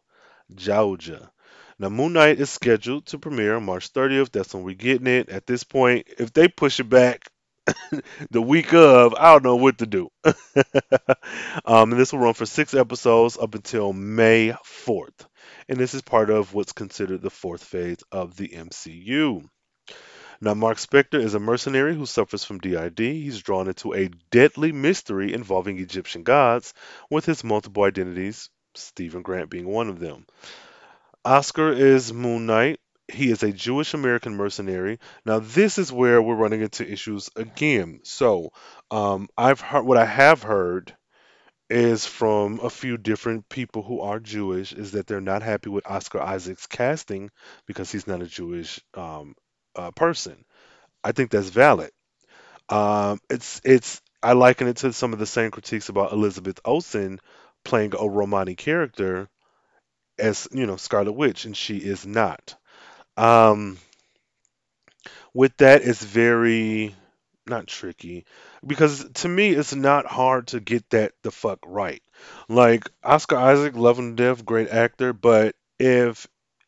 Georgia. 0.55 1.31
Now 1.79 1.91
Moon 1.91 2.15
Knight 2.15 2.41
is 2.41 2.49
scheduled 2.49 3.07
to 3.07 3.19
premiere 3.19 3.61
March 3.61 3.93
30th. 3.93 4.33
That's 4.33 4.55
when 4.55 4.65
we're 4.65 4.75
getting 4.75 5.07
it. 5.07 5.29
At 5.29 5.47
this 5.47 5.63
point, 5.63 6.07
if 6.19 6.33
they 6.33 6.49
push 6.49 6.81
it 6.81 6.89
back 6.89 7.29
the 8.31 8.41
week 8.41 8.73
of, 8.73 9.15
I 9.15 9.33
don't 9.33 9.45
know 9.45 9.57
what 9.57 9.79
to 9.79 9.87
do. 9.87 10.09
um, 11.67 11.93
and 11.93 12.01
this 12.01 12.13
will 12.13 12.21
run 12.21 12.35
for 12.35 12.47
six 12.47 12.73
episodes 12.73 13.37
up 13.37 13.55
until 13.55 13.93
May 13.93 14.55
4th 14.65 15.27
and 15.69 15.79
this 15.79 15.95
is 15.95 16.03
part 16.03 16.31
of 16.31 16.55
what's 16.55 16.73
considered 16.73 17.23
the 17.23 17.31
fourth 17.31 17.65
phase 17.65 17.99
of 18.13 18.37
the 18.37 18.49
MCU. 18.49 19.49
Now, 20.41 20.55
Mark 20.55 20.77
Spector 20.77 21.19
is 21.23 21.35
a 21.35 21.41
mercenary 21.41 21.95
who 21.95 22.05
suffers 22.05 22.45
from 22.45 22.59
DID. 22.59 22.99
He's 22.99 23.41
drawn 23.41 23.69
into 23.69 23.95
a 23.95 24.11
deadly 24.31 24.71
mystery 24.71 25.33
involving 25.33 25.79
Egyptian 25.79 26.25
gods 26.25 26.75
with 27.11 27.25
his 27.25 27.43
multiple 27.43 27.85
identities, 27.85 28.51
Stephen 28.75 29.23
Grant 29.23 29.49
being 29.49 29.67
one 29.67 29.89
of 29.89 29.99
them. 29.99 30.27
Oscar 31.25 31.73
is 31.73 32.13
Moon 32.13 32.47
Knight. 32.47 32.81
He 33.09 33.31
is 33.31 33.43
a 33.43 33.53
Jewish 33.53 33.95
American 33.95 34.37
mercenary. 34.37 34.99
Now, 35.25 35.39
this 35.39 35.79
is 35.79 35.93
where 35.93 36.21
we're 36.21 36.35
running 36.35 36.61
into 36.61 36.91
issues 36.91 37.31
again. 37.35 38.01
So, 38.03 38.51
um, 38.91 39.29
I've 39.39 39.61
heard 39.61 39.87
what 39.87 39.97
I 39.97 40.05
have 40.05 40.43
heard 40.43 40.95
is 41.69 42.07
from 42.07 42.61
a 42.63 42.71
few 42.71 42.97
different 42.97 43.49
people 43.49 43.83
who 43.83 44.01
are 44.01 44.21
Jewish 44.21 44.73
is 44.73 44.93
that 44.93 45.07
they're 45.07 45.21
not 45.21 45.43
happy 45.43 45.69
with 45.69 45.87
Oscar 45.87 46.21
Isaac's 46.21 46.67
casting 46.67 47.31
because 47.67 47.91
he's 47.91 48.07
not 48.07 48.23
a 48.23 48.27
Jewish 48.27 48.81
um, 48.95 49.35
uh, 49.75 49.91
person. 49.91 50.45
I 51.03 51.13
think 51.13 51.31
that's 51.31 51.51
valid. 51.51 51.91
Um, 52.69 53.21
it's 53.31 53.61
it's 53.65 54.01
I 54.23 54.33
liken 54.33 54.69
it 54.69 54.79
to 54.79 54.93
some 54.93 55.13
of 55.13 55.19
the 55.19 55.27
same 55.27 55.51
critiques 55.51 55.89
about 55.89 56.13
Elizabeth 56.13 56.61
Olsen 56.65 57.21
playing 57.65 57.93
a 57.99 58.09
Romani 58.09 58.55
character 58.57 59.29
as 60.19 60.49
you 60.53 60.67
know 60.67 60.77
Scarlet 60.77 61.13
Witch, 61.13 61.45
and 61.45 61.57
she 61.57 61.79
is 61.79 62.07
not. 62.07 62.57
Um, 63.17 63.79
with 65.35 65.57
that, 65.59 65.83
it's 65.83 66.03
very 66.03 66.95
not 67.49 67.67
tricky 67.67 68.25
because 68.67 69.09
to 69.15 69.29
me 69.29 69.51
it's 69.51 69.75
not 69.75 70.07
hard 70.07 70.49
to 70.49 70.61
get 70.61 70.89
that 70.91 71.13
the 71.23 71.31
fuck 71.31 71.59
right. 71.67 72.03
Like 72.49 72.89
Oscar 73.05 73.37
Isaac, 73.37 73.77
love 73.77 73.97
to 73.99 74.15
death, 74.15 74.45
great 74.45 74.69
actor, 74.69 75.13
but 75.13 75.55
if 75.79 76.27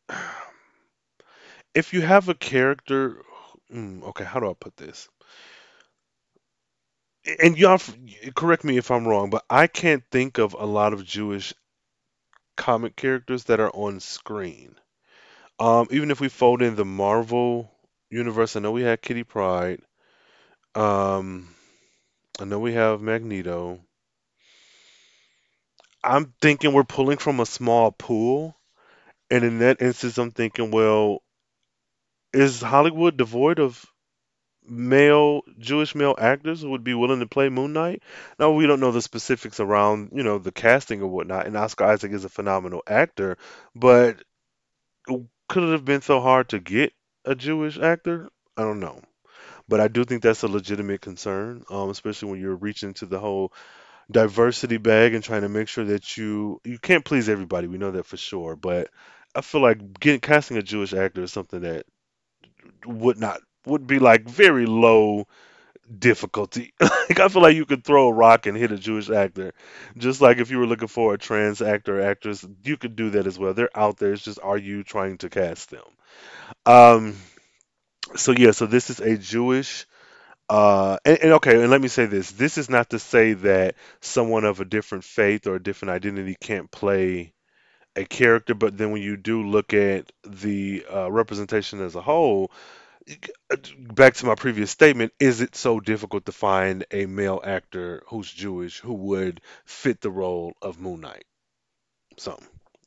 if 1.73 1.93
you 1.93 2.01
have 2.01 2.29
a 2.29 2.35
character, 2.35 3.23
mm, 3.73 4.03
okay, 4.03 4.23
how 4.23 4.39
do 4.39 4.49
I 4.49 4.53
put 4.53 4.77
this? 4.77 5.07
And 7.41 7.57
y'all 7.57 7.81
correct 8.35 8.63
me 8.65 8.77
if 8.77 8.91
I'm 8.91 9.07
wrong, 9.07 9.29
but 9.29 9.45
I 9.49 9.67
can't 9.67 10.03
think 10.11 10.37
of 10.37 10.53
a 10.53 10.65
lot 10.65 10.91
of 10.93 11.05
Jewish 11.05 11.53
comic 12.57 12.95
characters 12.95 13.45
that 13.45 13.59
are 13.59 13.71
on 13.71 13.99
screen. 13.99 14.75
Um, 15.59 15.87
even 15.91 16.11
if 16.11 16.19
we 16.21 16.29
fold 16.29 16.61
in 16.61 16.75
the 16.75 16.85
Marvel 16.85 17.71
universe, 18.09 18.55
I 18.55 18.61
know 18.61 18.71
we 18.71 18.83
had 18.83 19.01
Kitty 19.01 19.23
Pryde. 19.23 19.81
Um, 20.79 21.53
I 22.39 22.45
know 22.45 22.59
we 22.59 22.73
have 22.73 23.01
Magneto. 23.01 23.81
I'm 26.03 26.33
thinking 26.41 26.73
we're 26.73 26.83
pulling 26.83 27.19
from 27.19 27.39
a 27.39 27.45
small 27.45 27.93
pool, 27.93 28.59
and 29.31 29.43
in 29.45 29.59
that 29.59 29.81
instance, 29.81 30.17
I'm 30.17 30.31
thinking, 30.31 30.71
well, 30.71 31.23
is 32.33 32.61
Hollywood 32.61 33.17
devoid 33.17 33.59
of 33.59 33.85
male 34.63 35.41
Jewish 35.59 35.95
male 35.95 36.15
actors 36.19 36.61
who 36.61 36.71
would 36.71 36.83
be 36.83 36.93
willing 36.95 37.19
to 37.21 37.27
play 37.27 37.49
Moon 37.49 37.73
Knight? 37.73 38.03
Now 38.39 38.51
we 38.51 38.67
don't 38.67 38.79
know 38.81 38.91
the 38.91 39.01
specifics 39.01 39.59
around 39.59 40.11
you 40.13 40.23
know 40.23 40.39
the 40.39 40.51
casting 40.53 41.01
or 41.01 41.07
whatnot, 41.09 41.47
and 41.47 41.57
Oscar 41.57 41.85
Isaac 41.85 42.11
is 42.13 42.25
a 42.25 42.29
phenomenal 42.29 42.83
actor, 42.87 43.37
but 43.75 44.23
could 45.49 45.63
it 45.63 45.71
have 45.73 45.83
been 45.83 46.01
so 46.01 46.21
hard 46.21 46.47
to 46.49 46.59
get 46.59 46.93
a 47.25 47.35
Jewish 47.35 47.77
actor? 47.77 48.29
I 48.55 48.61
don't 48.61 48.79
know. 48.79 49.01
But 49.69 49.81
I 49.81 49.89
do 49.89 50.05
think 50.05 50.23
that's 50.23 50.43
a 50.43 50.49
legitimate 50.49 51.01
concern, 51.01 51.65
um, 51.71 51.91
especially 51.91 52.31
when 52.31 52.41
you're 52.41 52.55
reaching 52.57 52.95
to 52.95 53.07
the 53.07 53.19
whole 53.19 53.53
diversity 54.11 54.77
bag 54.77 55.15
and 55.15 55.23
trying 55.23 55.41
to 55.43 55.49
make 55.49 55.67
sure 55.69 55.85
that 55.85 56.17
you 56.17 56.61
you 56.65 56.79
can't 56.79 57.05
please 57.05 57.29
everybody. 57.29 57.67
We 57.67 57.79
know 57.79 57.91
that 57.91 58.05
for 58.07 58.17
sure, 58.17 58.55
but 58.55 58.89
I 59.35 59.41
feel 59.41 59.61
like 59.61 59.99
getting 59.99 60.21
casting 60.21 60.57
a 60.57 60.63
Jewish 60.63 60.93
actor 60.93 61.23
is 61.23 61.33
something 61.33 61.61
that 61.61 61.85
would 62.85 63.17
not 63.19 63.41
would 63.65 63.87
be 63.87 63.99
like 63.99 64.27
very 64.27 64.65
low 64.65 65.27
difficulty. 65.99 66.73
like 66.81 67.19
I 67.19 67.29
feel 67.29 67.41
like 67.43 67.55
you 67.55 67.65
could 67.65 67.83
throw 67.85 68.09
a 68.09 68.13
rock 68.13 68.47
and 68.47 68.57
hit 68.57 68.71
a 68.71 68.77
Jewish 68.77 69.09
actor. 69.09 69.53
Just 69.97 70.21
like 70.21 70.37
if 70.39 70.51
you 70.51 70.59
were 70.59 70.67
looking 70.67 70.87
for 70.89 71.13
a 71.13 71.19
trans 71.19 71.61
actor 71.61 71.99
or 71.99 72.03
actress, 72.03 72.45
you 72.63 72.77
could 72.77 72.95
do 72.95 73.11
that 73.11 73.27
as 73.27 73.39
well. 73.39 73.53
They're 73.53 73.77
out 73.77 73.97
there. 73.97 74.13
It's 74.13 74.23
just 74.23 74.39
are 74.43 74.57
you 74.59 74.83
trying 74.83 75.19
to 75.19 75.29
cast 75.29 75.71
them? 75.71 75.85
Um 76.65 77.17
so 78.15 78.31
yeah, 78.31 78.51
so 78.51 78.65
this 78.65 78.89
is 78.89 78.99
a 78.99 79.17
Jewish 79.17 79.85
uh 80.49 80.97
and, 81.05 81.19
and 81.23 81.33
okay, 81.33 81.61
and 81.61 81.71
let 81.71 81.81
me 81.81 81.87
say 81.89 82.05
this. 82.05 82.31
This 82.31 82.57
is 82.57 82.69
not 82.69 82.91
to 82.91 82.99
say 82.99 83.33
that 83.33 83.75
someone 84.01 84.45
of 84.45 84.59
a 84.59 84.65
different 84.65 85.03
faith 85.03 85.47
or 85.47 85.55
a 85.55 85.63
different 85.63 85.91
identity 85.93 86.35
can't 86.39 86.71
play 86.71 87.33
a 87.95 88.05
character, 88.05 88.53
but 88.55 88.77
then 88.77 88.91
when 88.91 89.01
you 89.01 89.17
do 89.17 89.43
look 89.43 89.73
at 89.73 90.11
the 90.27 90.85
uh, 90.91 91.11
representation 91.11 91.81
as 91.81 91.95
a 91.95 92.01
whole, 92.01 92.51
back 93.77 94.13
to 94.15 94.25
my 94.25 94.35
previous 94.35 94.71
statement, 94.71 95.13
is 95.19 95.41
it 95.41 95.55
so 95.55 95.79
difficult 95.79 96.25
to 96.25 96.31
find 96.31 96.85
a 96.91 97.05
male 97.05 97.41
actor 97.43 98.03
who's 98.07 98.31
Jewish 98.31 98.79
who 98.79 98.93
would 98.93 99.41
fit 99.65 100.01
the 100.01 100.11
role 100.11 100.53
of 100.61 100.79
Moon 100.79 101.01
Knight? 101.01 101.25
So 102.17 102.39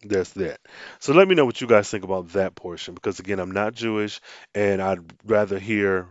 there's 0.03 0.31
that. 0.31 0.61
So 1.01 1.13
let 1.13 1.29
me 1.29 1.35
know 1.35 1.45
what 1.45 1.61
you 1.61 1.67
guys 1.67 1.91
think 1.91 2.05
about 2.05 2.31
that 2.31 2.55
portion 2.55 2.95
because 2.95 3.21
again, 3.21 3.39
I'm 3.39 3.53
not 3.53 3.75
Jewish 3.75 4.21
and 4.55 4.83
I'd 4.83 5.01
rather 5.25 5.59
hear 5.59 6.09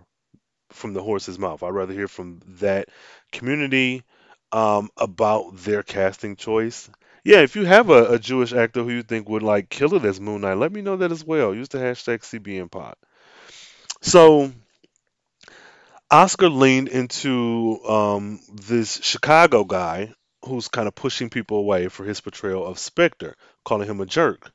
from 0.71 0.93
the 0.93 1.03
horse's 1.03 1.39
mouth. 1.39 1.63
I'd 1.63 1.69
rather 1.69 1.93
hear 1.93 2.07
from 2.07 2.41
that 2.59 2.89
community 3.31 4.03
um, 4.51 4.89
about 4.97 5.57
their 5.57 5.83
casting 5.83 6.35
choice. 6.35 6.89
Yeah, 7.23 7.41
if 7.41 7.55
you 7.55 7.65
have 7.65 7.89
a, 7.89 8.13
a 8.13 8.19
Jewish 8.19 8.53
actor 8.53 8.83
who 8.83 8.91
you 8.91 9.03
think 9.03 9.29
would 9.29 9.43
like 9.43 9.69
kill 9.69 9.93
it 9.95 10.05
as 10.05 10.19
Moon 10.19 10.41
Knight, 10.41 10.57
let 10.57 10.71
me 10.71 10.81
know 10.81 10.97
that 10.97 11.11
as 11.11 11.23
well. 11.23 11.53
Use 11.53 11.69
the 11.69 11.77
hashtag 11.77 12.23
CBNPod. 12.23 12.93
So 14.01 14.51
Oscar 16.09 16.49
leaned 16.49 16.89
into 16.89 17.79
um, 17.87 18.39
this 18.53 18.99
Chicago 19.01 19.63
guy 19.63 20.13
who's 20.45 20.67
kind 20.67 20.87
of 20.87 20.95
pushing 20.95 21.29
people 21.29 21.57
away 21.57 21.87
for 21.87 22.03
his 22.03 22.21
portrayal 22.21 22.65
of 22.65 22.77
Spector, 22.77 23.33
calling 23.63 23.87
him 23.87 24.01
a 24.01 24.05
jerk. 24.05 24.51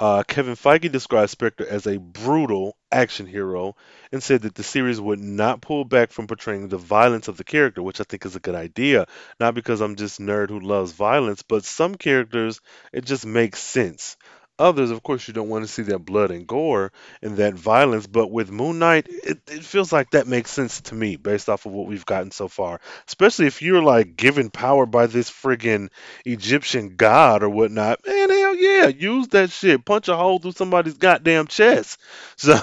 Uh, 0.00 0.22
Kevin 0.22 0.54
Feige 0.54 0.92
described 0.92 1.36
Spector 1.36 1.66
as 1.66 1.86
a 1.86 1.98
brutal 1.98 2.76
action 2.92 3.26
hero 3.26 3.74
and 4.12 4.22
said 4.22 4.42
that 4.42 4.54
the 4.54 4.62
series 4.62 5.00
would 5.00 5.18
not 5.18 5.60
pull 5.60 5.84
back 5.84 6.12
from 6.12 6.28
portraying 6.28 6.68
the 6.68 6.76
violence 6.76 7.26
of 7.26 7.36
the 7.36 7.42
character, 7.42 7.82
which 7.82 8.00
I 8.00 8.04
think 8.04 8.24
is 8.24 8.36
a 8.36 8.40
good 8.40 8.54
idea. 8.54 9.06
Not 9.40 9.54
because 9.54 9.80
I'm 9.80 9.96
just 9.96 10.20
nerd 10.20 10.50
who 10.50 10.60
loves 10.60 10.92
violence, 10.92 11.42
but 11.42 11.64
some 11.64 11.96
characters 11.96 12.60
it 12.92 13.06
just 13.06 13.26
makes 13.26 13.60
sense. 13.60 14.16
Others, 14.58 14.90
of 14.90 15.02
course, 15.02 15.28
you 15.28 15.34
don't 15.34 15.48
want 15.48 15.64
to 15.64 15.70
see 15.72 15.82
that 15.82 16.00
blood 16.00 16.30
and 16.30 16.46
gore 16.46 16.90
and 17.22 17.36
that 17.36 17.54
violence, 17.54 18.06
but 18.06 18.30
with 18.30 18.50
Moon 18.50 18.78
Knight, 18.78 19.06
it, 19.08 19.38
it 19.46 19.64
feels 19.64 19.92
like 19.92 20.10
that 20.10 20.26
makes 20.26 20.50
sense 20.50 20.80
to 20.82 20.94
me 20.94 21.16
based 21.16 21.48
off 21.48 21.64
of 21.66 21.72
what 21.72 21.86
we've 21.86 22.06
gotten 22.06 22.30
so 22.30 22.48
far. 22.48 22.80
Especially 23.06 23.46
if 23.46 23.62
you're 23.62 23.82
like 23.82 24.16
given 24.16 24.50
power 24.50 24.84
by 24.86 25.06
this 25.06 25.30
friggin' 25.30 25.90
Egyptian 26.24 26.96
god 26.96 27.42
or 27.42 27.48
whatnot. 27.48 28.00
Man, 28.06 28.30
hell 28.30 28.56
yeah, 28.56 28.86
use 28.88 29.28
that 29.28 29.50
shit. 29.50 29.84
Punch 29.84 30.08
a 30.08 30.16
hole 30.16 30.38
through 30.38 30.52
somebody's 30.52 30.98
goddamn 30.98 31.46
chest. 31.46 31.98
So 32.40 32.60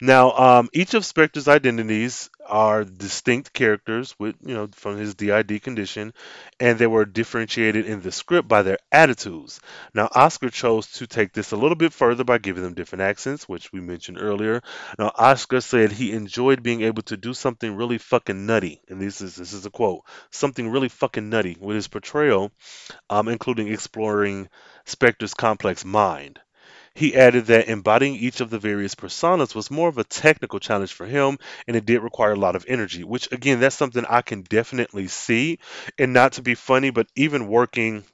now, 0.00 0.32
um, 0.32 0.68
each 0.72 0.94
of 0.94 1.04
Spector's 1.04 1.46
identities 1.46 2.30
are 2.46 2.84
distinct 2.84 3.52
characters 3.52 4.14
with, 4.18 4.36
you 4.44 4.54
know, 4.54 4.68
from 4.72 4.96
his 4.96 5.14
DID 5.14 5.62
condition, 5.62 6.12
and 6.60 6.78
they 6.78 6.86
were 6.86 7.04
differentiated 7.04 7.86
in 7.86 8.00
the 8.00 8.12
script 8.12 8.48
by 8.48 8.62
their 8.62 8.78
attitudes. 8.90 9.60
Now, 9.94 10.08
Oscar 10.14 10.50
chose 10.50 10.86
to 10.92 11.06
take 11.06 11.32
this 11.32 11.52
a 11.52 11.56
little 11.56 11.76
bit 11.76 11.92
further 11.92 12.24
by 12.24 12.38
giving 12.38 12.62
them 12.62 12.74
different 12.74 13.02
accents, 13.02 13.48
which 13.48 13.72
we 13.72 13.80
mentioned 13.80 14.18
earlier. 14.20 14.62
Now, 14.98 15.12
Oscar 15.16 15.60
said 15.60 15.92
he 15.92 16.12
enjoyed 16.12 16.62
being 16.62 16.82
able 16.82 17.02
to 17.04 17.16
do 17.16 17.34
something 17.34 17.76
really 17.76 17.98
fucking 17.98 18.46
nutty, 18.46 18.82
and 18.88 19.00
this 19.00 19.20
is 19.20 19.36
this 19.36 19.52
is 19.52 19.66
a 19.66 19.70
quote, 19.70 20.04
something 20.30 20.68
really 20.68 20.88
fucking 20.88 21.28
nutty 21.28 21.56
with 21.60 21.76
his 21.76 21.88
portrayal, 21.88 22.52
um, 23.10 23.28
including 23.28 23.68
exploring 23.68 24.48
Spector's 24.86 25.34
complex 25.34 25.84
mind. 25.84 26.40
He 26.94 27.14
added 27.14 27.46
that 27.46 27.68
embodying 27.68 28.16
each 28.16 28.40
of 28.40 28.50
the 28.50 28.58
various 28.58 28.94
personas 28.94 29.54
was 29.54 29.70
more 29.70 29.88
of 29.88 29.98
a 29.98 30.04
technical 30.04 30.60
challenge 30.60 30.92
for 30.92 31.06
him, 31.06 31.38
and 31.66 31.76
it 31.76 31.86
did 31.86 32.02
require 32.02 32.32
a 32.32 32.36
lot 32.36 32.56
of 32.56 32.66
energy, 32.68 33.02
which, 33.02 33.30
again, 33.32 33.60
that's 33.60 33.76
something 33.76 34.04
I 34.08 34.22
can 34.22 34.42
definitely 34.42 35.08
see. 35.08 35.58
And 35.98 36.12
not 36.12 36.32
to 36.32 36.42
be 36.42 36.54
funny, 36.54 36.90
but 36.90 37.08
even 37.16 37.48
working 37.48 38.04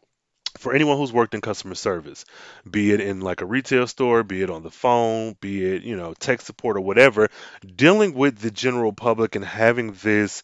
for 0.58 0.72
anyone 0.72 0.96
who's 0.96 1.12
worked 1.12 1.34
in 1.34 1.40
customer 1.40 1.74
service, 1.74 2.24
be 2.68 2.92
it 2.92 3.00
in 3.00 3.20
like 3.20 3.40
a 3.40 3.46
retail 3.46 3.86
store, 3.86 4.22
be 4.22 4.42
it 4.42 4.50
on 4.50 4.62
the 4.62 4.70
phone, 4.70 5.36
be 5.40 5.64
it, 5.64 5.82
you 5.82 5.96
know, 5.96 6.14
tech 6.14 6.40
support 6.40 6.76
or 6.76 6.80
whatever, 6.80 7.28
dealing 7.76 8.14
with 8.14 8.38
the 8.38 8.50
general 8.50 8.92
public 8.92 9.36
and 9.36 9.44
having 9.44 9.92
this 10.02 10.42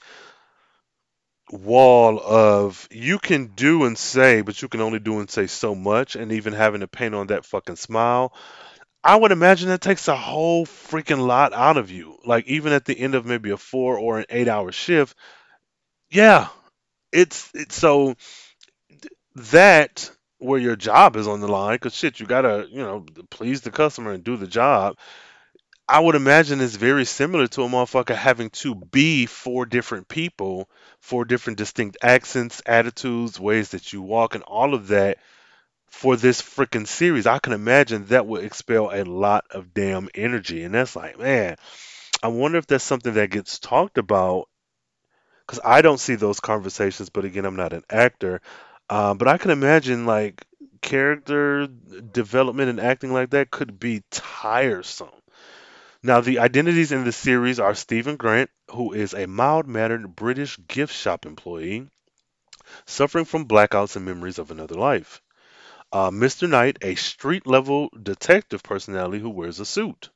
wall 1.51 2.21
of 2.21 2.89
you 2.91 3.19
can 3.19 3.49
do 3.49 3.85
and 3.85 3.97
say, 3.99 4.41
but 4.43 4.61
you 4.63 4.69
can 4.69 4.81
only 4.81 4.99
do 4.99 5.21
and 5.21 5.31
say 5.31 5.47
so 5.47 5.75
much, 5.75 6.17
and 6.17 6.33
even 6.33 6.53
having 6.53 6.81
to 6.81 6.89
paint 6.89 7.15
on 7.15 7.29
that 7.29 7.45
fucking 7.45 7.77
smile. 7.77 8.33
I 9.03 9.17
would 9.17 9.33
imagine 9.33 9.69
that 9.69 9.83
takes 9.83 10.09
a 10.09 10.17
whole 10.17 10.65
freaking 10.65 11.27
lot 11.27 11.53
out 11.53 11.77
of 11.77 11.91
you. 11.91 12.19
Like 12.25 12.47
even 12.47 12.73
at 12.73 12.87
the 12.87 12.99
end 12.99 13.15
of 13.15 13.27
maybe 13.27 13.51
a 13.51 13.57
four 13.59 13.99
or 13.99 14.19
an 14.19 14.27
eight 14.31 14.49
hour 14.49 14.73
shift, 14.73 15.17
yeah, 16.11 16.49
it's 17.13 17.51
it's 17.55 17.77
so 17.77 18.17
that 19.37 20.11
where 20.39 20.61
your 20.61 20.77
job 20.77 21.17
is 21.17 21.27
on 21.27 21.41
the 21.41 21.49
line 21.49 21.75
because 21.75 21.95
shit, 21.95 22.21
you 22.21 22.27
gotta 22.27 22.67
you 22.71 22.83
know 22.83 23.05
please 23.31 23.61
the 23.61 23.71
customer 23.71 24.13
and 24.13 24.25
do 24.25 24.37
the 24.37 24.47
job. 24.47 24.97
I 25.89 26.01
would 26.01 26.15
imagine 26.15 26.61
it's 26.61 26.77
very 26.77 27.05
similar 27.07 27.47
to 27.49 27.63
a 27.63 27.69
motherfucker 27.69 28.15
having 28.15 28.51
to 28.51 28.75
be 28.75 29.27
four 29.27 29.65
different 29.67 30.09
people, 30.09 30.69
four 31.01 31.25
different 31.25 31.59
distinct 31.59 31.99
accents, 32.03 32.61
attitudes, 32.67 33.39
ways 33.41 33.71
that 33.71 33.93
you 33.93 34.01
walk, 34.03 34.35
and 34.35 34.45
all 34.45 34.75
of 34.75 34.89
that 34.89 35.19
for 35.89 36.17
this 36.17 36.43
freaking 36.43 36.87
series. 36.89 37.27
I 37.27 37.39
can 37.41 37.53
imagine 37.55 38.07
that 38.07 38.27
would 38.27 38.45
expel 38.45 38.91
a 38.93 39.05
lot 39.05 39.47
of 39.51 39.75
damn 39.75 40.09
energy. 40.15 40.65
And 40.65 40.75
that's 40.75 40.97
like, 40.97 41.19
man, 41.19 41.57
I 42.23 42.29
wonder 42.29 42.59
if 42.59 42.67
that's 42.67 42.85
something 42.85 43.15
that 43.15 43.31
gets 43.31 43.59
talked 43.59 43.99
about 43.99 44.49
because 45.47 45.61
I 45.65 45.83
don't 45.83 46.01
see 46.01 46.15
those 46.15 46.41
conversations, 46.41 47.11
but 47.11 47.25
again, 47.25 47.45
I'm 47.45 47.57
not 47.57 47.73
an 47.73 47.85
actor. 47.91 48.41
Uh, 48.89 49.15
but 49.15 49.29
I 49.29 49.39
can 49.39 49.51
imagine 49.51 50.07
like 50.07 50.45
character 50.83 51.67
development 51.67 52.71
and 52.71 52.81
acting 52.81 53.13
like 53.13 53.31
that 53.31 53.51
could 53.51 53.79
be 53.79 54.03
tiresome. 54.11 55.09
Now, 56.07 56.21
the 56.21 56.39
identities 56.39 56.93
in 56.93 57.05
the 57.05 57.13
series 57.13 57.59
are 57.59 57.75
Stephen 57.75 58.17
Grant, 58.17 58.51
who 58.73 58.93
is 58.93 59.15
a 59.15 59.27
mild 59.27 59.67
mannered 59.67 60.15
British 60.15 60.59
gift 60.69 60.95
shop 60.95 61.25
employee 61.25 61.89
suffering 62.87 63.25
from 63.25 63.47
blackouts 63.47 63.97
and 63.97 64.05
memories 64.05 64.39
of 64.39 64.51
another 64.51 64.75
life. 64.75 65.23
Uh, 65.93 66.11
Mr. 66.11 66.47
Knight, 66.47 66.79
a 66.83 66.95
street 66.95 67.47
level 67.47 67.89
detective 68.03 68.63
personality 68.63 69.19
who 69.19 69.31
wears 69.31 69.61
a 69.61 69.65
suit. 69.65 70.11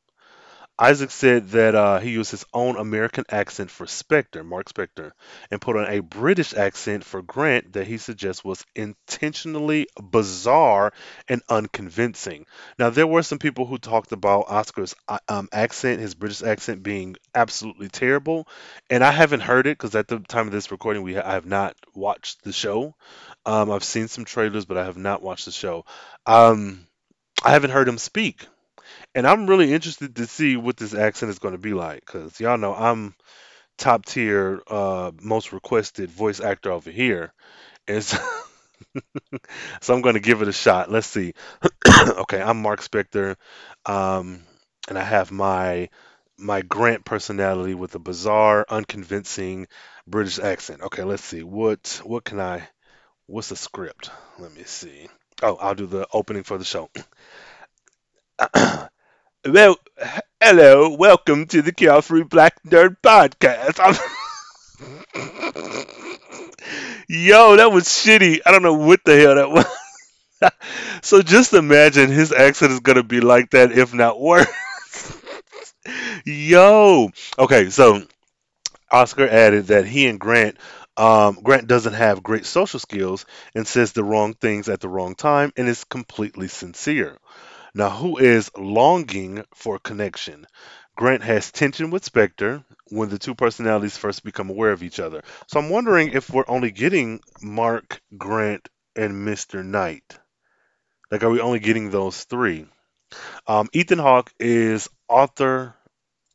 Isaac 0.81 1.11
said 1.11 1.49
that 1.51 1.75
uh, 1.75 1.99
he 1.99 2.11
used 2.11 2.31
his 2.31 2.45
own 2.55 2.77
American 2.77 3.25
accent 3.31 3.69
for 3.69 3.87
Spector, 3.87 4.45
Mark 4.47 4.73
Spector, 4.73 5.11
and 5.51 5.61
put 5.61 5.77
on 5.77 5.89
a 5.89 5.99
British 6.01 6.55
accent 6.55 7.03
for 7.05 7.21
Grant 7.21 7.73
that 7.73 7.89
he 7.89 7.99
suggests 7.99 8.45
was 8.45 8.65
intentionally 8.77 9.89
bizarre 10.01 10.93
and 11.27 11.43
unconvincing. 11.49 12.47
Now, 12.79 12.91
there 12.91 13.09
were 13.09 13.25
some 13.25 13.41
people 13.41 13.67
who 13.67 13.79
talked 13.79 14.13
about 14.13 14.49
Oscar's 14.49 14.95
uh, 15.09 15.19
um, 15.29 15.49
accent, 15.53 16.01
his 16.01 16.15
British 16.15 16.43
accent, 16.43 16.85
being 16.85 17.17
absolutely 17.35 17.89
terrible, 17.89 18.47
and 18.89 19.03
I 19.03 19.11
haven't 19.11 19.41
heard 19.41 19.67
it 19.67 19.77
because 19.77 19.97
at 19.97 20.07
the 20.07 20.21
time 20.21 20.47
of 20.47 20.53
this 20.53 20.71
recording, 20.71 21.03
we 21.03 21.15
ha- 21.15 21.23
I 21.25 21.33
have 21.33 21.47
not 21.47 21.75
watched 21.95 22.45
the 22.45 22.53
show. 22.53 22.95
Um, 23.45 23.73
I've 23.73 23.83
seen 23.83 24.07
some 24.07 24.25
trailers, 24.25 24.65
but 24.65 24.77
I 24.77 24.85
have 24.85 24.97
not 24.97 25.23
watched 25.23 25.47
the 25.47 25.51
show. 25.51 25.87
Um, 26.25 26.87
I 27.45 27.51
haven't 27.51 27.71
heard 27.71 27.89
him 27.89 27.99
speak 27.99 28.47
and 29.19 29.27
I'm 29.27 29.49
really 29.49 29.75
interested 29.75 30.15
to 30.15 30.29
see 30.29 30.57
what 30.57 30.77
this 30.77 30.95
accent 30.95 31.31
is 31.31 31.41
going 31.41 31.51
to 31.51 31.59
be 31.59 31.75
like 31.75 32.07
because 32.07 32.39
y'all 32.39 32.57
know 32.57 32.73
I'm 32.73 33.17
top 33.77 34.07
tier, 34.07 34.61
uh, 34.69 35.11
most 35.21 35.53
requested 35.53 36.09
voice 36.09 36.39
actor 36.39 36.71
over 36.71 36.89
here, 36.89 37.33
and 37.89 38.05
so, 38.05 38.17
so 39.81 39.93
I'm 39.93 40.03
going 40.03 40.15
to 40.15 40.21
give 40.21 40.41
it 40.41 40.47
a 40.47 40.53
shot. 40.53 40.93
Let's 40.93 41.09
see. 41.09 41.35
okay, 42.07 42.41
I'm 42.41 42.63
Mark 42.63 42.81
Spector, 42.81 43.35
um, 43.87 44.45
and 44.89 44.97
I 44.97 45.03
have 45.03 45.33
my 45.33 45.89
my 46.39 46.63
Grant 46.63 47.05
personality 47.05 47.75
with 47.75 47.97
a 47.97 47.99
bizarre, 47.99 48.65
unconvincing 48.69 49.67
British 50.07 50.39
accent. 50.39 50.83
Okay, 50.83 51.03
let's 51.03 51.25
see. 51.25 51.43
What 51.43 52.03
what 52.05 52.23
can 52.23 52.39
I? 52.39 52.69
What's 53.27 53.49
the 53.49 53.57
script? 53.57 54.13
Let 54.39 54.55
me 54.55 54.63
see. 54.63 55.09
Oh, 55.43 55.57
I'll 55.57 55.75
do 55.75 55.87
the 55.87 56.07
opening 56.13 56.45
for 56.45 56.57
the 56.57 56.65
show. 56.65 56.89
Well, 59.47 59.77
hello, 60.43 60.91
welcome 60.97 61.47
to 61.47 61.63
the 61.63 61.73
Carefree 61.73 62.25
Black 62.25 62.61
Nerd 62.65 62.97
Podcast. 63.03 63.79
Yo, 67.09 67.57
that 67.57 67.71
was 67.73 67.85
shitty. 67.85 68.41
I 68.45 68.51
don't 68.51 68.65
know 68.65 68.75
what 68.75 69.01
the 69.05 69.17
hell 69.17 69.37
that 69.37 69.51
was. 69.51 70.53
so 71.03 71.23
just 71.23 71.53
imagine 71.53 72.11
his 72.11 72.33
accent 72.33 72.73
is 72.73 72.81
gonna 72.81 73.05
be 73.05 73.21
like 73.21 73.51
that, 73.51 73.71
if 73.71 73.95
not 73.95 74.21
worse. 74.21 74.49
Yo. 76.27 77.11
Okay, 77.39 77.71
so 77.71 78.03
Oscar 78.91 79.29
added 79.29 79.69
that 79.69 79.87
he 79.87 80.09
and 80.09 80.19
Grant 80.19 80.57
um, 80.99 81.39
Grant 81.45 81.69
doesn't 81.69 81.93
have 81.93 82.25
great 82.25 82.45
social 82.45 82.81
skills 82.81 83.25
and 83.55 83.67
says 83.67 83.93
the 83.93 84.03
wrong 84.03 84.35
things 84.35 84.69
at 84.69 84.81
the 84.81 84.89
wrong 84.89 85.15
time 85.15 85.53
and 85.57 85.69
is 85.69 85.85
completely 85.85 86.49
sincere. 86.49 87.17
Now, 87.79 87.91
who 87.91 88.19
is 88.19 88.51
longing 88.59 89.45
for 89.55 89.79
connection? 89.79 90.49
Grant 90.97 91.23
has 91.23 91.53
tension 91.53 91.91
with 91.91 92.11
Spector 92.11 92.65
when 92.89 93.09
the 93.09 93.21
two 93.21 93.37
personalities 93.37 93.97
first 93.97 94.25
become 94.25 94.51
aware 94.51 94.73
of 94.73 94.83
each 94.83 94.99
other. 94.99 95.23
So 95.47 95.61
I'm 95.61 95.71
wondering 95.71 96.09
if 96.09 96.29
we're 96.29 96.43
only 96.49 96.73
getting 96.73 97.21
Mark, 97.41 98.03
Grant, 98.17 98.69
and 98.97 99.25
Mr. 99.25 99.65
Knight. 99.65 100.19
Like, 101.13 101.23
are 101.23 101.31
we 101.31 101.39
only 101.39 101.61
getting 101.61 101.91
those 101.91 102.25
three? 102.25 102.67
Um, 103.47 103.69
Ethan 103.73 104.01
Hawke 104.01 104.33
is 104.41 104.89
Arthur, 105.09 105.77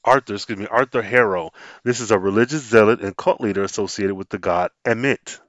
Arthur, 0.05 0.35
excuse 0.35 0.57
me, 0.57 0.67
Arthur 0.67 1.01
Harrow. 1.01 1.51
This 1.83 1.99
is 1.99 2.11
a 2.11 2.17
religious 2.17 2.61
zealot 2.61 3.01
and 3.01 3.17
cult 3.17 3.41
leader 3.41 3.63
associated 3.63 4.15
with 4.15 4.29
the 4.29 4.39
god 4.39 4.71
Amit, 4.85 5.41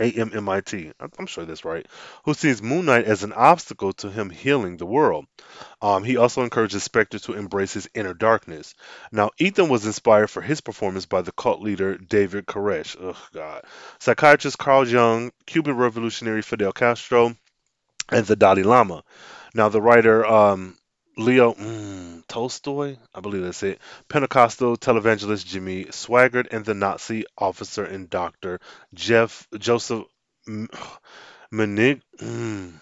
A-M-M-I-T. 0.00 0.92
I'm 1.18 1.26
sure 1.26 1.44
that's 1.44 1.64
right. 1.64 1.86
Who 2.24 2.34
sees 2.34 2.62
Moon 2.62 2.86
Knight 2.86 3.04
as 3.04 3.22
an 3.22 3.32
obstacle 3.32 3.92
to 3.94 4.10
him 4.10 4.30
healing 4.30 4.76
the 4.76 4.86
world. 4.86 5.26
Um, 5.80 6.04
he 6.04 6.16
also 6.16 6.42
encourages 6.42 6.86
Spector 6.86 7.22
to 7.24 7.32
embrace 7.34 7.72
his 7.72 7.88
inner 7.94 8.14
darkness. 8.14 8.74
Now, 9.12 9.30
Ethan 9.38 9.68
was 9.68 9.86
inspired 9.86 10.28
for 10.28 10.42
his 10.42 10.60
performance 10.60 11.06
by 11.06 11.22
the 11.22 11.32
cult 11.32 11.60
leader 11.60 11.96
David 11.96 12.46
Koresh. 12.46 12.96
Ugh, 13.00 13.16
God. 13.32 13.64
Psychiatrist 13.98 14.58
Carl 14.58 14.86
Jung, 14.86 15.32
Cuban 15.46 15.76
revolutionary 15.76 16.42
Fidel 16.42 16.72
Castro, 16.72 17.36
and 18.10 18.26
the 18.26 18.36
Dalai 18.36 18.62
Lama. 18.62 19.02
Now, 19.54 19.68
the 19.68 19.82
writer 19.82 20.26
um, 20.26 20.76
Leo 21.16 21.54
mm, 21.54 22.26
Tolstoy, 22.28 22.96
I 23.14 23.20
believe 23.20 23.42
that's 23.42 23.62
it, 23.62 23.80
Pentecostal 24.08 24.76
televangelist 24.76 25.46
Jimmy 25.46 25.86
Swaggart, 25.86 26.48
and 26.50 26.64
the 26.64 26.74
Nazi 26.74 27.24
officer 27.38 27.84
and 27.84 28.10
doctor 28.10 28.60
Jeff 28.92 29.48
Joseph 29.58 30.04
Menig. 31.52 32.02
Mm, 32.20 32.80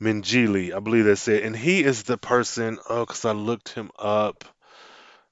Mengele, 0.00 0.72
I 0.74 0.78
believe 0.78 1.06
that's 1.06 1.26
it. 1.26 1.42
And 1.42 1.56
he 1.56 1.82
is 1.82 2.04
the 2.04 2.16
person, 2.16 2.78
oh, 2.88 3.04
because 3.04 3.24
I 3.24 3.32
looked 3.32 3.70
him 3.70 3.90
up, 3.98 4.44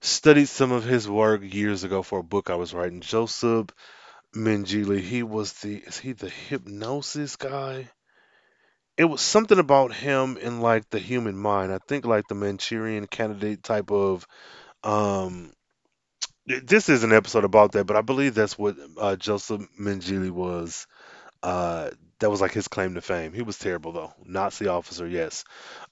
studied 0.00 0.48
some 0.48 0.72
of 0.72 0.84
his 0.84 1.08
work 1.08 1.42
years 1.42 1.84
ago 1.84 2.02
for 2.02 2.18
a 2.18 2.24
book 2.24 2.50
I 2.50 2.56
was 2.56 2.74
writing. 2.74 3.00
Joseph 3.00 3.68
Mengele, 4.34 5.00
he 5.00 5.22
was 5.22 5.52
the, 5.54 5.76
is 5.78 5.98
he 5.98 6.12
the 6.12 6.28
hypnosis 6.28 7.36
guy? 7.36 7.90
It 8.98 9.04
was 9.04 9.20
something 9.20 9.58
about 9.58 9.94
him 9.94 10.36
in 10.36 10.60
like 10.60 10.88
the 10.90 10.98
human 10.98 11.36
mind. 11.36 11.72
I 11.72 11.78
think 11.86 12.04
like 12.06 12.28
the 12.28 12.34
Manchurian 12.34 13.06
candidate 13.06 13.62
type 13.62 13.90
of, 13.90 14.26
um, 14.84 15.52
this 16.46 16.88
is 16.88 17.04
an 17.04 17.12
episode 17.12 17.44
about 17.44 17.72
that, 17.72 17.86
but 17.86 17.96
I 17.96 18.02
believe 18.02 18.34
that's 18.34 18.58
what 18.58 18.76
uh, 18.98 19.16
Joseph 19.16 19.62
Mengele 19.80 20.30
was. 20.30 20.86
Uh, 21.42 21.90
that 22.20 22.30
was 22.30 22.40
like 22.40 22.52
his 22.52 22.68
claim 22.68 22.94
to 22.94 23.02
fame. 23.02 23.32
He 23.32 23.42
was 23.42 23.58
terrible 23.58 23.92
though. 23.92 24.14
Nazi 24.24 24.68
officer, 24.68 25.06
yes. 25.08 25.44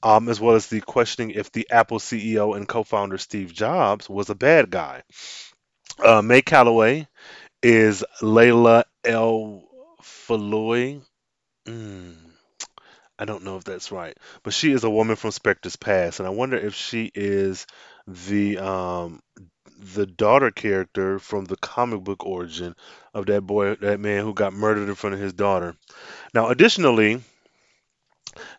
Um, 0.03 0.29
as 0.29 0.41
well 0.41 0.57
as 0.57 0.69
the 0.69 0.81
questioning 0.81 1.33
if 1.33 1.53
the 1.53 1.69
Apple 1.71 2.01
CEO 2.01 2.55
and 2.55 2.69
co-founder 2.69 3.19
Steve 3.19 3.53
Jobs 3.53 4.09
was 4.09 4.31
a 4.31 4.35
bad 4.37 4.71
guy. 4.71 5.03
Uh, 5.99 6.23
May 6.23 6.43
Calloway 6.43 7.09
is 7.63 8.05
Layla 8.23 8.85
El 9.05 9.65
Faloy. 10.03 11.03
Mm, 11.67 12.17
I 13.19 13.25
don't 13.25 13.45
know 13.45 13.57
if 13.57 13.65
that's 13.65 13.93
right, 13.93 14.17
but 14.43 14.53
she 14.55 14.73
is 14.73 14.85
a 14.85 14.91
woman 14.91 15.17
from 15.17 15.31
Spector's 15.31 15.77
past, 15.77 16.19
and 16.21 16.27
I 16.27 16.31
wonder 16.31 16.57
if 16.57 16.75
she 16.75 17.11
is 17.15 17.67
the 18.07 18.59
um 18.59 19.23
the 19.79 20.07
daughter 20.07 20.51
character 20.51 21.19
from 21.19 21.45
the 21.45 21.57
comic 21.57 22.03
book 22.03 22.25
origin 22.27 22.77
of 23.15 23.27
that 23.27 23.43
boy, 23.43 23.75
that 23.77 24.01
man 24.01 24.25
who 24.25 24.35
got 24.35 24.53
murdered 24.53 24.89
in 24.89 24.95
front 24.95 25.15
of 25.15 25.21
his 25.21 25.33
daughter. 25.33 25.77
Now, 26.35 26.49
additionally, 26.49 27.23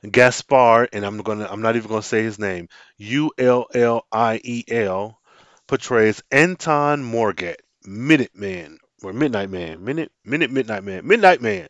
Gaspard, 0.09 0.89
and 0.93 1.05
I'm 1.05 1.17
gonna 1.17 1.47
I'm 1.49 1.61
not 1.61 1.75
even 1.75 1.89
gonna 1.89 2.01
say 2.01 2.23
his 2.23 2.39
name, 2.39 2.69
U 2.97 3.31
L 3.37 3.67
L 3.73 4.05
I 4.11 4.39
E 4.43 4.63
L, 4.69 5.19
portrays 5.67 6.23
Anton 6.31 7.03
Morgat, 7.03 7.57
Minuteman, 7.85 8.77
or 9.05 9.13
Midnight 9.13 9.49
Man, 9.49 9.83
Minute 9.83 10.11
Minute 10.23 10.51
Midnight 10.51 10.83
Man, 10.83 11.05
Midnight 11.07 11.41
Man. 11.41 11.67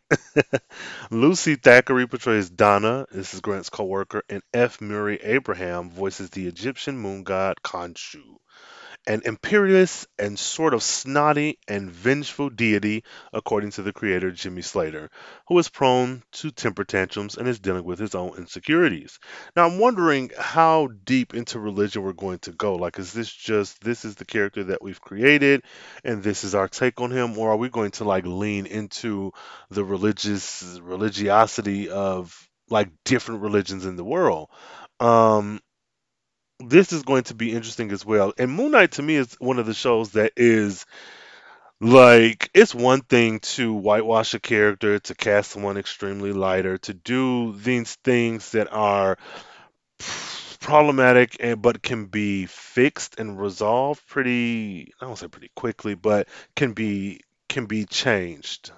Lucy 1.11 1.55
Thackeray 1.55 2.07
portrays 2.07 2.49
Donna, 2.49 3.05
this 3.11 3.33
is 3.33 3.41
Grant's 3.41 3.69
co-worker, 3.69 4.23
and 4.29 4.41
F. 4.53 4.79
Murray 4.79 5.19
Abraham 5.21 5.89
voices 5.89 6.29
the 6.29 6.47
Egyptian 6.47 6.97
moon 6.97 7.23
god 7.23 7.57
Khonshu 7.63 8.37
an 9.07 9.21
imperious 9.25 10.07
and 10.17 10.37
sort 10.37 10.73
of 10.73 10.81
snotty 10.81 11.59
and 11.67 11.91
vengeful 11.91 12.49
deity, 12.49 13.03
according 13.33 13.71
to 13.71 13.81
the 13.81 13.93
creator 13.93 14.31
Jimmy 14.31 14.61
Slater, 14.61 15.09
who 15.47 15.57
is 15.59 15.69
prone 15.69 16.23
to 16.33 16.51
temper 16.51 16.83
tantrums 16.83 17.37
and 17.37 17.47
is 17.47 17.59
dealing 17.59 17.83
with 17.83 17.99
his 17.99 18.15
own 18.15 18.37
insecurities. 18.37 19.19
Now, 19.55 19.67
I'm 19.67 19.79
wondering 19.79 20.31
how 20.37 20.89
deep 21.03 21.33
into 21.33 21.59
religion 21.59 22.03
we're 22.03 22.13
going 22.13 22.39
to 22.39 22.51
go. 22.51 22.75
Like, 22.75 22.97
is 22.99 23.13
this 23.13 23.31
just 23.31 23.81
this 23.83 24.05
is 24.05 24.15
the 24.15 24.25
character 24.25 24.63
that 24.65 24.81
we've 24.81 25.01
created 25.01 25.63
and 26.03 26.23
this 26.23 26.43
is 26.43 26.55
our 26.55 26.67
take 26.67 26.99
on 26.99 27.11
him, 27.11 27.37
or 27.37 27.51
are 27.51 27.57
we 27.57 27.69
going 27.69 27.91
to 27.91 28.03
like 28.03 28.25
lean 28.25 28.65
into 28.65 29.31
the 29.69 29.83
religious 29.83 30.79
religiosity 30.81 31.89
of 31.89 32.49
like 32.69 32.89
different 33.03 33.41
religions 33.41 33.85
in 33.85 33.95
the 33.95 34.03
world? 34.03 34.49
Um, 34.99 35.59
this 36.69 36.93
is 36.93 37.03
going 37.03 37.23
to 37.25 37.35
be 37.35 37.51
interesting 37.53 37.91
as 37.91 38.05
well. 38.05 38.33
And 38.37 38.51
Moon 38.51 38.71
Knight 38.71 38.93
to 38.93 39.01
me 39.01 39.15
is 39.15 39.35
one 39.39 39.59
of 39.59 39.65
the 39.65 39.73
shows 39.73 40.11
that 40.11 40.33
is 40.35 40.85
like 41.81 42.49
it's 42.53 42.73
one 42.73 43.01
thing 43.01 43.39
to 43.39 43.73
whitewash 43.73 44.33
a 44.33 44.39
character, 44.39 44.99
to 44.99 45.15
cast 45.15 45.51
someone 45.51 45.77
extremely 45.77 46.31
lighter, 46.31 46.77
to 46.79 46.93
do 46.93 47.53
these 47.53 47.95
things 47.95 48.51
that 48.51 48.71
are 48.71 49.17
problematic 50.59 51.37
and 51.39 51.61
but 51.61 51.83
can 51.83 52.05
be 52.05 52.47
fixed 52.47 53.19
and 53.19 53.39
resolved 53.39 54.05
pretty 54.07 54.91
I 54.99 55.05
don't 55.05 55.17
say 55.17 55.27
pretty 55.27 55.51
quickly, 55.55 55.95
but 55.95 56.27
can 56.55 56.73
be 56.73 57.21
can 57.49 57.65
be 57.65 57.85
changed. 57.85 58.71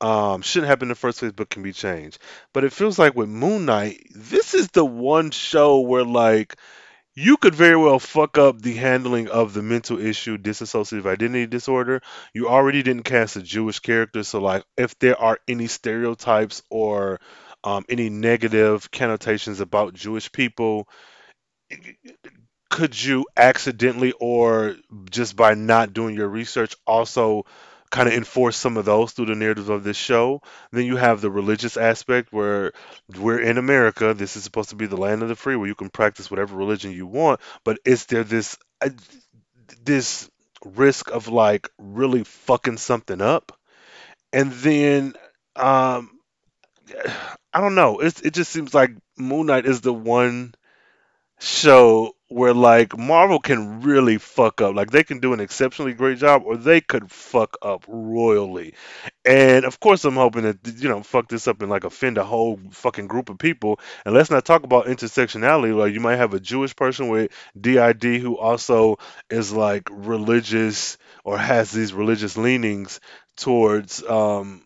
Um, 0.00 0.42
shouldn't 0.42 0.68
happen 0.68 0.86
in 0.86 0.90
the 0.90 0.94
first 0.94 1.20
place, 1.20 1.32
but 1.32 1.48
can 1.48 1.62
be 1.62 1.72
changed. 1.72 2.18
But 2.52 2.64
it 2.64 2.72
feels 2.72 2.98
like 2.98 3.14
with 3.16 3.30
Moon 3.30 3.64
Knight, 3.64 4.06
this 4.14 4.52
is 4.52 4.68
the 4.68 4.84
one 4.84 5.30
show 5.30 5.80
where 5.80 6.04
like 6.04 6.56
you 7.16 7.36
could 7.38 7.54
very 7.54 7.76
well 7.76 7.98
fuck 7.98 8.38
up 8.38 8.60
the 8.62 8.74
handling 8.74 9.28
of 9.28 9.54
the 9.54 9.62
mental 9.62 9.98
issue 9.98 10.38
dissociative 10.38 11.06
identity 11.06 11.46
disorder. 11.46 12.02
You 12.34 12.48
already 12.48 12.82
didn't 12.84 13.04
cast 13.04 13.36
a 13.36 13.42
Jewish 13.42 13.80
character, 13.80 14.22
so 14.22 14.40
like 14.40 14.64
if 14.76 14.98
there 15.00 15.20
are 15.20 15.38
any 15.48 15.66
stereotypes 15.66 16.62
or 16.70 17.20
um, 17.64 17.84
any 17.88 18.10
negative 18.10 18.90
connotations 18.92 19.60
about 19.60 19.94
Jewish 19.94 20.30
people, 20.30 20.88
could 22.70 23.00
you 23.00 23.24
accidentally 23.36 24.12
or 24.20 24.76
just 25.10 25.36
by 25.36 25.54
not 25.54 25.92
doing 25.92 26.14
your 26.14 26.28
research 26.28 26.74
also 26.86 27.44
kind 27.96 28.08
of 28.10 28.14
enforce 28.14 28.58
some 28.58 28.76
of 28.76 28.84
those 28.84 29.12
through 29.12 29.24
the 29.24 29.34
narratives 29.34 29.70
of 29.70 29.82
this 29.82 29.96
show. 29.96 30.42
Then 30.70 30.84
you 30.84 30.96
have 30.96 31.22
the 31.22 31.30
religious 31.30 31.78
aspect 31.78 32.30
where 32.30 32.72
we're 33.18 33.40
in 33.40 33.56
America. 33.56 34.12
This 34.12 34.36
is 34.36 34.44
supposed 34.44 34.68
to 34.68 34.76
be 34.76 34.84
the 34.84 34.98
land 34.98 35.22
of 35.22 35.30
the 35.30 35.34
free, 35.34 35.56
where 35.56 35.66
you 35.66 35.74
can 35.74 35.88
practice 35.88 36.30
whatever 36.30 36.56
religion 36.56 36.92
you 36.92 37.06
want. 37.06 37.40
But 37.64 37.78
is 37.86 38.04
there 38.04 38.22
this 38.22 38.58
uh, 38.82 38.90
this 39.82 40.28
risk 40.62 41.10
of 41.10 41.28
like 41.28 41.70
really 41.78 42.24
fucking 42.24 42.76
something 42.76 43.22
up? 43.22 43.58
And 44.30 44.52
then 44.52 45.14
um, 45.56 46.10
I 47.54 47.60
don't 47.62 47.76
know. 47.76 48.00
It 48.00 48.26
it 48.26 48.34
just 48.34 48.52
seems 48.52 48.74
like 48.74 48.90
Moon 49.16 49.46
Knight 49.46 49.64
is 49.64 49.80
the 49.80 49.94
one 49.94 50.54
show 51.40 52.15
where 52.28 52.54
like 52.54 52.96
Marvel 52.98 53.38
can 53.38 53.80
really 53.82 54.18
fuck 54.18 54.60
up. 54.60 54.74
Like 54.74 54.90
they 54.90 55.04
can 55.04 55.20
do 55.20 55.32
an 55.32 55.40
exceptionally 55.40 55.92
great 55.94 56.18
job 56.18 56.42
or 56.44 56.56
they 56.56 56.80
could 56.80 57.10
fuck 57.10 57.56
up 57.62 57.84
royally. 57.88 58.74
And 59.24 59.64
of 59.64 59.78
course 59.80 60.04
I'm 60.04 60.14
hoping 60.16 60.42
that 60.42 60.58
you 60.78 60.88
know 60.88 61.02
fuck 61.02 61.28
this 61.28 61.46
up 61.48 61.62
and 61.62 61.70
like 61.70 61.84
offend 61.84 62.18
a 62.18 62.24
whole 62.24 62.58
fucking 62.72 63.06
group 63.06 63.28
of 63.30 63.38
people. 63.38 63.80
And 64.04 64.14
let's 64.14 64.30
not 64.30 64.44
talk 64.44 64.64
about 64.64 64.86
intersectionality. 64.86 65.76
Like 65.76 65.92
you 65.94 66.00
might 66.00 66.16
have 66.16 66.34
a 66.34 66.40
Jewish 66.40 66.74
person 66.74 67.08
with 67.08 67.30
DID 67.60 68.18
who 68.18 68.36
also 68.36 68.98
is 69.30 69.52
like 69.52 69.88
religious 69.92 70.98
or 71.24 71.38
has 71.38 71.70
these 71.72 71.92
religious 71.92 72.36
leanings 72.36 73.00
towards 73.36 74.02
um 74.04 74.62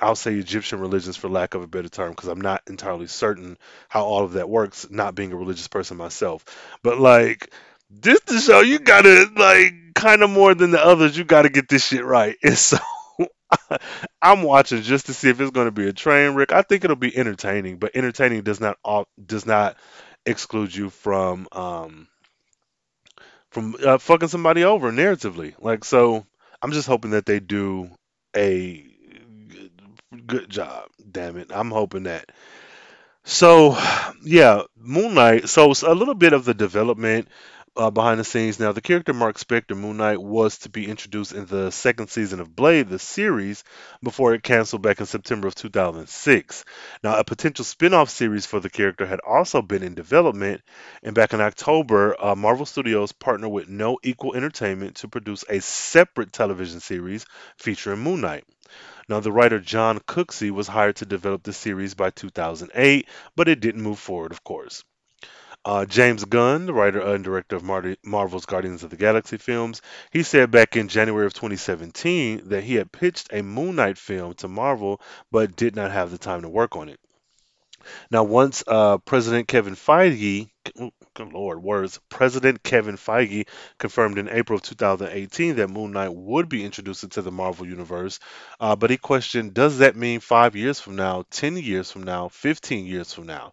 I'll 0.00 0.16
say 0.16 0.34
Egyptian 0.34 0.80
religions 0.80 1.16
for 1.16 1.28
lack 1.28 1.54
of 1.54 1.62
a 1.62 1.66
better 1.66 1.88
term, 1.88 2.10
because 2.10 2.28
I'm 2.28 2.40
not 2.40 2.62
entirely 2.68 3.06
certain 3.06 3.58
how 3.88 4.04
all 4.04 4.24
of 4.24 4.32
that 4.32 4.48
works, 4.48 4.86
not 4.90 5.14
being 5.14 5.32
a 5.32 5.36
religious 5.36 5.68
person 5.68 5.96
myself. 5.96 6.44
But 6.82 6.98
like 6.98 7.52
this 7.90 8.20
to 8.20 8.38
show 8.38 8.60
you 8.60 8.78
gotta 8.78 9.28
like 9.36 9.74
kind 9.94 10.22
of 10.22 10.30
more 10.30 10.54
than 10.54 10.70
the 10.70 10.84
others, 10.84 11.16
you 11.16 11.24
gotta 11.24 11.48
get 11.48 11.68
this 11.68 11.86
shit 11.86 12.04
right. 12.04 12.36
And 12.44 12.56
so 12.58 12.78
I'm 14.22 14.42
watching 14.42 14.82
just 14.82 15.06
to 15.06 15.14
see 15.14 15.28
if 15.28 15.40
it's 15.40 15.50
going 15.50 15.66
to 15.66 15.72
be 15.72 15.88
a 15.88 15.92
train 15.92 16.34
wreck. 16.34 16.52
I 16.52 16.62
think 16.62 16.84
it'll 16.84 16.96
be 16.96 17.16
entertaining, 17.16 17.78
but 17.78 17.94
entertaining 17.94 18.42
does 18.42 18.60
not 18.60 18.78
does 19.24 19.46
not 19.46 19.76
exclude 20.26 20.74
you 20.74 20.90
from 20.90 21.46
um 21.52 22.08
from 23.50 23.76
uh, 23.84 23.98
fucking 23.98 24.28
somebody 24.28 24.64
over 24.64 24.90
narratively. 24.90 25.54
Like 25.60 25.84
so, 25.84 26.26
I'm 26.60 26.72
just 26.72 26.88
hoping 26.88 27.12
that 27.12 27.26
they 27.26 27.40
do 27.40 27.90
a 28.36 28.84
good, 30.38 30.50
job. 30.50 30.88
Damn 31.10 31.36
it, 31.36 31.50
I'm 31.52 31.70
hoping 31.70 32.04
that. 32.04 32.30
So, 33.24 33.78
yeah, 34.24 34.62
Moon 34.76 35.14
Knight. 35.14 35.48
So 35.48 35.72
a 35.86 35.94
little 35.94 36.14
bit 36.14 36.32
of 36.32 36.44
the 36.44 36.54
development 36.54 37.28
uh, 37.76 37.90
behind 37.90 38.20
the 38.20 38.24
scenes. 38.24 38.60
Now, 38.60 38.72
the 38.72 38.80
character 38.80 39.12
Mark 39.12 39.38
Spector, 39.38 39.76
Moon 39.76 39.96
Knight, 39.96 40.20
was 40.20 40.58
to 40.58 40.68
be 40.68 40.88
introduced 40.88 41.32
in 41.32 41.46
the 41.46 41.70
second 41.70 42.10
season 42.10 42.40
of 42.40 42.54
Blade, 42.54 42.88
the 42.88 42.98
series, 42.98 43.64
before 44.02 44.34
it 44.34 44.42
canceled 44.42 44.82
back 44.82 45.00
in 45.00 45.06
September 45.06 45.48
of 45.48 45.54
2006. 45.54 46.64
Now, 47.02 47.16
a 47.18 47.24
potential 47.24 47.64
spin-off 47.64 48.10
series 48.10 48.44
for 48.46 48.60
the 48.60 48.70
character 48.70 49.06
had 49.06 49.20
also 49.20 49.62
been 49.62 49.82
in 49.82 49.94
development, 49.94 50.62
and 51.02 51.14
back 51.14 51.32
in 51.32 51.40
October, 51.40 52.16
uh, 52.22 52.34
Marvel 52.34 52.66
Studios 52.66 53.12
partnered 53.12 53.50
with 53.50 53.68
No 53.68 53.98
Equal 54.02 54.34
Entertainment 54.34 54.96
to 54.96 55.08
produce 55.08 55.44
a 55.48 55.60
separate 55.60 56.32
television 56.32 56.80
series 56.80 57.24
featuring 57.56 58.00
Moon 58.00 58.20
Knight. 58.20 58.44
Now, 59.08 59.20
the 59.20 59.32
writer 59.32 59.60
John 59.60 59.98
Cooksey 60.00 60.50
was 60.50 60.68
hired 60.68 60.96
to 60.96 61.06
develop 61.06 61.42
the 61.42 61.52
series 61.52 61.94
by 61.94 62.10
2008, 62.10 63.08
but 63.36 63.48
it 63.48 63.60
didn't 63.60 63.82
move 63.82 63.98
forward, 63.98 64.32
of 64.32 64.44
course. 64.44 64.84
Uh, 65.64 65.86
James 65.86 66.24
Gunn, 66.26 66.66
the 66.66 66.74
writer 66.74 67.00
and 67.00 67.24
director 67.24 67.56
of 67.56 67.62
Mar- 67.62 67.96
Marvel's 68.04 68.44
Guardians 68.44 68.82
of 68.82 68.90
the 68.90 68.96
Galaxy 68.96 69.38
films, 69.38 69.80
he 70.10 70.22
said 70.22 70.50
back 70.50 70.76
in 70.76 70.88
January 70.88 71.24
of 71.26 71.32
2017 71.32 72.48
that 72.50 72.64
he 72.64 72.74
had 72.74 72.92
pitched 72.92 73.32
a 73.32 73.42
Moon 73.42 73.76
Knight 73.76 73.96
film 73.96 74.34
to 74.34 74.48
Marvel, 74.48 75.00
but 75.30 75.56
did 75.56 75.74
not 75.74 75.90
have 75.90 76.10
the 76.10 76.18
time 76.18 76.42
to 76.42 76.48
work 76.50 76.76
on 76.76 76.90
it. 76.90 77.00
Now, 78.10 78.24
once 78.24 78.62
uh, 78.66 78.98
President 78.98 79.48
Kevin 79.48 79.74
Feige, 79.74 80.50
good 81.14 81.32
Lord, 81.32 81.62
words, 81.62 82.00
President 82.08 82.62
Kevin 82.62 82.96
Feige 82.96 83.46
confirmed 83.78 84.18
in 84.18 84.28
April 84.28 84.56
of 84.56 84.62
2018 84.62 85.56
that 85.56 85.70
Moon 85.70 85.92
Knight 85.92 86.12
would 86.14 86.48
be 86.48 86.64
introduced 86.64 87.04
into 87.04 87.22
the 87.22 87.30
Marvel 87.30 87.66
Universe, 87.66 88.18
uh, 88.60 88.76
but 88.76 88.90
he 88.90 88.96
questioned, 88.96 89.54
does 89.54 89.78
that 89.78 89.96
mean 89.96 90.20
five 90.20 90.56
years 90.56 90.80
from 90.80 90.96
now, 90.96 91.24
10 91.30 91.56
years 91.56 91.90
from 91.90 92.02
now, 92.02 92.28
15 92.28 92.84
years 92.84 93.12
from 93.12 93.26
now? 93.26 93.52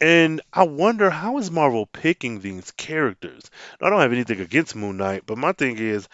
And 0.00 0.40
I 0.52 0.64
wonder 0.64 1.10
how 1.10 1.38
is 1.38 1.50
Marvel 1.50 1.86
picking 1.86 2.40
these 2.40 2.70
characters? 2.72 3.50
I 3.80 3.90
don't 3.90 4.00
have 4.00 4.12
anything 4.12 4.40
against 4.40 4.74
Moon 4.74 4.96
Knight, 4.96 5.24
but 5.26 5.38
my 5.38 5.52
thing 5.52 5.78
is, 5.78 6.08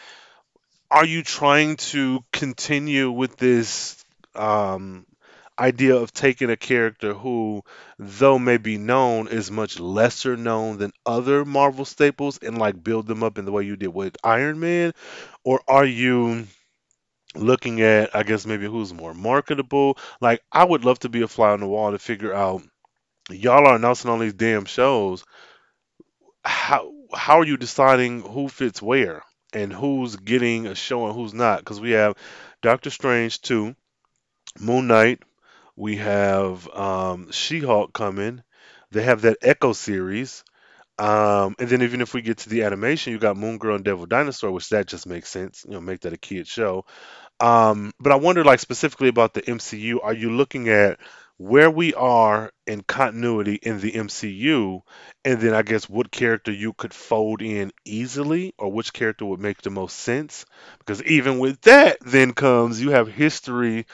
are 0.91 1.05
you 1.05 1.22
trying 1.22 1.76
to 1.76 2.24
continue 2.32 3.11
with 3.11 3.36
this 3.36 4.05
um, 4.34 5.07
idea 5.61 5.97
of 5.97 6.13
taking 6.13 6.51
a 6.51 6.57
character 6.57 7.15
who, 7.15 7.63
though 7.99 8.39
may 8.39 8.57
be 8.57 8.79
known, 8.79 9.29
is 9.29 9.51
much 9.51 9.79
lesser 9.79 10.37
known 10.37 10.79
than 10.79 10.93
other 11.07 11.45
Marvel 11.45 11.85
staples 11.85 12.39
and 12.39 12.59
like 12.59 12.83
build 12.83 13.07
them 13.07 13.23
up 13.23 13.39
in 13.39 13.45
the 13.45 13.53
way 13.53 13.65
you 13.65 13.77
did 13.77 13.89
with 13.89 14.17
Iron 14.25 14.59
Man? 14.59 14.93
Or 15.45 15.61
are 15.69 15.85
you 15.85 16.47
looking 17.35 17.81
at, 17.83 18.15
I 18.17 18.23
guess, 18.23 18.47
maybe 18.47 18.67
who's 18.67 18.93
more 18.93 19.15
marketable? 19.15 19.99
Like, 20.21 20.43
I 20.51 20.65
would 20.65 20.85
love 20.85 20.99
to 21.01 21.09
be 21.09 21.23
a 21.23 21.29
fly 21.29 21.51
on 21.51 21.61
the 21.61 21.69
wall 21.69 21.93
to 21.93 21.99
figure 21.99 22.35
out 22.35 22.63
y'all 23.31 23.67
are 23.67 23.77
announcing 23.77 24.11
all 24.11 24.19
these 24.19 24.35
damn 24.35 24.65
shows. 24.65 25.25
How 26.45 26.93
how 27.13 27.41
are 27.41 27.47
you 27.47 27.57
deciding 27.57 28.23
who 28.23 28.49
fits 28.49 28.81
where 28.81 29.23
and 29.53 29.73
who's 29.73 30.17
getting 30.17 30.67
a 30.67 30.75
show 30.75 31.07
and 31.07 31.15
who's 31.15 31.35
not? 31.35 31.59
Because 31.59 31.81
we 31.81 31.91
have 31.93 32.15
Doctor 32.63 32.91
Strange 32.91 33.41
2, 33.43 33.75
Moon 34.61 34.87
Knight, 34.87 35.23
we 35.81 35.97
have 35.97 36.68
um, 36.68 37.31
She-Hulk 37.33 37.93
coming. 37.95 38.43
They 38.91 39.03
have 39.03 39.22
that 39.22 39.39
Echo 39.43 39.72
series. 39.72 40.45
Um, 40.99 41.57
and 41.59 41.68
then 41.68 41.83
even 41.83 42.03
if 42.03 42.14
we 42.14 42.22
get 42.22 42.39
to 42.39 42.51
the 42.51 42.64
animation, 42.64 43.12
you 43.12 43.18
got 43.18 43.37
Moon 43.37 43.59
Girl 43.59 43.76
and 43.76 43.85
Devil 43.85 44.07
Dinosaur, 44.07 44.51
which 44.53 44.68
that 44.70 44.87
just 44.87 45.07
makes 45.07 45.31
sense. 45.31 45.64
You 45.66 45.74
know, 45.74 45.81
make 45.81 46.01
that 46.01 46.12
a 46.12 46.18
kid 46.18 46.47
show. 46.47 46.85
Um, 47.41 47.93
but 48.01 48.12
I 48.12 48.16
wonder, 48.16 48.45
like 48.45 48.61
specifically 48.61 49.09
about 49.09 49.35
the 49.35 49.49
MCU, 49.49 50.01
are 50.03 50.12
you 50.14 50.31
looking 50.31 50.68
at 50.68 50.99
where 51.39 51.70
we 51.70 51.95
are 51.95 52.53
in 52.66 52.83
continuity 52.83 53.55
in 53.62 53.81
the 53.81 53.95
MCU, 53.97 54.83
and 55.24 55.41
then 55.41 55.55
I 55.55 55.62
guess 55.62 55.89
what 55.89 56.11
character 56.11 56.53
you 56.53 56.74
could 56.74 56.93
fold 56.93 57.41
in 57.41 57.72
easily, 57.87 58.55
or 58.59 58.70
which 58.70 58.93
character 58.93 59.24
would 59.24 59.41
make 59.41 59.62
the 59.62 59.70
most 59.70 59.99
sense? 59.99 60.45
Because 60.78 61.03
even 61.05 61.39
with 61.39 61.61
that, 61.62 61.99
then 62.03 62.33
comes 62.35 62.81
you 62.83 62.91
have 62.91 63.09
history, 63.09 63.87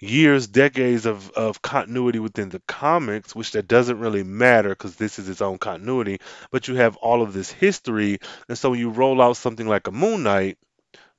years, 0.00 0.46
decades 0.46 1.06
of 1.06 1.30
of 1.32 1.62
continuity 1.62 2.18
within 2.18 2.48
the 2.50 2.60
comics, 2.68 3.34
which 3.34 3.52
that 3.52 3.68
doesn't 3.68 3.98
really 4.00 4.22
matter 4.24 4.70
because 4.70 4.96
this 4.96 5.18
is 5.18 5.28
its 5.28 5.42
own 5.42 5.58
continuity. 5.58 6.20
But 6.50 6.68
you 6.68 6.76
have 6.76 6.96
all 6.96 7.22
of 7.22 7.32
this 7.32 7.50
history, 7.50 8.18
and 8.48 8.58
so 8.58 8.70
when 8.70 8.78
you 8.80 8.90
roll 8.90 9.20
out 9.22 9.36
something 9.36 9.66
like 9.68 9.86
a 9.88 9.92
Moon 9.92 10.22
Knight 10.24 10.58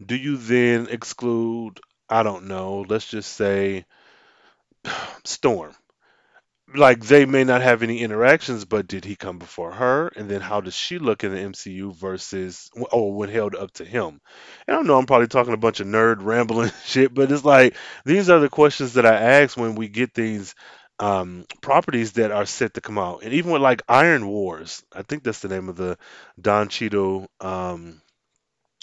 do 0.06 0.16
you 0.16 0.38
then 0.38 0.88
exclude, 0.90 1.80
I 2.10 2.24
don't 2.24 2.48
know, 2.48 2.86
let's 2.90 3.08
just 3.08 3.34
say 3.34 3.86
Storm? 5.24 5.74
Like 6.76 7.02
they 7.04 7.26
may 7.26 7.44
not 7.44 7.62
have 7.62 7.82
any 7.84 8.00
interactions, 8.02 8.66
but 8.66 8.88
did 8.88 9.04
he 9.06 9.16
come 9.16 9.40
before 9.40 9.72
her? 9.72 10.10
And 10.16 10.30
then 10.30 10.42
how 10.42 10.62
does 10.62 10.76
she 10.76 11.00
look 11.00 11.24
in 11.24 11.32
the 11.34 11.40
MCU 11.40 11.96
versus, 11.96 12.70
or 12.92 13.14
when 13.14 13.30
held 13.30 13.56
up 13.56 13.72
to 13.74 13.86
him? 13.86 14.22
And 14.68 14.78
I 14.78 14.82
know 14.82 14.98
I'm 14.98 15.06
probably 15.08 15.28
talking 15.28 15.54
a 15.54 15.58
bunch 15.58 15.80
of 15.80 15.88
nerd 15.88 16.18
rambling 16.22 16.72
shit, 16.86 17.14
but 17.14 17.32
it's 17.32 17.44
like 17.46 17.76
these 18.06 18.30
are 18.30 18.40
the 18.40 18.50
questions 18.50 18.94
that 18.94 19.06
I 19.06 19.16
ask 19.16 19.58
when 19.58 19.76
we 19.76 19.88
get 19.88 20.14
these 20.14 20.54
um, 21.00 21.46
properties 21.62 22.14
that 22.14 22.32
are 22.32 22.46
set 22.46 22.76
to 22.76 22.82
come 22.82 22.98
out. 22.98 23.24
And 23.24 23.34
even 23.34 23.52
with 23.52 23.62
like 23.62 23.82
Iron 23.88 24.28
Wars, 24.28 24.84
I 24.94 25.02
think 25.04 25.24
that's 25.24 25.40
the 25.40 25.48
name 25.48 25.70
of 25.70 25.76
the 25.76 25.98
Don 26.40 26.68
Cheadle 26.70 27.30
um, 27.40 28.02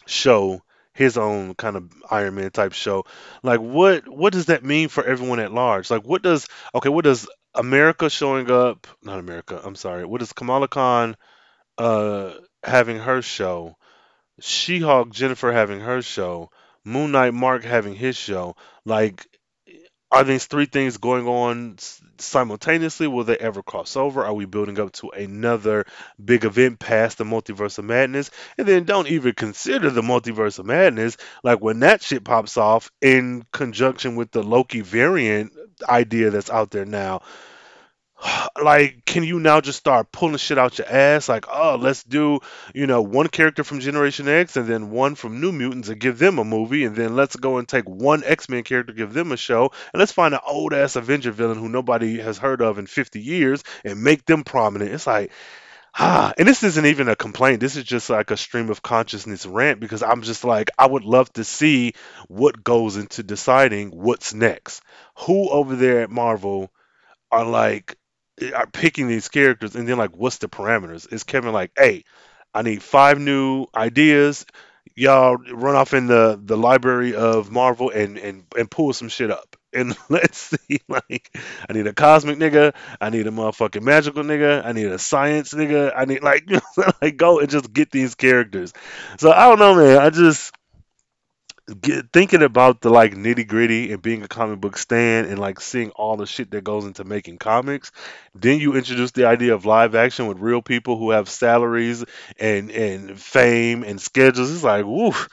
show 0.06 0.62
his 0.96 1.16
own 1.18 1.54
kind 1.54 1.76
of 1.76 1.92
Iron 2.10 2.34
Man 2.36 2.50
type 2.50 2.72
show. 2.72 3.04
Like 3.42 3.60
what 3.60 4.08
what 4.08 4.32
does 4.32 4.46
that 4.46 4.64
mean 4.64 4.88
for 4.88 5.04
everyone 5.04 5.40
at 5.40 5.52
large? 5.52 5.90
Like 5.90 6.02
what 6.04 6.22
does 6.22 6.48
okay, 6.74 6.88
what 6.88 7.04
does 7.04 7.28
America 7.54 8.10
showing 8.10 8.50
up 8.50 8.86
not 9.02 9.18
America, 9.18 9.60
I'm 9.62 9.76
sorry. 9.76 10.04
What 10.06 10.20
does 10.20 10.32
Kamala 10.32 10.68
Khan 10.68 11.16
uh 11.78 12.32
having 12.64 12.98
her 12.98 13.22
show, 13.22 13.76
She-Hulk 14.40 15.10
Jennifer 15.10 15.52
having 15.52 15.80
her 15.80 16.02
show, 16.02 16.50
Moon 16.84 17.12
Knight 17.12 17.34
Mark 17.34 17.64
having 17.64 17.94
his 17.94 18.16
show, 18.16 18.56
like 18.84 19.26
are 20.10 20.24
these 20.24 20.46
three 20.46 20.66
things 20.66 20.98
going 20.98 21.26
on 21.26 21.76
simultaneously? 22.18 23.06
Will 23.06 23.24
they 23.24 23.36
ever 23.36 23.62
cross 23.62 23.96
over? 23.96 24.24
Are 24.24 24.34
we 24.34 24.44
building 24.44 24.78
up 24.78 24.92
to 24.92 25.10
another 25.10 25.84
big 26.22 26.44
event 26.44 26.78
past 26.78 27.18
the 27.18 27.24
multiverse 27.24 27.78
of 27.78 27.84
madness? 27.86 28.30
And 28.56 28.68
then 28.68 28.84
don't 28.84 29.08
even 29.08 29.34
consider 29.34 29.90
the 29.90 30.02
multiverse 30.02 30.58
of 30.58 30.66
madness. 30.66 31.16
Like 31.42 31.60
when 31.60 31.80
that 31.80 32.02
shit 32.02 32.24
pops 32.24 32.56
off 32.56 32.90
in 33.00 33.44
conjunction 33.52 34.16
with 34.16 34.30
the 34.30 34.42
Loki 34.42 34.80
variant 34.80 35.52
idea 35.88 36.30
that's 36.30 36.50
out 36.50 36.70
there 36.70 36.86
now 36.86 37.22
like 38.62 39.04
can 39.04 39.22
you 39.22 39.38
now 39.38 39.60
just 39.60 39.78
start 39.78 40.10
pulling 40.12 40.36
shit 40.36 40.58
out 40.58 40.78
your 40.78 40.88
ass? 40.88 41.28
Like 41.28 41.46
oh 41.52 41.76
let's 41.80 42.02
do 42.02 42.40
you 42.74 42.86
know 42.86 43.02
one 43.02 43.28
character 43.28 43.64
from 43.64 43.80
generation 43.80 44.28
x 44.28 44.56
and 44.56 44.66
then 44.66 44.90
one 44.90 45.14
from 45.14 45.40
new 45.40 45.52
mutants 45.52 45.88
and 45.88 46.00
give 46.00 46.18
them 46.18 46.38
a 46.38 46.44
movie 46.44 46.84
and 46.84 46.96
then 46.96 47.16
let's 47.16 47.36
go 47.36 47.58
and 47.58 47.68
take 47.68 47.88
one 47.88 48.24
x-men 48.24 48.62
character 48.62 48.92
give 48.92 49.12
them 49.12 49.32
a 49.32 49.36
show 49.36 49.70
and 49.92 50.00
let's 50.00 50.12
find 50.12 50.34
an 50.34 50.40
old 50.46 50.72
ass 50.72 50.96
avenger 50.96 51.30
villain 51.30 51.58
who 51.58 51.68
nobody 51.68 52.18
has 52.18 52.38
heard 52.38 52.62
of 52.62 52.78
in 52.78 52.86
50 52.86 53.20
years 53.20 53.62
and 53.84 54.02
make 54.02 54.24
them 54.24 54.44
prominent. 54.44 54.92
It's 54.92 55.06
like 55.06 55.30
ah 55.94 56.32
and 56.38 56.48
this 56.48 56.62
isn't 56.62 56.86
even 56.86 57.08
a 57.08 57.16
complaint. 57.16 57.60
This 57.60 57.76
is 57.76 57.84
just 57.84 58.08
like 58.08 58.30
a 58.30 58.36
stream 58.36 58.70
of 58.70 58.82
consciousness 58.82 59.44
rant 59.44 59.80
because 59.80 60.02
i'm 60.02 60.22
just 60.22 60.44
like 60.44 60.70
i 60.78 60.86
would 60.86 61.04
love 61.04 61.30
to 61.34 61.44
see 61.44 61.92
what 62.28 62.64
goes 62.64 62.96
into 62.96 63.22
deciding 63.22 63.90
what's 63.90 64.32
next. 64.32 64.82
Who 65.26 65.50
over 65.50 65.76
there 65.76 66.00
at 66.00 66.10
marvel 66.10 66.70
are 67.30 67.44
like 67.44 67.96
are 68.54 68.66
picking 68.66 69.08
these 69.08 69.28
characters 69.28 69.74
and 69.74 69.88
then 69.88 69.98
like 69.98 70.16
what's 70.16 70.38
the 70.38 70.48
parameters? 70.48 71.12
Is 71.12 71.24
Kevin 71.24 71.52
like, 71.52 71.72
hey, 71.76 72.04
I 72.54 72.62
need 72.62 72.82
five 72.82 73.18
new 73.18 73.66
ideas. 73.74 74.46
Y'all 74.94 75.36
run 75.36 75.76
off 75.76 75.92
in 75.92 76.06
the 76.06 76.40
the 76.42 76.56
library 76.56 77.14
of 77.14 77.50
Marvel 77.50 77.90
and 77.90 78.16
and 78.18 78.44
and 78.56 78.70
pull 78.70 78.92
some 78.92 79.08
shit 79.08 79.30
up. 79.30 79.56
And 79.76 79.94
let's 80.08 80.38
see, 80.38 80.80
like, 80.88 81.36
I 81.68 81.74
need 81.74 81.86
a 81.86 81.92
cosmic 81.92 82.38
nigga, 82.38 82.74
I 82.98 83.10
need 83.10 83.26
a 83.26 83.30
motherfucking 83.30 83.82
magical 83.82 84.22
nigga, 84.22 84.64
I 84.64 84.72
need 84.72 84.86
a 84.86 84.98
science 84.98 85.52
nigga, 85.52 85.92
I 85.94 86.06
need 86.06 86.22
like, 86.22 86.48
like 87.02 87.18
go 87.18 87.40
and 87.40 87.50
just 87.50 87.70
get 87.74 87.90
these 87.90 88.14
characters. 88.14 88.72
So 89.18 89.30
I 89.32 89.48
don't 89.48 89.58
know, 89.58 89.74
man. 89.74 89.98
I 89.98 90.08
just 90.08 90.55
get, 91.80 92.12
thinking 92.12 92.42
about 92.42 92.80
the 92.80 92.90
like 92.90 93.14
nitty 93.14 93.46
gritty 93.46 93.92
and 93.92 94.02
being 94.02 94.22
a 94.22 94.28
comic 94.28 94.60
book 94.60 94.76
stand 94.78 95.26
and 95.28 95.38
like 95.38 95.60
seeing 95.60 95.90
all 95.90 96.16
the 96.16 96.26
shit 96.26 96.50
that 96.50 96.64
goes 96.64 96.84
into 96.84 97.04
making 97.04 97.38
comics, 97.38 97.92
then 98.34 98.60
you 98.60 98.74
introduce 98.76 99.10
the 99.12 99.26
idea 99.26 99.54
of 99.54 99.66
live 99.66 99.94
action 99.94 100.26
with 100.26 100.38
real 100.38 100.62
people 100.62 100.96
who 100.98 101.10
have 101.10 101.28
salaries 101.28 102.04
and 102.38 102.70
and 102.70 103.18
fame 103.20 103.82
and 103.84 104.00
schedules. 104.00 104.52
It's 104.52 104.64
like, 104.64 104.84
woof. 104.84 105.28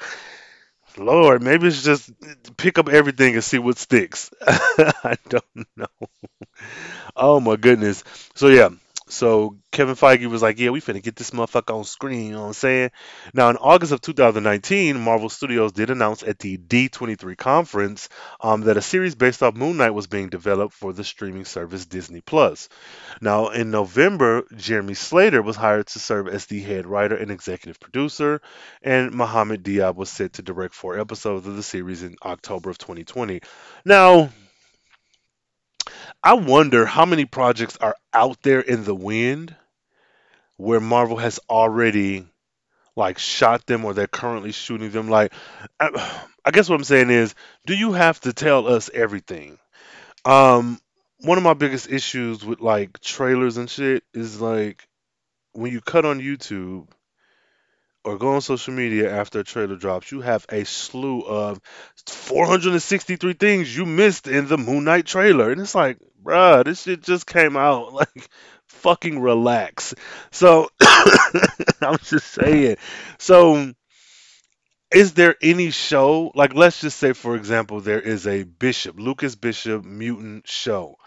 Lord, 0.97 1.41
maybe 1.41 1.67
it's 1.67 1.83
just 1.83 2.11
pick 2.57 2.77
up 2.77 2.87
everything 2.87 3.33
and 3.33 3.43
see 3.43 3.57
what 3.57 3.77
sticks. 3.79 4.29
I 4.47 5.17
don't 5.27 5.67
know. 5.75 6.07
Oh 7.15 7.39
my 7.39 7.55
goodness. 7.55 8.03
So 8.35 8.47
yeah. 8.47 8.69
So 9.13 9.57
Kevin 9.71 9.95
Feige 9.95 10.25
was 10.25 10.41
like, 10.41 10.59
"Yeah, 10.59 10.71
we 10.71 10.81
finna 10.81 11.01
get 11.01 11.15
this 11.15 11.31
motherfucker 11.31 11.75
on 11.75 11.83
screen." 11.83 12.25
You 12.25 12.31
know 12.33 12.41
what 12.41 12.47
I'm 12.47 12.53
saying? 12.53 12.91
Now, 13.33 13.49
in 13.49 13.57
August 13.57 13.91
of 13.91 14.01
2019, 14.01 14.99
Marvel 14.99 15.29
Studios 15.29 15.71
did 15.71 15.91
announce 15.91 16.23
at 16.23 16.39
the 16.39 16.57
D23 16.57 17.37
conference 17.37 18.09
um, 18.41 18.61
that 18.61 18.77
a 18.77 18.81
series 18.81 19.15
based 19.15 19.43
off 19.43 19.55
Moon 19.55 19.77
Knight 19.77 19.91
was 19.91 20.07
being 20.07 20.29
developed 20.29 20.73
for 20.73 20.93
the 20.93 21.03
streaming 21.03 21.45
service 21.45 21.85
Disney 21.85 22.21
Plus. 22.21 22.69
Now, 23.21 23.49
in 23.49 23.69
November, 23.69 24.43
Jeremy 24.55 24.95
Slater 24.95 25.41
was 25.41 25.55
hired 25.55 25.87
to 25.87 25.99
serve 25.99 26.27
as 26.27 26.47
the 26.47 26.61
head 26.61 26.87
writer 26.87 27.15
and 27.15 27.29
executive 27.29 27.79
producer, 27.79 28.41
and 28.81 29.13
Mohamed 29.13 29.63
Diab 29.63 29.95
was 29.95 30.09
set 30.09 30.33
to 30.33 30.41
direct 30.41 30.73
four 30.73 30.99
episodes 30.99 31.45
of 31.45 31.55
the 31.55 31.63
series 31.63 32.01
in 32.01 32.15
October 32.23 32.71
of 32.71 32.79
2020. 32.79 33.41
Now, 33.85 34.29
I 36.23 36.33
wonder 36.33 36.85
how 36.85 37.05
many 37.05 37.25
projects 37.25 37.77
are 37.81 37.95
out 38.13 38.41
there 38.43 38.61
in 38.61 38.85
the 38.85 38.95
wind 38.95 39.55
where 40.55 40.79
Marvel 40.79 41.17
has 41.17 41.39
already 41.49 42.25
like 42.95 43.17
shot 43.17 43.65
them 43.65 43.83
or 43.83 43.93
they're 43.93 44.07
currently 44.07 44.51
shooting 44.51 44.91
them. 44.91 45.09
Like, 45.09 45.33
I, 45.79 46.21
I 46.45 46.51
guess 46.51 46.69
what 46.69 46.75
I'm 46.75 46.83
saying 46.83 47.09
is, 47.09 47.35
do 47.65 47.73
you 47.73 47.91
have 47.93 48.19
to 48.21 48.31
tell 48.31 48.67
us 48.67 48.89
everything? 48.93 49.57
Um, 50.23 50.79
one 51.19 51.37
of 51.37 51.43
my 51.43 51.53
biggest 51.53 51.89
issues 51.89 52.45
with 52.45 52.61
like 52.61 52.99
trailers 53.01 53.57
and 53.57 53.69
shit 53.69 54.03
is 54.13 54.39
like 54.39 54.87
when 55.53 55.71
you 55.71 55.81
cut 55.81 56.05
on 56.05 56.19
YouTube 56.19 56.87
or 58.05 58.17
go 58.17 58.35
on 58.35 58.41
social 58.41 58.73
media 58.73 59.13
after 59.13 59.39
a 59.39 59.43
trailer 59.43 59.75
drops, 59.75 60.11
you 60.11 60.21
have 60.21 60.45
a 60.49 60.65
slew 60.65 61.21
of 61.21 61.61
463 62.07 63.33
things 63.33 63.75
you 63.75 63.85
missed 63.85 64.27
in 64.27 64.47
the 64.47 64.57
Moon 64.57 64.83
Knight 64.83 65.05
trailer. 65.05 65.51
And 65.51 65.61
it's 65.61 65.75
like, 65.75 65.97
bruh, 66.23 66.65
this 66.65 66.83
shit 66.83 67.01
just 67.01 67.27
came 67.27 67.57
out. 67.57 67.93
Like, 68.03 68.29
fucking 68.67 69.19
relax. 69.19 69.93
So, 70.31 70.69
I'm 71.81 71.97
just 71.99 72.27
saying. 72.27 72.77
So, 73.17 73.73
is 74.93 75.13
there 75.13 75.35
any 75.41 75.71
show, 75.71 76.31
like, 76.35 76.53
let's 76.53 76.81
just 76.81 76.97
say, 76.97 77.13
for 77.13 77.35
example, 77.35 77.81
there 77.81 77.99
is 77.99 78.27
a 78.27 78.43
Bishop, 78.43 78.99
Lucas 78.99 79.35
Bishop 79.35 79.83
mutant 79.83 80.47
show. 80.47 80.97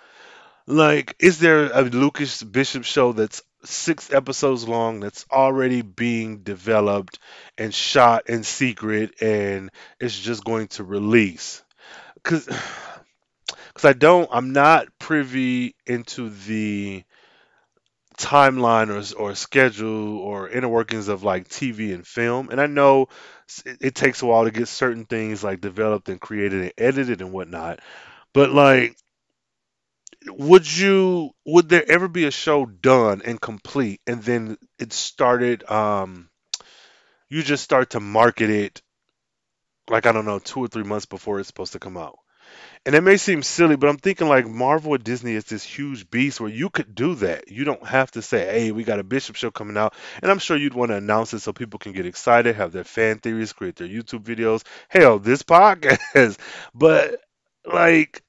Like, 0.66 1.14
is 1.20 1.38
there 1.38 1.70
a 1.72 1.82
Lucas 1.82 2.42
Bishop 2.42 2.84
show 2.84 3.12
that's 3.12 3.42
six 3.62 4.12
episodes 4.12 4.66
long 4.66 5.00
that's 5.00 5.24
already 5.30 5.82
being 5.82 6.38
developed 6.38 7.18
and 7.56 7.72
shot 7.72 8.28
in 8.28 8.42
secret 8.42 9.22
and 9.22 9.70
it's 10.00 10.18
just 10.18 10.44
going 10.44 10.68
to 10.68 10.82
release? 10.82 11.62
Because 12.14 12.48
because 13.76 13.90
I 13.90 13.94
don't, 13.94 14.30
I'm 14.32 14.52
not 14.54 14.88
privy 14.98 15.76
into 15.86 16.30
the 16.30 17.04
timeline 18.18 18.88
or, 19.16 19.20
or 19.22 19.34
schedule 19.34 20.18
or 20.18 20.48
inner 20.48 20.68
workings 20.68 21.08
of 21.08 21.22
like 21.22 21.48
TV 21.48 21.92
and 21.94 22.06
film. 22.06 22.48
And 22.50 22.60
I 22.60 22.66
know 22.66 23.08
it, 23.64 23.78
it 23.80 23.94
takes 23.94 24.22
a 24.22 24.26
while 24.26 24.44
to 24.44 24.50
get 24.50 24.68
certain 24.68 25.04
things 25.04 25.44
like 25.44 25.60
developed 25.60 26.08
and 26.08 26.20
created 26.20 26.62
and 26.62 26.72
edited 26.78 27.20
and 27.20 27.32
whatnot. 27.32 27.80
But 28.32 28.50
like, 28.50 28.96
would 30.28 30.70
you, 30.70 31.30
would 31.44 31.68
there 31.68 31.88
ever 31.90 32.08
be 32.08 32.24
a 32.26 32.30
show 32.30 32.66
done 32.66 33.22
and 33.24 33.40
complete 33.40 34.00
and 34.06 34.22
then 34.22 34.56
it 34.78 34.92
started, 34.92 35.68
um, 35.70 36.28
you 37.28 37.42
just 37.42 37.64
start 37.64 37.90
to 37.90 38.00
market 38.00 38.50
it 38.50 38.82
like, 39.90 40.06
I 40.06 40.12
don't 40.12 40.24
know, 40.26 40.38
two 40.38 40.60
or 40.60 40.68
three 40.68 40.84
months 40.84 41.06
before 41.06 41.38
it's 41.40 41.48
supposed 41.48 41.72
to 41.72 41.78
come 41.80 41.96
out? 41.96 42.18
And 42.86 42.94
it 42.94 43.00
may 43.00 43.16
seem 43.16 43.42
silly, 43.42 43.74
but 43.74 43.90
I'm 43.90 43.96
thinking 43.96 44.28
like 44.28 44.46
Marvel 44.46 44.92
or 44.92 44.98
Disney 44.98 45.34
is 45.34 45.44
this 45.46 45.64
huge 45.64 46.08
beast 46.08 46.40
where 46.40 46.48
you 46.48 46.70
could 46.70 46.94
do 46.94 47.16
that. 47.16 47.50
You 47.50 47.64
don't 47.64 47.84
have 47.84 48.12
to 48.12 48.22
say, 48.22 48.46
"Hey, 48.46 48.70
we 48.70 48.84
got 48.84 49.00
a 49.00 49.02
Bishop 49.02 49.34
show 49.34 49.50
coming 49.50 49.76
out," 49.76 49.92
and 50.22 50.30
I'm 50.30 50.38
sure 50.38 50.56
you'd 50.56 50.72
want 50.72 50.92
to 50.92 50.96
announce 50.96 51.34
it 51.34 51.40
so 51.40 51.52
people 51.52 51.80
can 51.80 51.90
get 51.90 52.06
excited, 52.06 52.54
have 52.54 52.70
their 52.70 52.84
fan 52.84 53.18
theories, 53.18 53.52
create 53.52 53.74
their 53.74 53.88
YouTube 53.88 54.22
videos. 54.22 54.62
Hell, 54.88 55.18
this 55.18 55.42
podcast. 55.42 56.38
But 56.74 57.20
like, 57.64 58.22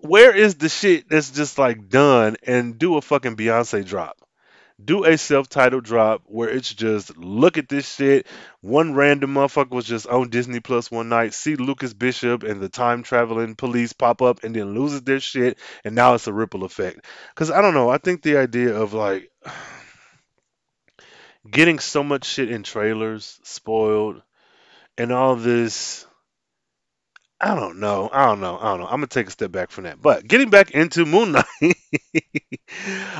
where 0.00 0.32
is 0.32 0.54
the 0.54 0.68
shit 0.68 1.08
that's 1.08 1.32
just 1.32 1.58
like 1.58 1.88
done 1.88 2.36
and 2.44 2.78
do 2.78 2.98
a 2.98 3.02
fucking 3.02 3.36
Beyonce 3.36 3.84
drop? 3.84 4.16
Do 4.82 5.04
a 5.04 5.18
self-titled 5.18 5.84
drop 5.84 6.22
where 6.26 6.48
it's 6.48 6.72
just 6.72 7.16
look 7.16 7.58
at 7.58 7.68
this 7.68 7.94
shit. 7.94 8.26
One 8.60 8.94
random 8.94 9.34
motherfucker 9.34 9.70
was 9.70 9.86
just 9.86 10.06
on 10.06 10.30
Disney 10.30 10.60
Plus 10.60 10.90
one 10.90 11.08
night, 11.08 11.34
see 11.34 11.56
Lucas 11.56 11.94
Bishop 11.94 12.44
and 12.44 12.60
the 12.60 12.68
time 12.68 13.02
traveling 13.02 13.56
police 13.56 13.92
pop 13.92 14.22
up 14.22 14.44
and 14.44 14.54
then 14.54 14.74
loses 14.74 15.02
their 15.02 15.20
shit, 15.20 15.58
and 15.84 15.94
now 15.94 16.14
it's 16.14 16.28
a 16.28 16.32
ripple 16.32 16.64
effect. 16.64 17.04
Cause 17.34 17.50
I 17.50 17.60
don't 17.60 17.74
know, 17.74 17.88
I 17.88 17.98
think 17.98 18.22
the 18.22 18.36
idea 18.36 18.74
of 18.74 18.92
like 18.92 19.30
getting 21.50 21.80
so 21.80 22.04
much 22.04 22.24
shit 22.24 22.50
in 22.50 22.62
trailers 22.62 23.40
spoiled 23.42 24.22
and 24.96 25.12
all 25.12 25.36
this 25.36 26.06
I 27.40 27.54
don't 27.54 27.78
know. 27.78 28.10
I 28.12 28.26
don't 28.26 28.40
know. 28.40 28.58
I 28.58 28.70
don't 28.70 28.80
know. 28.80 28.86
I'm 28.86 28.96
gonna 28.96 29.06
take 29.06 29.28
a 29.28 29.30
step 29.30 29.52
back 29.52 29.70
from 29.70 29.84
that. 29.84 30.02
But 30.02 30.26
getting 30.26 30.50
back 30.50 30.72
into 30.72 31.06
Moon 31.06 31.32
Knight, 31.32 31.76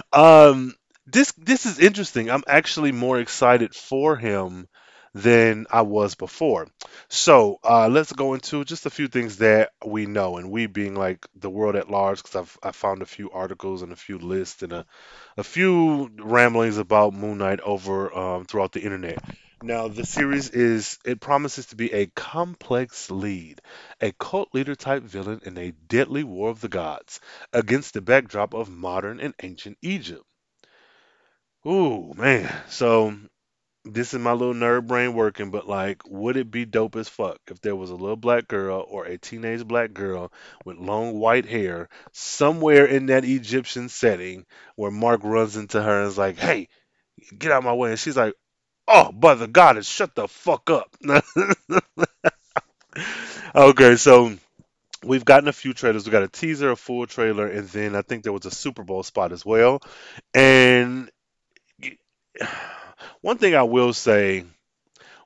um, 0.13 0.75
this 1.11 1.33
this 1.33 1.67
is 1.67 1.79
interesting. 1.79 2.31
I'm 2.31 2.45
actually 2.47 2.93
more 2.93 3.19
excited 3.19 3.75
for 3.75 4.17
him 4.17 4.69
than 5.15 5.67
I 5.71 5.83
was 5.83 6.15
before. 6.15 6.69
So 7.09 7.59
uh, 7.65 7.89
let's 7.89 8.13
go 8.13 8.35
into 8.35 8.65
just 8.65 8.87
a 8.87 8.91
few 8.91 9.09
things 9.09 9.39
that 9.39 9.71
we 9.85 10.07
know, 10.07 10.37
and 10.37 10.51
we 10.51 10.67
being 10.67 10.95
like 10.95 11.27
the 11.35 11.51
world 11.51 11.77
at 11.77 11.91
large, 11.91 12.23
because 12.23 12.37
I've 12.37 12.59
I 12.63 12.73
found 12.73 13.03
a 13.03 13.07
few 13.07 13.31
articles 13.31 13.83
and 13.83 13.93
a 13.93 13.97
few 13.97 14.19
lists 14.19 14.63
and 14.63 14.73
a 14.73 14.87
a 15.37 15.45
few 15.45 16.11
ramblings 16.19 16.79
about 16.79 17.15
Moon 17.15 17.39
Knight 17.39 17.61
over 17.61 18.17
um, 18.17 18.45
throughout 18.45 18.73
the 18.73 18.83
internet. 18.83 19.23
Now, 19.61 19.89
the 19.89 20.07
series 20.07 20.51
is, 20.51 20.99
it 21.05 21.21
promises 21.21 21.67
to 21.67 21.77
be 21.77 21.93
a 21.93 22.07
complex 22.07 23.11
lead, 23.11 23.61
a 24.01 24.13
cult 24.13 24.51
leader 24.55 24.77
type 24.77 25.03
villain 25.03 25.41
in 25.45 25.59
a 25.59 25.73
deadly 25.89 26.23
war 26.23 26.51
of 26.51 26.61
the 26.61 26.69
gods 26.69 27.19
against 27.53 27.95
the 27.95 28.01
backdrop 28.01 28.55
of 28.55 28.69
modern 28.69 29.19
and 29.19 29.35
ancient 29.43 29.77
Egypt. 29.83 30.23
Ooh, 31.67 32.15
man. 32.17 32.53
So, 32.69 33.17
this 33.85 34.13
is 34.15 34.21
my 34.21 34.33
little 34.33 34.55
nerd 34.55 34.87
brain 34.87 35.15
working, 35.15 35.51
but 35.51 35.67
like, 35.69 36.03
would 36.07 36.37
it 36.37 36.51
be 36.51 36.65
dope 36.67 36.95
as 36.97 37.09
fuck 37.09 37.39
if 37.49 37.61
there 37.63 37.75
was 37.77 37.91
a 37.91 37.95
little 37.97 38.17
black 38.17 38.47
girl 38.49 38.85
or 38.89 39.05
a 39.07 39.19
teenage 39.19 39.67
black 39.67 39.93
girl 39.95 40.33
with 40.65 40.77
long 40.79 41.19
white 41.19 41.47
hair 41.47 41.89
somewhere 42.13 42.87
in 42.87 43.07
that 43.07 43.25
Egyptian 43.25 43.89
setting 43.89 44.47
where 44.77 44.91
Mark 44.93 45.23
runs 45.25 45.57
into 45.57 45.83
her 45.83 46.01
and 46.01 46.09
is 46.09 46.19
like, 46.19 46.39
hey, 46.39 46.69
get 47.39 47.53
out 47.53 47.59
of 47.59 47.65
my 47.65 47.75
way. 47.75 47.91
And 47.91 47.99
she's 48.01 48.17
like, 48.17 48.35
oh, 48.89 49.13
brother 49.13 49.47
goddess, 49.49 49.89
shut 49.89 50.15
the 50.15 50.29
fuck 50.29 50.71
up. 50.71 50.97
okay, 53.55 53.97
so 53.97 54.33
we've 55.05 55.25
gotten 55.25 55.49
a 55.49 55.53
few 55.53 55.73
trailers. 55.75 56.05
We 56.07 56.13
got 56.13 56.23
a 56.23 56.29
teaser, 56.29 56.71
a 56.71 56.77
full 56.77 57.07
trailer, 57.07 57.47
and 57.47 57.69
then 57.69 57.95
I 57.97 58.03
think 58.03 58.25
there 58.25 58.33
was 58.33 58.47
a 58.47 58.51
Super 58.51 58.83
Bowl 58.85 59.03
spot 59.03 59.33
as 59.33 59.45
well. 59.47 59.81
And 60.35 61.11
one 63.21 63.39
thing 63.39 63.55
I 63.55 63.63
will 63.63 63.93
say 63.93 64.45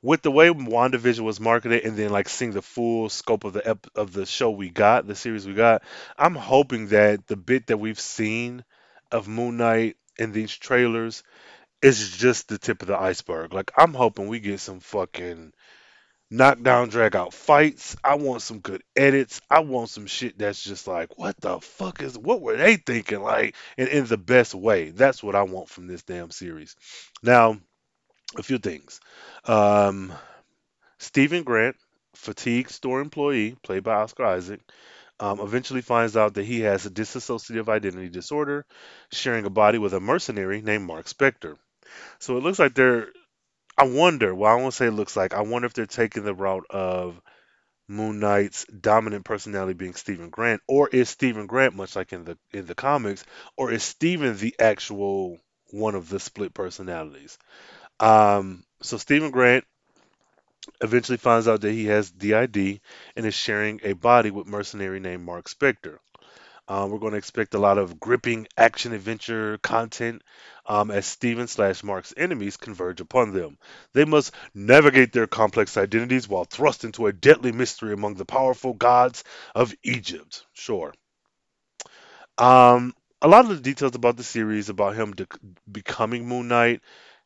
with 0.02 0.22
the 0.22 0.30
way 0.30 0.48
WandaVision 0.48 1.20
was 1.20 1.40
marketed 1.40 1.84
and 1.84 1.96
then 1.96 2.10
like 2.10 2.28
seeing 2.28 2.52
the 2.52 2.62
full 2.62 3.08
scope 3.08 3.44
of 3.44 3.52
the 3.52 3.66
ep- 3.66 3.86
of 3.94 4.12
the 4.12 4.26
show 4.26 4.50
we 4.50 4.68
got, 4.68 5.06
the 5.06 5.14
series 5.14 5.46
we 5.46 5.54
got, 5.54 5.82
I'm 6.18 6.34
hoping 6.34 6.88
that 6.88 7.26
the 7.26 7.36
bit 7.36 7.68
that 7.68 7.78
we've 7.78 8.00
seen 8.00 8.64
of 9.12 9.28
Moon 9.28 9.56
Knight 9.58 9.96
in 10.18 10.32
these 10.32 10.54
trailers 10.56 11.22
is 11.82 12.16
just 12.16 12.48
the 12.48 12.58
tip 12.58 12.82
of 12.82 12.88
the 12.88 12.98
iceberg. 12.98 13.54
Like 13.54 13.72
I'm 13.76 13.94
hoping 13.94 14.28
we 14.28 14.40
get 14.40 14.60
some 14.60 14.80
fucking 14.80 15.52
knockdown 16.32 16.88
drag 16.88 17.14
out 17.14 17.34
fights. 17.34 17.96
I 18.02 18.16
want 18.16 18.42
some 18.42 18.60
good 18.60 18.82
edits. 18.96 19.40
I 19.50 19.60
want 19.60 19.90
some 19.90 20.06
shit 20.06 20.38
that's 20.38 20.62
just 20.62 20.86
like, 20.88 21.18
what 21.18 21.40
the 21.40 21.60
fuck 21.60 22.02
is 22.02 22.18
what 22.18 22.40
were 22.40 22.56
they 22.56 22.76
thinking? 22.76 23.22
Like 23.22 23.54
and 23.76 23.88
in 23.88 24.06
the 24.06 24.16
best 24.16 24.54
way. 24.54 24.90
That's 24.90 25.22
what 25.22 25.34
I 25.34 25.42
want 25.42 25.68
from 25.68 25.86
this 25.86 26.02
damn 26.02 26.30
series. 26.30 26.76
Now, 27.22 27.58
a 28.36 28.42
few 28.42 28.58
things. 28.58 29.00
Um 29.44 30.12
Stephen 30.98 31.42
Grant, 31.42 31.76
fatigue 32.14 32.70
store 32.70 33.00
employee, 33.00 33.56
played 33.62 33.82
by 33.82 33.94
Oscar 33.94 34.24
Isaac, 34.24 34.60
um, 35.18 35.40
eventually 35.40 35.82
finds 35.82 36.16
out 36.16 36.34
that 36.34 36.44
he 36.44 36.60
has 36.60 36.86
a 36.86 36.90
dissociative 36.90 37.68
identity 37.68 38.08
disorder, 38.08 38.64
sharing 39.12 39.44
a 39.44 39.50
body 39.50 39.78
with 39.78 39.94
a 39.94 40.00
mercenary 40.00 40.62
named 40.62 40.84
Mark 40.84 41.06
Spector. 41.06 41.56
So 42.18 42.36
it 42.36 42.42
looks 42.42 42.58
like 42.58 42.74
they're. 42.74 43.08
I 43.76 43.84
wonder. 43.84 44.34
Well, 44.34 44.50
I 44.52 44.60
won't 44.60 44.74
say 44.74 44.86
it 44.86 44.92
looks 44.92 45.16
like. 45.16 45.34
I 45.34 45.42
wonder 45.42 45.66
if 45.66 45.74
they're 45.74 45.86
taking 45.86 46.24
the 46.24 46.34
route 46.34 46.66
of 46.70 47.20
Moon 47.88 48.20
Knight's 48.20 48.64
dominant 48.66 49.24
personality 49.24 49.74
being 49.74 49.94
Stephen 49.94 50.30
Grant, 50.30 50.62
or 50.68 50.88
is 50.88 51.10
Stephen 51.10 51.46
Grant 51.46 51.74
much 51.76 51.96
like 51.96 52.12
in 52.12 52.24
the 52.24 52.38
in 52.52 52.66
the 52.66 52.74
comics, 52.76 53.24
or 53.56 53.72
is 53.72 53.82
Stephen 53.84 54.36
the 54.38 54.54
actual 54.60 55.38
one 55.72 55.94
of 55.96 56.08
the 56.08 56.20
split 56.20 56.54
personalities? 56.54 57.38
Um, 58.00 58.64
so 58.82 58.98
Stephen 58.98 59.30
Grant 59.32 59.64
Eventually 60.82 61.16
finds 61.16 61.48
out 61.48 61.62
that 61.62 61.72
he 61.72 61.86
has 61.86 62.10
DID 62.10 62.82
and 63.16 63.24
is 63.24 63.32
sharing 63.34 63.80
a 63.84 63.94
body 63.94 64.30
with 64.30 64.46
mercenary 64.46 65.00
named 65.00 65.24
Mark 65.24 65.48
Spector. 65.48 65.98
Um, 66.72 66.90
we're 66.90 67.00
going 67.00 67.12
to 67.12 67.18
expect 67.18 67.52
a 67.52 67.58
lot 67.58 67.76
of 67.76 68.00
gripping 68.00 68.46
action 68.56 68.94
adventure 68.94 69.58
content 69.58 70.22
um, 70.64 70.90
as 70.90 71.04
Steven 71.04 71.46
slash 71.46 71.84
Mark's 71.84 72.14
enemies 72.16 72.56
converge 72.56 73.02
upon 73.02 73.34
them. 73.34 73.58
They 73.92 74.06
must 74.06 74.32
navigate 74.54 75.12
their 75.12 75.26
complex 75.26 75.76
identities 75.76 76.26
while 76.26 76.44
thrust 76.44 76.84
into 76.84 77.06
a 77.08 77.12
deadly 77.12 77.52
mystery 77.52 77.92
among 77.92 78.14
the 78.14 78.24
powerful 78.24 78.72
gods 78.72 79.22
of 79.54 79.74
Egypt. 79.82 80.46
Sure. 80.54 80.94
Um, 82.38 82.94
a 83.20 83.28
lot 83.28 83.44
of 83.44 83.50
the 83.50 83.60
details 83.60 83.94
about 83.94 84.16
the 84.16 84.24
series, 84.24 84.70
about 84.70 84.94
him 84.94 85.12
de- 85.12 85.26
becoming 85.70 86.26
Moon 86.26 86.48
Knight, 86.48 86.80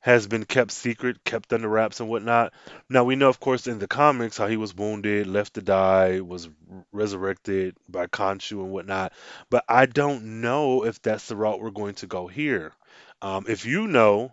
has 0.06 0.28
been 0.28 0.44
kept 0.44 0.70
secret, 0.70 1.24
kept 1.24 1.52
under 1.52 1.68
wraps 1.68 1.98
and 1.98 2.08
whatnot. 2.08 2.52
Now 2.88 3.02
we 3.02 3.16
know, 3.16 3.28
of 3.28 3.40
course, 3.40 3.66
in 3.66 3.80
the 3.80 3.88
comics 3.88 4.36
how 4.36 4.46
he 4.46 4.56
was 4.56 4.72
wounded, 4.72 5.26
left 5.26 5.54
to 5.54 5.62
die, 5.62 6.20
was 6.20 6.48
resurrected 6.92 7.76
by 7.88 8.06
Khonshu 8.06 8.60
and 8.62 8.70
whatnot. 8.70 9.12
But 9.50 9.64
I 9.68 9.86
don't 9.86 10.40
know 10.40 10.84
if 10.84 11.02
that's 11.02 11.26
the 11.26 11.34
route 11.34 11.60
we're 11.60 11.70
going 11.72 11.96
to 11.96 12.06
go 12.06 12.28
here. 12.28 12.72
Um, 13.20 13.46
if 13.48 13.66
you 13.66 13.88
know, 13.88 14.30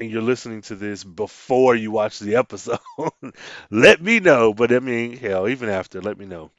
and 0.00 0.10
you're 0.10 0.22
listening 0.22 0.62
to 0.62 0.74
this 0.74 1.04
before 1.04 1.76
you 1.76 1.92
watch 1.92 2.18
the 2.18 2.34
episode, 2.34 2.80
let 3.70 4.02
me 4.02 4.18
know. 4.18 4.52
But 4.52 4.72
I 4.72 4.80
mean, 4.80 5.16
hell, 5.16 5.46
even 5.48 5.68
after, 5.68 6.00
let 6.02 6.18
me 6.18 6.26
know. 6.26 6.50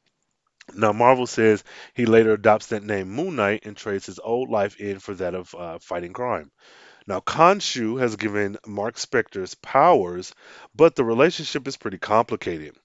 Now, 0.74 0.94
Marvel 0.94 1.28
says 1.28 1.64
he 1.94 2.06
later 2.06 2.34
adopts 2.34 2.68
that 2.68 2.84
name 2.84 3.10
Moon 3.10 3.36
Knight 3.36 3.66
and 3.66 3.76
trades 3.76 4.06
his 4.06 4.20
old 4.20 4.50
life 4.50 4.80
in 4.80 5.00
for 5.00 5.14
that 5.16 5.36
of 5.36 5.54
uh, 5.56 5.80
fighting 5.80 6.14
crime. 6.14 6.52
Now, 7.06 7.20
Khonshu 7.20 8.00
has 8.00 8.16
given 8.16 8.58
Mark 8.66 8.96
Spector's 8.96 9.56
powers, 9.56 10.34
but 10.74 10.96
the 10.96 11.04
relationship 11.04 11.68
is 11.68 11.76
pretty 11.76 11.98
complicated. 11.98 12.78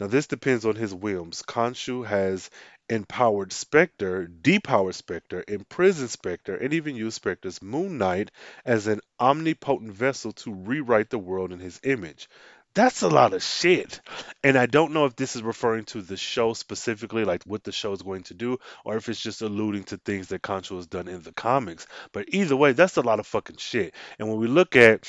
Now, 0.00 0.06
this 0.06 0.26
depends 0.26 0.64
on 0.64 0.76
his 0.76 0.94
whims. 0.94 1.42
Khonshu 1.42 2.06
has 2.06 2.50
empowered 2.88 3.50
Spector, 3.50 4.26
depowered 4.42 4.94
Spector, 4.94 5.48
imprisoned 5.48 6.10
Spector, 6.10 6.62
and 6.62 6.72
even 6.72 6.96
used 6.96 7.22
Spector's 7.22 7.60
Moon 7.60 7.98
Knight 7.98 8.30
as 8.64 8.86
an 8.86 9.00
omnipotent 9.20 9.92
vessel 9.92 10.32
to 10.32 10.54
rewrite 10.54 11.10
the 11.10 11.18
world 11.18 11.52
in 11.52 11.58
his 11.58 11.80
image. 11.82 12.28
That's 12.76 13.00
a 13.00 13.08
lot 13.08 13.32
of 13.32 13.42
shit. 13.42 14.02
And 14.44 14.58
I 14.58 14.66
don't 14.66 14.92
know 14.92 15.06
if 15.06 15.16
this 15.16 15.34
is 15.34 15.42
referring 15.42 15.86
to 15.86 16.02
the 16.02 16.18
show 16.18 16.52
specifically, 16.52 17.24
like 17.24 17.42
what 17.44 17.64
the 17.64 17.72
show 17.72 17.94
is 17.94 18.02
going 18.02 18.24
to 18.24 18.34
do, 18.34 18.58
or 18.84 18.98
if 18.98 19.08
it's 19.08 19.18
just 19.18 19.40
alluding 19.40 19.84
to 19.84 19.96
things 19.96 20.28
that 20.28 20.42
Khonshu 20.42 20.76
has 20.76 20.86
done 20.86 21.08
in 21.08 21.22
the 21.22 21.32
comics. 21.32 21.86
But 22.12 22.26
either 22.28 22.54
way, 22.54 22.72
that's 22.72 22.98
a 22.98 23.02
lot 23.02 23.18
of 23.18 23.26
fucking 23.26 23.56
shit. 23.56 23.94
And 24.18 24.28
when 24.28 24.38
we 24.38 24.46
look 24.46 24.76
at 24.76 25.08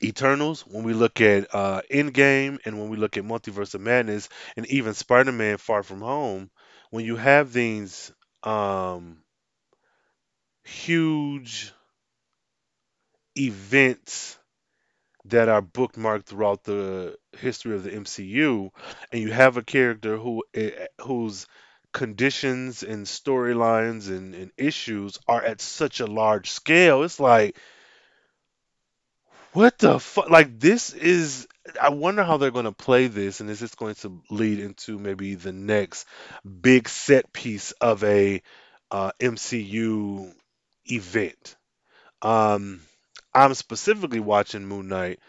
Eternals, 0.00 0.60
when 0.64 0.84
we 0.84 0.92
look 0.92 1.20
at 1.20 1.52
uh, 1.52 1.82
Endgame, 1.92 2.58
and 2.64 2.78
when 2.78 2.88
we 2.88 2.96
look 2.96 3.16
at 3.16 3.24
Multiverse 3.24 3.74
of 3.74 3.80
Madness, 3.80 4.28
and 4.56 4.64
even 4.66 4.94
Spider-Man: 4.94 5.56
Far 5.58 5.82
From 5.82 6.02
Home, 6.02 6.50
when 6.90 7.04
you 7.04 7.16
have 7.16 7.52
these 7.52 8.12
um, 8.44 9.18
huge 10.62 11.72
events 13.36 14.38
that 15.30 15.48
are 15.48 15.62
bookmarked 15.62 16.26
throughout 16.26 16.64
the 16.64 17.16
history 17.38 17.74
of 17.74 17.82
the 17.82 17.90
MCU, 17.90 18.70
and 19.12 19.22
you 19.22 19.32
have 19.32 19.56
a 19.56 19.62
character 19.62 20.16
who 20.16 20.44
eh, 20.54 20.86
whose 21.00 21.46
conditions 21.92 22.82
and 22.82 23.06
storylines 23.06 24.08
and, 24.08 24.34
and 24.34 24.50
issues 24.58 25.18
are 25.26 25.42
at 25.42 25.60
such 25.60 26.00
a 26.00 26.06
large 26.06 26.50
scale, 26.50 27.02
it's 27.02 27.18
like 27.18 27.56
what 29.56 29.78
the 29.78 29.98
fuck? 29.98 30.28
Like 30.28 30.60
this 30.60 30.92
is. 30.92 31.48
I 31.80 31.88
wonder 31.88 32.22
how 32.22 32.36
they're 32.36 32.50
going 32.50 32.66
to 32.66 32.72
play 32.72 33.06
this, 33.06 33.40
and 33.40 33.48
is 33.48 33.58
this 33.58 33.74
going 33.74 33.94
to 33.96 34.20
lead 34.28 34.60
into 34.60 34.98
maybe 34.98 35.34
the 35.34 35.52
next 35.52 36.06
big 36.60 36.90
set 36.90 37.32
piece 37.32 37.72
of 37.72 38.04
a 38.04 38.42
uh, 38.90 39.12
MCU 39.18 40.30
event? 40.84 41.56
Um, 42.20 42.82
I'm 43.36 43.52
specifically 43.52 44.18
watching 44.18 44.64
Moon 44.64 44.88
Knight 44.88 45.20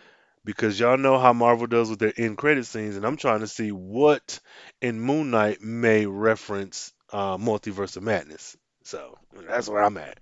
because 0.45 0.79
y'all 0.79 0.95
know 0.97 1.19
how 1.19 1.33
Marvel 1.33 1.67
does 1.67 1.89
with 1.89 1.99
their 1.99 2.13
end 2.15 2.37
credit 2.37 2.65
scenes, 2.65 2.95
and 2.95 3.05
I'm 3.05 3.17
trying 3.17 3.41
to 3.41 3.47
see 3.47 3.73
what 3.73 4.39
in 4.81 4.97
Moon 4.97 5.29
Knight 5.29 5.61
may 5.61 6.05
reference 6.05 6.93
uh, 7.11 7.35
Multiverse 7.35 7.97
of 7.97 8.03
Madness. 8.03 8.55
So 8.83 9.17
that's 9.33 9.67
where 9.67 9.83
I'm 9.83 9.97
at. 9.97 10.19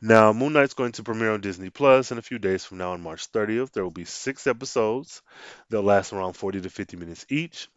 Now, 0.00 0.32
Moon 0.32 0.54
Knight's 0.54 0.72
going 0.72 0.92
to 0.92 1.02
premiere 1.02 1.32
on 1.32 1.42
Disney 1.42 1.68
Plus 1.68 2.10
in 2.10 2.16
a 2.16 2.22
few 2.22 2.38
days 2.38 2.64
from 2.64 2.78
now 2.78 2.92
on 2.92 3.02
March 3.02 3.30
30th. 3.30 3.72
There 3.72 3.84
will 3.84 3.90
be 3.90 4.06
six 4.06 4.46
episodes. 4.46 5.20
They'll 5.68 5.82
last 5.82 6.14
around 6.14 6.32
40 6.32 6.62
to 6.62 6.70
50 6.70 6.96
minutes 6.96 7.26
each. 7.28 7.68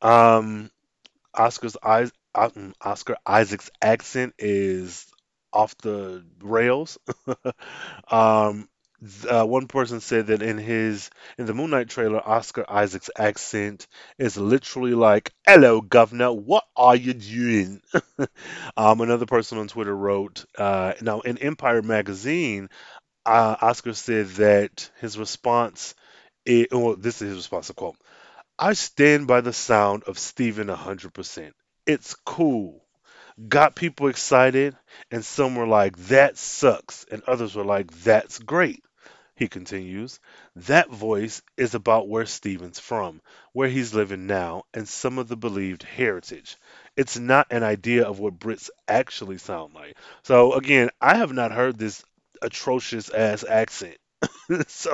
Um, 0.00 0.70
Oscar's 1.34 1.76
eyes, 1.82 2.12
Oscar 2.32 3.16
Isaac's 3.26 3.70
accent 3.82 4.34
is 4.38 5.04
off 5.52 5.76
the 5.78 6.24
rails. 6.40 6.98
um, 8.10 8.68
uh, 9.28 9.44
one 9.44 9.66
person 9.66 10.00
said 10.00 10.26
that 10.26 10.42
in 10.42 10.58
his 10.58 11.10
in 11.38 11.46
the 11.46 11.54
Moon 11.54 11.70
Knight 11.70 11.88
trailer, 11.88 12.20
Oscar 12.26 12.66
Isaac's 12.68 13.10
accent 13.16 13.86
is 14.18 14.36
literally 14.36 14.94
like, 14.94 15.32
"Hello, 15.46 15.80
Governor, 15.80 16.32
what 16.32 16.64
are 16.76 16.96
you 16.96 17.14
doing?" 17.14 17.80
um, 18.76 19.00
another 19.00 19.26
person 19.26 19.58
on 19.58 19.68
Twitter 19.68 19.96
wrote, 19.96 20.44
uh, 20.58 20.92
"Now 21.00 21.20
in 21.20 21.38
Empire 21.38 21.82
magazine, 21.82 22.68
uh, 23.26 23.56
Oscar 23.60 23.94
said 23.94 24.28
that 24.30 24.90
his 25.00 25.18
response, 25.18 25.94
is, 26.46 26.68
well, 26.72 26.96
this 26.96 27.22
is 27.22 27.28
his 27.30 27.36
response. 27.38 27.70
A 27.70 27.74
quote: 27.74 27.96
I 28.58 28.74
stand 28.74 29.26
by 29.26 29.40
the 29.42 29.52
sound 29.52 30.04
of 30.04 30.18
Steven 30.18 30.68
100%. 30.68 31.54
It's 31.86 32.14
cool 32.14 32.84
got 33.48 33.74
people 33.74 34.08
excited, 34.08 34.76
and 35.10 35.24
some 35.24 35.54
were 35.54 35.66
like, 35.66 35.96
that 36.08 36.36
sucks, 36.36 37.04
and 37.10 37.22
others 37.26 37.54
were 37.54 37.64
like, 37.64 37.90
that's 38.02 38.38
great. 38.38 38.84
He 39.36 39.48
continues, 39.48 40.20
that 40.56 40.90
voice 40.90 41.40
is 41.56 41.74
about 41.74 42.08
where 42.08 42.26
Steven's 42.26 42.78
from, 42.78 43.22
where 43.52 43.68
he's 43.68 43.94
living 43.94 44.26
now, 44.26 44.64
and 44.74 44.86
some 44.86 45.18
of 45.18 45.28
the 45.28 45.36
believed 45.36 45.82
heritage. 45.82 46.56
It's 46.96 47.18
not 47.18 47.46
an 47.50 47.62
idea 47.62 48.04
of 48.04 48.18
what 48.18 48.38
Brits 48.38 48.68
actually 48.86 49.38
sound 49.38 49.74
like. 49.74 49.96
So, 50.24 50.52
again, 50.52 50.90
I 51.00 51.16
have 51.16 51.32
not 51.32 51.52
heard 51.52 51.78
this 51.78 52.04
atrocious 52.42 53.08
ass 53.08 53.44
accent. 53.48 53.96
so 54.66 54.92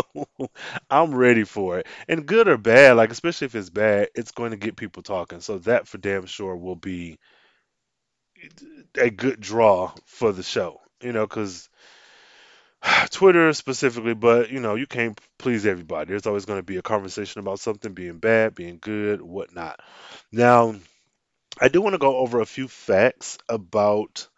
I'm 0.91 1.15
ready 1.15 1.45
for 1.45 1.79
it. 1.79 1.87
And 2.09 2.27
good 2.27 2.47
or 2.49 2.57
bad, 2.57 2.97
like 2.97 3.11
especially 3.11 3.47
if 3.47 3.55
it's 3.55 3.71
bad, 3.71 4.09
it's 4.15 4.31
going 4.31 4.53
to 4.53 4.57
get 4.57 4.77
people 4.77 5.03
talking. 5.03 5.41
So 5.41 5.59
that 5.59 5.89
for 5.89 5.99
damn 5.99 6.27
sure 6.27 6.57
will 6.57 6.77
be 6.77 7.19
a 8.99 9.11
good 9.11 9.41
draw 9.41 9.93
for 10.07 10.33
the 10.33 10.43
show. 10.43 10.81
You 11.01 11.13
know, 11.13 11.27
because 11.27 11.69
Twitter 13.11 13.53
specifically, 13.53 14.15
but 14.15 14.51
you 14.51 14.61
know, 14.61 14.75
you 14.75 14.87
can't 14.87 15.19
please 15.39 15.67
everybody. 15.67 16.09
There's 16.09 16.27
always 16.27 16.45
going 16.45 16.59
to 16.59 16.65
be 16.65 16.77
a 16.77 16.83
conversation 16.83 17.41
about 17.41 17.61
something 17.61 17.93
being 17.95 18.19
bad, 18.19 18.55
being 18.55 18.79
good, 18.81 19.21
whatnot. 19.21 19.81
Now, 20.33 20.75
I 21.61 21.69
do 21.69 21.81
want 21.81 21.95
to 21.95 21.99
go 21.99 22.17
over 22.19 22.41
a 22.41 22.47
few 22.47 22.69
facts 22.69 23.39
about 23.49 24.29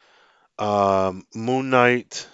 um, 0.58 1.24
Moon 1.34 1.70
Knight, 1.70 2.26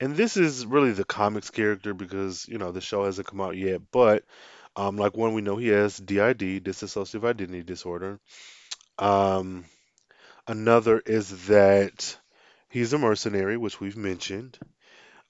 and 0.00 0.16
this 0.16 0.36
is 0.36 0.66
really 0.66 0.92
the 0.92 1.04
comics 1.04 1.50
character 1.50 1.94
because 1.94 2.46
you 2.48 2.58
know 2.58 2.72
the 2.72 2.80
show 2.80 3.04
hasn't 3.04 3.26
come 3.26 3.40
out 3.40 3.56
yet. 3.56 3.80
But 3.90 4.24
um, 4.76 4.96
like 4.96 5.16
one, 5.16 5.34
we 5.34 5.42
know 5.42 5.56
he 5.56 5.68
has 5.68 5.96
DID, 5.98 6.64
dissociative 6.64 7.24
identity 7.24 7.62
disorder. 7.62 8.20
Um, 8.98 9.64
another 10.48 10.98
is 10.98 11.46
that 11.46 12.18
he's 12.70 12.92
a 12.92 12.98
mercenary, 12.98 13.56
which 13.56 13.80
we've 13.80 13.96
mentioned. 13.96 14.58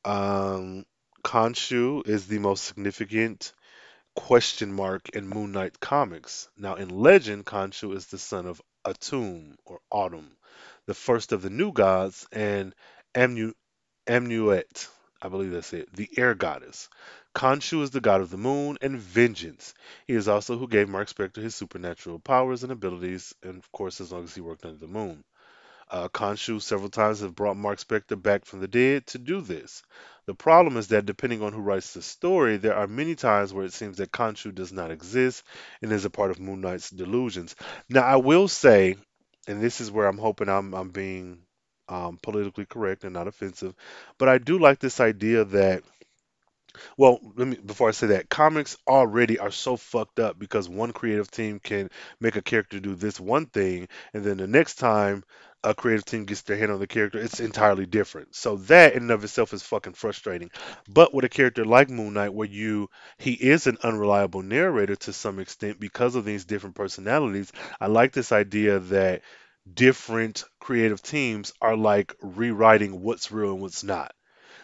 Um, 0.04 0.86
Khonshu 1.24 2.06
is 2.06 2.26
the 2.26 2.38
most 2.38 2.64
significant 2.64 3.52
question 4.14 4.72
mark 4.72 5.10
in 5.10 5.28
Moon 5.28 5.52
Knight 5.52 5.80
comics. 5.80 6.48
Now, 6.56 6.76
in 6.76 6.88
legend, 6.88 7.44
Khonshu 7.44 7.94
is 7.94 8.06
the 8.06 8.18
son 8.18 8.46
of 8.46 8.62
Atum 8.86 9.56
or 9.66 9.80
Autumn, 9.90 10.30
the 10.86 10.94
first 10.94 11.32
of 11.32 11.42
the 11.42 11.50
new 11.50 11.72
gods, 11.72 12.26
and 12.32 12.74
Amnu- 13.14 13.54
Amnuet, 14.06 14.88
I 15.20 15.28
believe 15.28 15.50
that's 15.50 15.72
it, 15.72 15.92
the 15.92 16.08
air 16.16 16.34
goddess. 16.34 16.88
Khonshu 17.34 17.82
is 17.82 17.90
the 17.90 18.00
god 18.00 18.20
of 18.20 18.30
the 18.30 18.36
moon 18.36 18.78
and 18.80 18.98
vengeance. 18.98 19.74
He 20.06 20.14
is 20.14 20.28
also 20.28 20.56
who 20.56 20.68
gave 20.68 20.88
Mark 20.88 21.08
Spector 21.08 21.42
his 21.42 21.54
supernatural 21.54 22.20
powers 22.20 22.62
and 22.62 22.72
abilities, 22.72 23.34
and 23.42 23.58
of 23.58 23.70
course, 23.72 24.00
as 24.00 24.12
long 24.12 24.24
as 24.24 24.34
he 24.34 24.40
worked 24.40 24.64
under 24.64 24.78
the 24.78 24.86
moon. 24.86 25.24
Uh, 25.90 26.08
Khonshu 26.08 26.60
several 26.60 26.90
times 26.90 27.20
have 27.20 27.34
brought 27.34 27.56
Mark 27.56 27.78
Spector 27.78 28.20
back 28.20 28.44
from 28.44 28.60
the 28.60 28.68
dead 28.68 29.06
to 29.06 29.18
do 29.18 29.40
this. 29.40 29.82
The 30.26 30.34
problem 30.34 30.76
is 30.76 30.88
that 30.88 31.06
depending 31.06 31.42
on 31.42 31.52
who 31.52 31.62
writes 31.62 31.94
the 31.94 32.02
story, 32.02 32.58
there 32.58 32.76
are 32.76 32.86
many 32.86 33.14
times 33.14 33.54
where 33.54 33.64
it 33.64 33.72
seems 33.72 33.96
that 33.96 34.12
Khonshu 34.12 34.54
does 34.54 34.72
not 34.72 34.90
exist 34.90 35.42
and 35.80 35.90
is 35.90 36.04
a 36.04 36.10
part 36.10 36.30
of 36.30 36.40
Moon 36.40 36.60
Knight's 36.60 36.90
delusions. 36.90 37.56
Now, 37.88 38.02
I 38.02 38.16
will 38.16 38.48
say, 38.48 38.96
and 39.46 39.62
this 39.62 39.80
is 39.80 39.90
where 39.90 40.06
I'm 40.06 40.18
hoping 40.18 40.50
I'm, 40.50 40.74
I'm 40.74 40.90
being 40.90 41.38
um, 41.88 42.18
politically 42.22 42.66
correct 42.66 43.04
and 43.04 43.14
not 43.14 43.28
offensive, 43.28 43.74
but 44.18 44.28
I 44.28 44.38
do 44.38 44.58
like 44.58 44.78
this 44.80 45.00
idea 45.00 45.44
that 45.46 45.82
well, 46.96 47.18
let 47.36 47.48
me 47.48 47.56
before 47.56 47.88
I 47.88 47.92
say 47.92 48.08
that, 48.08 48.28
comics 48.28 48.76
already 48.86 49.38
are 49.38 49.50
so 49.50 49.76
fucked 49.76 50.20
up 50.20 50.38
because 50.38 50.68
one 50.68 50.92
creative 50.92 51.30
team 51.30 51.60
can 51.60 51.90
make 52.20 52.36
a 52.36 52.42
character 52.42 52.78
do 52.80 52.94
this 52.94 53.18
one 53.20 53.46
thing, 53.46 53.88
and 54.14 54.24
then 54.24 54.36
the 54.36 54.46
next 54.46 54.74
time 54.76 55.24
a 55.64 55.74
creative 55.74 56.04
team 56.04 56.24
gets 56.24 56.42
their 56.42 56.56
hand 56.56 56.70
on 56.70 56.78
the 56.78 56.86
character, 56.86 57.18
it's 57.18 57.40
entirely 57.40 57.84
different. 57.84 58.32
So 58.34 58.56
that 58.56 58.92
in 58.94 59.02
and 59.02 59.10
of 59.10 59.24
itself 59.24 59.52
is 59.52 59.62
fucking 59.62 59.94
frustrating. 59.94 60.50
But 60.88 61.12
with 61.12 61.24
a 61.24 61.28
character 61.28 61.64
like 61.64 61.90
Moon 61.90 62.14
Knight, 62.14 62.32
where 62.32 62.46
you 62.48 62.88
he 63.18 63.32
is 63.32 63.66
an 63.66 63.78
unreliable 63.82 64.42
narrator 64.42 64.94
to 64.96 65.12
some 65.12 65.40
extent 65.40 65.80
because 65.80 66.14
of 66.14 66.24
these 66.24 66.44
different 66.44 66.76
personalities, 66.76 67.50
I 67.80 67.86
like 67.88 68.12
this 68.12 68.30
idea 68.30 68.78
that 68.78 69.22
different 69.74 70.44
creative 70.60 71.02
teams 71.02 71.52
are 71.60 71.76
like 71.76 72.14
rewriting 72.22 73.00
what's 73.02 73.32
real 73.32 73.52
and 73.52 73.60
what's 73.62 73.84
not. 73.84 74.12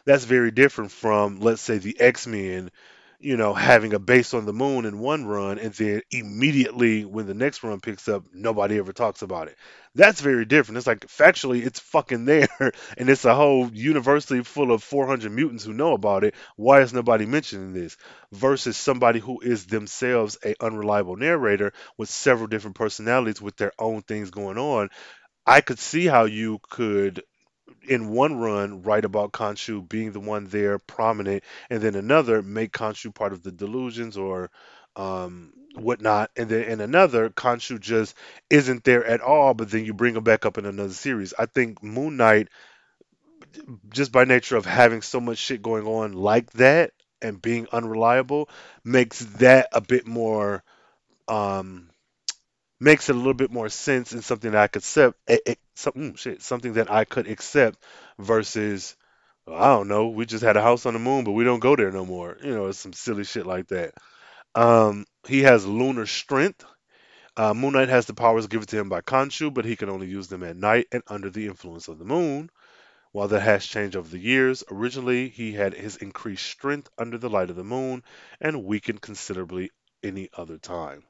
That's 0.07 0.25
very 0.25 0.51
different 0.51 0.93
from, 0.93 1.41
let's 1.41 1.63
say, 1.63 1.79
the 1.79 2.01
X 2.01 2.27
Men, 2.27 2.71
you 3.25 3.37
know, 3.37 3.55
having 3.55 3.95
a 3.95 3.99
base 3.99 4.35
on 4.35 4.45
the 4.47 4.53
moon 4.53 4.85
in 4.85 4.99
one 4.99 5.25
run, 5.27 5.59
and 5.59 5.73
then 5.75 6.03
immediately 6.11 7.05
when 7.05 7.27
the 7.27 7.35
next 7.35 7.63
run 7.63 7.81
picks 7.81 8.07
up, 8.09 8.25
nobody 8.33 8.79
ever 8.79 8.93
talks 8.93 9.23
about 9.23 9.49
it. 9.49 9.57
That's 9.95 10.21
very 10.21 10.45
different. 10.45 10.79
It's 10.79 10.87
like 10.87 11.07
factually, 11.07 11.65
it's 11.65 11.81
fucking 11.81 12.25
there, 12.27 12.49
and 12.99 13.09
it's 13.09 13.25
a 13.25 13.35
whole 13.35 13.71
university 13.73 14.43
full 14.43 14.73
of 14.73 14.83
400 14.83 15.33
mutants 15.33 15.65
who 15.65 15.73
know 15.73 15.95
about 15.95 16.25
it. 16.25 16.35
Why 16.57 16.83
is 16.83 16.93
nobody 16.93 17.27
mentioning 17.27 17.73
this? 17.73 17.97
Versus 18.33 18.77
somebody 18.77 19.21
who 19.21 19.41
is 19.41 19.67
themselves 19.67 20.37
a 20.45 20.55
unreliable 20.61 21.17
narrator 21.17 21.73
with 21.97 22.11
several 22.11 22.49
different 22.49 22.77
personalities 22.77 23.41
with 23.41 23.57
their 23.57 23.73
own 23.79 24.03
things 24.03 24.31
going 24.31 24.59
on. 24.59 24.91
I 25.47 25.61
could 25.63 25.79
see 25.79 26.07
how 26.07 26.25
you 26.25 26.59
could 26.71 27.23
in 27.89 28.09
one 28.09 28.37
run 28.37 28.83
write 28.83 29.05
about 29.05 29.33
Khonshu 29.33 29.89
being 29.89 30.13
the 30.13 30.21
one 30.21 30.47
there 30.47 30.79
prominent, 30.79 31.45
and 31.71 31.83
then 31.83 31.95
another 31.95 32.43
make 32.43 32.73
Khonshu 32.73 33.15
part 33.15 33.33
of 33.33 33.43
the 33.43 33.53
delusions 33.53 34.17
or 34.17 34.51
um, 34.97 35.53
whatnot, 35.75 36.31
and 36.37 36.49
then 36.49 36.65
in 36.65 36.81
another 36.81 37.31
Khonshu 37.31 37.81
just 37.81 38.17
isn't 38.51 38.85
there 38.85 39.05
at 39.05 39.21
all, 39.21 39.55
but 39.55 39.71
then 39.71 39.85
you 39.85 39.95
bring 39.95 40.17
him 40.17 40.25
back 40.25 40.47
up 40.47 40.59
in 40.59 40.67
another 40.67 40.93
series. 40.93 41.35
I 41.39 41.47
think 41.47 41.83
Moon 41.83 42.17
Knight, 42.17 42.49
just 43.91 44.13
by 44.13 44.25
nature 44.25 44.57
of 44.57 44.67
having 44.67 45.03
so 45.03 45.21
much 45.21 45.39
shit 45.39 45.63
going 45.63 45.87
on 45.87 46.13
like 46.13 46.51
that 46.53 46.93
and 47.23 47.41
being 47.41 47.67
unreliable, 47.73 48.49
makes 48.85 49.21
that 49.37 49.69
a 49.73 49.81
bit 49.81 50.07
more 50.07 50.63
um, 51.29 51.91
makes 52.85 53.11
it 53.11 53.17
a 53.17 53.19
little 53.19 53.35
bit 53.35 53.53
more 53.53 53.71
sense 53.71 54.13
and 54.13 54.25
something 54.25 54.53
that 54.53 54.63
I 54.63 54.69
could 54.69 54.83
accept. 54.83 55.19
eh, 55.29 55.39
eh, 55.47 55.57
mm, 55.77 56.19
shit, 56.19 56.43
something 56.43 56.75
that 56.75 56.91
I 56.93 57.07
could 57.07 57.29
accept 57.29 57.79
versus 58.21 58.97
I 59.49 59.67
don't 59.75 59.89
know. 59.89 60.09
We 60.09 60.27
just 60.27 60.45
had 60.45 60.57
a 60.57 60.63
house 60.63 60.87
on 60.87 60.95
the 60.95 61.01
moon, 61.01 61.25
but 61.25 61.33
we 61.33 61.45
don't 61.45 61.61
go 61.61 61.77
there 61.77 61.93
no 61.93 62.07
more. 62.07 62.39
You 62.43 62.55
know, 62.55 62.69
it's 62.69 62.79
some 62.79 62.95
silly 62.95 63.25
shit 63.25 63.47
like 63.47 63.69
that. 63.69 63.95
Um, 64.55 65.07
he 65.29 65.43
has 65.43 65.67
lunar 65.67 66.07
strength. 66.07 66.65
Uh, 67.37 67.55
moon 67.55 67.75
Knight 67.75 67.89
has 67.91 68.07
the 68.07 68.15
powers 68.15 68.49
given 68.49 68.67
to 68.69 68.79
him 68.79 68.91
by 68.91 69.03
Khonshu, 69.03 69.53
but 69.55 69.65
he 69.67 69.77
can 69.77 69.91
only 69.91 70.09
use 70.09 70.29
them 70.29 70.45
at 70.45 70.57
night 70.57 70.89
and 70.93 71.03
under 71.09 71.31
the 71.31 71.47
influence 71.49 71.89
of 71.89 71.99
the 71.99 72.07
moon. 72.07 72.51
While 73.13 73.29
that 73.29 73.41
has 73.43 73.67
changed 73.67 73.97
over 73.97 74.09
the 74.09 74.19
years, 74.21 74.65
originally 74.71 75.31
he 75.31 75.53
had 75.53 75.75
his 75.75 75.97
increased 75.97 76.47
strength 76.47 76.91
under 76.99 77.19
the 77.19 77.31
light 77.31 77.51
of 77.51 77.57
the 77.57 77.65
moon 77.65 78.05
and 78.41 78.65
weakened 78.65 79.03
considerably 79.03 79.71
any 80.05 80.31
other 80.37 80.59
time. 80.59 81.05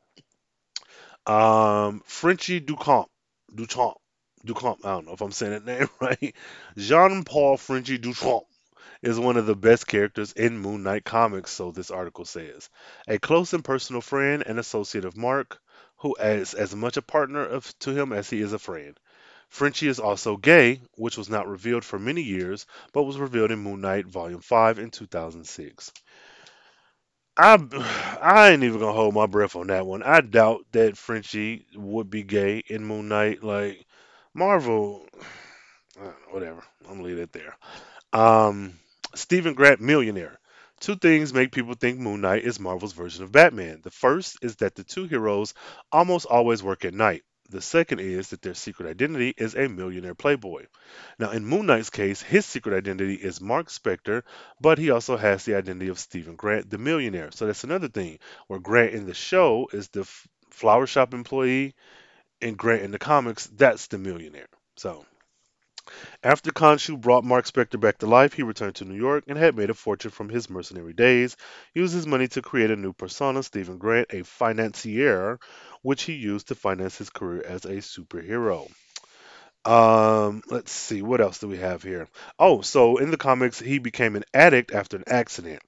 Um, 1.27 2.03
Frenchie 2.05 2.61
Duchamp, 2.61 3.07
Duchamp, 3.55 3.95
Duchamp. 4.47 4.85
I 4.85 4.91
don't 4.91 5.07
know 5.07 5.13
if 5.15 5.23
I'm 5.23 5.33
saying 5.33 5.53
that 5.53 5.65
name 5.79 5.89
right. 6.01 6.35
Jean-Paul 6.77 7.57
Frenchie 7.57 7.99
Duchamp 7.99 8.43
is 9.03 9.19
one 9.19 9.37
of 9.37 9.47
the 9.47 9.57
best 9.57 9.87
characters 9.87 10.33
in 10.33 10.59
Moon 10.59 10.83
Knight 10.83 11.05
comics, 11.05 11.51
so 11.51 11.71
this 11.71 11.91
article 11.91 12.25
says. 12.25 12.69
A 13.09 13.19
close 13.19 13.53
and 13.53 13.65
personal 13.65 14.03
friend 14.03 14.43
and 14.47 14.59
associate 14.59 15.05
of 15.05 15.17
Mark, 15.17 15.59
who 15.99 16.15
is 16.17 16.55
as 16.55 16.75
much 16.75 16.97
a 16.97 17.03
partner 17.03 17.45
of, 17.45 17.79
to 17.81 17.91
him 17.91 18.13
as 18.13 18.29
he 18.29 18.41
is 18.41 18.53
a 18.53 18.59
friend. 18.59 18.99
Frenchie 19.49 19.89
is 19.89 20.01
also 20.01 20.37
gay, 20.37 20.81
which 20.97 21.17
was 21.17 21.31
not 21.31 21.49
revealed 21.49 21.85
for 21.85 21.99
many 21.99 22.23
years, 22.23 22.67
but 22.93 23.05
was 23.05 23.19
revealed 23.19 23.51
in 23.51 23.61
Moon 23.61 23.81
Knight 23.81 24.07
Volume 24.07 24.41
5 24.41 24.79
in 24.79 24.91
2006. 24.91 25.93
I 27.37 27.59
I 28.23 28.51
ain't 28.51 28.63
even 28.65 28.81
gonna 28.81 28.93
hold 28.93 29.15
my 29.15 29.27
breath 29.27 29.57
on 29.57 29.69
that 29.69 29.87
one. 29.87 30.03
I 30.03 30.21
doubt 30.21 30.67
that 30.73 30.97
Frenchie 30.97 31.67
would 31.75 32.11
be 32.11 32.23
gay 32.23 32.63
in 32.69 32.85
Moon 32.85 33.09
Knight. 33.09 33.43
Like 33.43 33.87
Marvel, 34.35 35.07
whatever. 36.31 36.63
I'm 36.85 36.97
gonna 36.97 37.03
leave 37.03 37.19
it 37.19 37.33
there. 37.33 37.57
Um, 38.13 38.75
Stephen 39.15 39.55
Grant, 39.55 39.81
millionaire. 39.81 40.39
Two 40.81 40.97
things 40.97 41.35
make 41.35 41.53
people 41.53 41.75
think 41.75 41.99
Moon 42.01 42.21
Knight 42.21 42.45
is 42.45 42.61
Marvel's 42.61 42.93
version 42.93 43.25
of 43.25 43.33
Batman. 43.33 43.81
The 43.83 43.91
first 43.91 44.39
is 44.43 44.57
that 44.57 44.75
the 44.75 44.85
two 44.85 45.07
heroes 45.07 45.55
almost 45.93 46.27
always 46.27 46.63
work 46.63 46.85
at 46.85 46.95
night. 46.95 47.23
The 47.55 47.61
second 47.61 48.01
is 48.01 48.31
that 48.31 48.43
their 48.43 48.55
secret 48.55 48.91
identity 48.91 49.33
is 49.37 49.55
a 49.55 49.69
millionaire 49.69 50.17
playboy. 50.17 50.67
Now, 51.21 51.31
in 51.31 51.47
Moon 51.47 51.67
Knight's 51.67 51.89
case, 51.89 52.21
his 52.21 52.45
secret 52.45 52.77
identity 52.77 53.15
is 53.15 53.41
Mark 53.41 53.69
Spector, 53.69 54.25
but 54.61 54.77
he 54.77 54.91
also 54.91 55.17
has 55.17 55.45
the 55.45 55.55
identity 55.55 55.87
of 55.87 56.01
Stephen 56.01 56.35
Grant, 56.35 56.69
the 56.69 56.79
millionaire. 56.79 57.31
So 57.31 57.47
that's 57.47 57.63
another 57.63 57.87
thing 57.87 58.19
where 58.49 58.59
Grant 58.59 58.95
in 58.95 59.07
the 59.07 59.15
show 59.15 59.69
is 59.73 59.87
the 59.87 60.03
flower 60.51 60.89
shop 60.89 61.15
employee, 61.15 61.77
and 62.43 62.59
Grant 62.59 62.83
in 62.83 62.91
the 62.91 62.99
comics, 62.99 63.47
that's 63.47 63.87
the 63.87 63.99
millionaire. 63.99 64.49
So 64.77 65.07
after 66.23 66.51
Khonshu 66.51 67.01
brought 67.01 67.25
Mark 67.25 67.45
Spector 67.45 67.79
back 67.79 67.99
to 67.99 68.07
life, 68.07 68.33
he 68.33 68.43
returned 68.43 68.75
to 68.77 68.85
New 68.85 68.97
York 68.97 69.25
and 69.29 69.37
had 69.37 69.55
made 69.55 69.71
a 69.71 69.75
fortune 69.75 70.11
from 70.11 70.31
his 70.31 70.49
mercenary 70.49 70.95
days. 70.95 71.37
Used 71.75 71.95
his 71.95 72.07
money 72.07 72.27
to 72.29 72.43
create 72.43 72.71
a 72.71 72.77
new 72.77 72.95
persona, 72.95 73.43
Stephen 73.43 73.79
Grant, 73.79 74.09
a 74.11 74.25
financier, 74.25 75.39
which 75.85 76.05
he 76.05 76.15
used 76.15 76.49
to 76.49 76.55
finance 76.55 76.97
his 76.97 77.11
career 77.11 77.45
as 77.47 77.67
a 77.67 77.77
superhero. 77.77 78.67
Um, 79.67 80.43
let's 80.49 80.73
see, 80.73 81.03
what 81.03 81.21
else 81.21 81.39
do 81.39 81.47
we 81.47 81.59
have 81.59 81.83
here? 81.83 82.09
Oh, 82.39 82.63
so 82.63 82.97
in 82.97 83.11
the 83.11 83.19
comics, 83.19 83.61
he 83.61 83.79
became 83.79 84.17
an 84.17 84.25
addict 84.33 84.73
after 84.73 84.97
an 84.97 85.05
accident. 85.07 85.63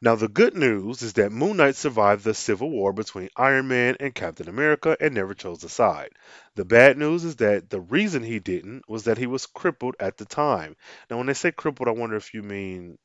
Now, 0.00 0.14
the 0.14 0.28
good 0.28 0.56
news 0.56 1.02
is 1.02 1.12
that 1.14 1.32
Moon 1.32 1.58
Knight 1.58 1.76
survived 1.76 2.24
the 2.24 2.32
civil 2.32 2.70
war 2.70 2.94
between 2.94 3.28
Iron 3.36 3.68
Man 3.68 3.96
and 4.00 4.14
Captain 4.14 4.48
America 4.48 4.96
and 5.00 5.14
never 5.14 5.34
chose 5.34 5.62
a 5.64 5.68
side. 5.68 6.12
The 6.54 6.64
bad 6.64 6.96
news 6.96 7.24
is 7.24 7.36
that 7.36 7.68
the 7.68 7.80
reason 7.80 8.22
he 8.22 8.38
didn't 8.38 8.88
was 8.88 9.04
that 9.04 9.18
he 9.18 9.26
was 9.26 9.44
crippled 9.44 9.96
at 10.00 10.16
the 10.16 10.24
time. 10.24 10.76
Now, 11.10 11.18
when 11.18 11.26
they 11.26 11.34
say 11.34 11.52
crippled, 11.52 11.88
I 11.88 11.92
wonder 11.92 12.16
if 12.16 12.32
you 12.32 12.42
mean, 12.42 12.96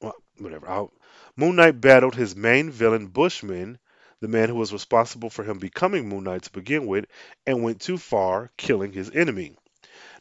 well, 0.00 0.16
whatever. 0.38 0.68
I'll, 0.68 0.92
Moon 1.36 1.54
Knight 1.54 1.80
battled 1.80 2.16
his 2.16 2.34
main 2.34 2.70
villain, 2.70 3.06
Bushman, 3.06 3.78
the 4.20 4.28
man 4.28 4.48
who 4.48 4.54
was 4.54 4.72
responsible 4.72 5.30
for 5.30 5.44
him 5.44 5.58
becoming 5.58 6.08
Moon 6.08 6.24
Knight 6.24 6.42
to 6.42 6.52
begin 6.52 6.86
with, 6.86 7.06
and 7.46 7.62
went 7.62 7.80
too 7.80 7.98
far, 7.98 8.50
killing 8.56 8.92
his 8.92 9.10
enemy. 9.10 9.56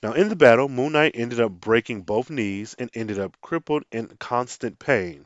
Now, 0.02 0.14
in 0.14 0.30
the 0.30 0.36
battle, 0.36 0.70
Moon 0.70 0.94
Knight 0.94 1.12
ended 1.16 1.40
up 1.40 1.52
breaking 1.52 2.04
both 2.04 2.30
knees 2.30 2.76
and 2.80 2.90
ended 2.94 3.20
up 3.20 3.36
crippled 3.42 3.84
in 3.92 4.08
constant 4.20 4.80
pain. 4.80 5.26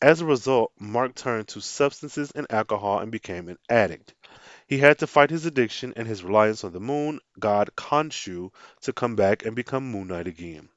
As 0.00 0.20
a 0.20 0.26
result, 0.26 0.72
Mark 0.78 1.14
turned 1.14 1.48
to 1.48 1.60
substances 1.60 2.32
and 2.32 2.46
alcohol 2.50 2.98
and 2.98 3.12
became 3.12 3.48
an 3.48 3.58
addict. 3.68 4.14
He 4.66 4.78
had 4.78 4.98
to 4.98 5.06
fight 5.06 5.30
his 5.30 5.46
addiction 5.46 5.92
and 5.96 6.08
his 6.08 6.24
reliance 6.24 6.64
on 6.64 6.72
the 6.72 6.80
moon 6.80 7.20
god 7.38 7.70
Khonshu 7.76 8.50
to 8.80 8.92
come 8.92 9.16
back 9.16 9.44
and 9.44 9.54
become 9.54 9.90
Moon 9.90 10.08
Knight 10.08 10.26
again. 10.26 10.68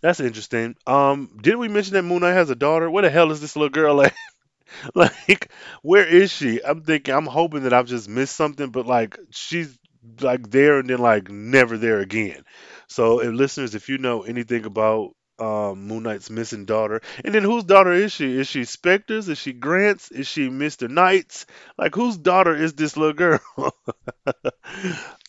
That's 0.00 0.20
interesting. 0.20 0.76
Um, 0.86 1.38
did 1.40 1.56
we 1.56 1.68
mention 1.68 1.94
that 1.94 2.02
Moon 2.02 2.20
Knight 2.20 2.32
has 2.32 2.50
a 2.50 2.54
daughter? 2.54 2.90
Where 2.90 3.02
the 3.02 3.10
hell 3.10 3.32
is 3.32 3.40
this 3.40 3.56
little 3.56 3.70
girl 3.70 4.02
at? 4.02 4.14
like, 4.94 5.50
where 5.82 6.06
is 6.06 6.30
she? 6.32 6.60
I'm 6.64 6.82
thinking, 6.82 7.14
I'm 7.14 7.26
hoping 7.26 7.62
that 7.64 7.72
I've 7.72 7.86
just 7.86 8.08
missed 8.08 8.36
something, 8.36 8.70
but 8.70 8.86
like, 8.86 9.18
she's 9.30 9.76
like 10.20 10.50
there 10.50 10.78
and 10.78 10.88
then 10.88 10.98
like 10.98 11.30
never 11.30 11.76
there 11.76 12.00
again. 12.00 12.44
So, 12.88 13.20
if 13.20 13.32
listeners, 13.32 13.74
if 13.74 13.88
you 13.88 13.98
know 13.98 14.22
anything 14.22 14.64
about 14.64 15.12
um, 15.38 15.86
Moon 15.86 16.02
Knight's 16.02 16.30
missing 16.30 16.64
daughter, 16.66 17.00
and 17.24 17.34
then 17.34 17.42
whose 17.44 17.64
daughter 17.64 17.92
is 17.92 18.12
she? 18.12 18.36
Is 18.38 18.46
she 18.48 18.62
Spector's? 18.62 19.28
Is 19.28 19.38
she 19.38 19.52
Grant's? 19.52 20.10
Is 20.10 20.26
she 20.26 20.48
Mister 20.50 20.88
Knight's? 20.88 21.46
Like, 21.78 21.94
whose 21.94 22.16
daughter 22.16 22.54
is 22.54 22.74
this 22.74 22.96
little 22.96 23.14
girl? 23.14 23.40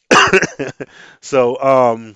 so, 1.21 1.61
um, 1.61 2.15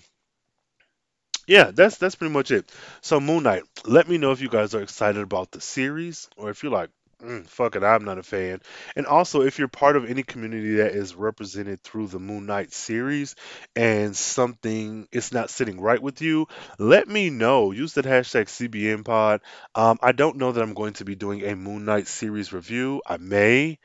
yeah, 1.47 1.71
that's 1.71 1.97
that's 1.97 2.15
pretty 2.15 2.33
much 2.33 2.51
it. 2.51 2.71
So 3.01 3.19
Moon 3.19 3.43
Knight, 3.43 3.63
let 3.85 4.07
me 4.07 4.17
know 4.17 4.31
if 4.31 4.41
you 4.41 4.49
guys 4.49 4.73
are 4.73 4.81
excited 4.81 5.21
about 5.21 5.51
the 5.51 5.61
series 5.61 6.27
or 6.37 6.49
if 6.49 6.63
you're 6.63 6.71
like, 6.71 6.89
mm, 7.21 7.47
fuck 7.47 7.75
it, 7.75 7.83
I'm 7.83 8.03
not 8.05 8.17
a 8.17 8.23
fan. 8.23 8.61
And 8.95 9.05
also 9.05 9.41
if 9.41 9.57
you're 9.59 9.67
part 9.67 9.95
of 9.95 10.09
any 10.09 10.23
community 10.23 10.75
that 10.75 10.91
is 10.91 11.15
represented 11.15 11.81
through 11.81 12.07
the 12.07 12.19
Moon 12.19 12.45
Knight 12.45 12.73
series 12.73 13.35
and 13.75 14.15
something 14.15 15.07
is 15.11 15.31
not 15.31 15.49
sitting 15.49 15.79
right 15.79 16.01
with 16.01 16.21
you, 16.21 16.47
let 16.79 17.07
me 17.07 17.29
know. 17.29 17.71
Use 17.71 17.93
that 17.93 18.05
hashtag 18.05 18.49
CBN 18.49 19.03
Pod. 19.03 19.41
Um, 19.73 19.97
I 20.01 20.11
don't 20.11 20.37
know 20.37 20.51
that 20.51 20.61
I'm 20.61 20.73
going 20.73 20.93
to 20.93 21.05
be 21.05 21.15
doing 21.15 21.43
a 21.43 21.55
Moon 21.55 21.85
Knight 21.85 22.07
series 22.07 22.53
review. 22.53 23.01
I 23.05 23.17
may. 23.17 23.79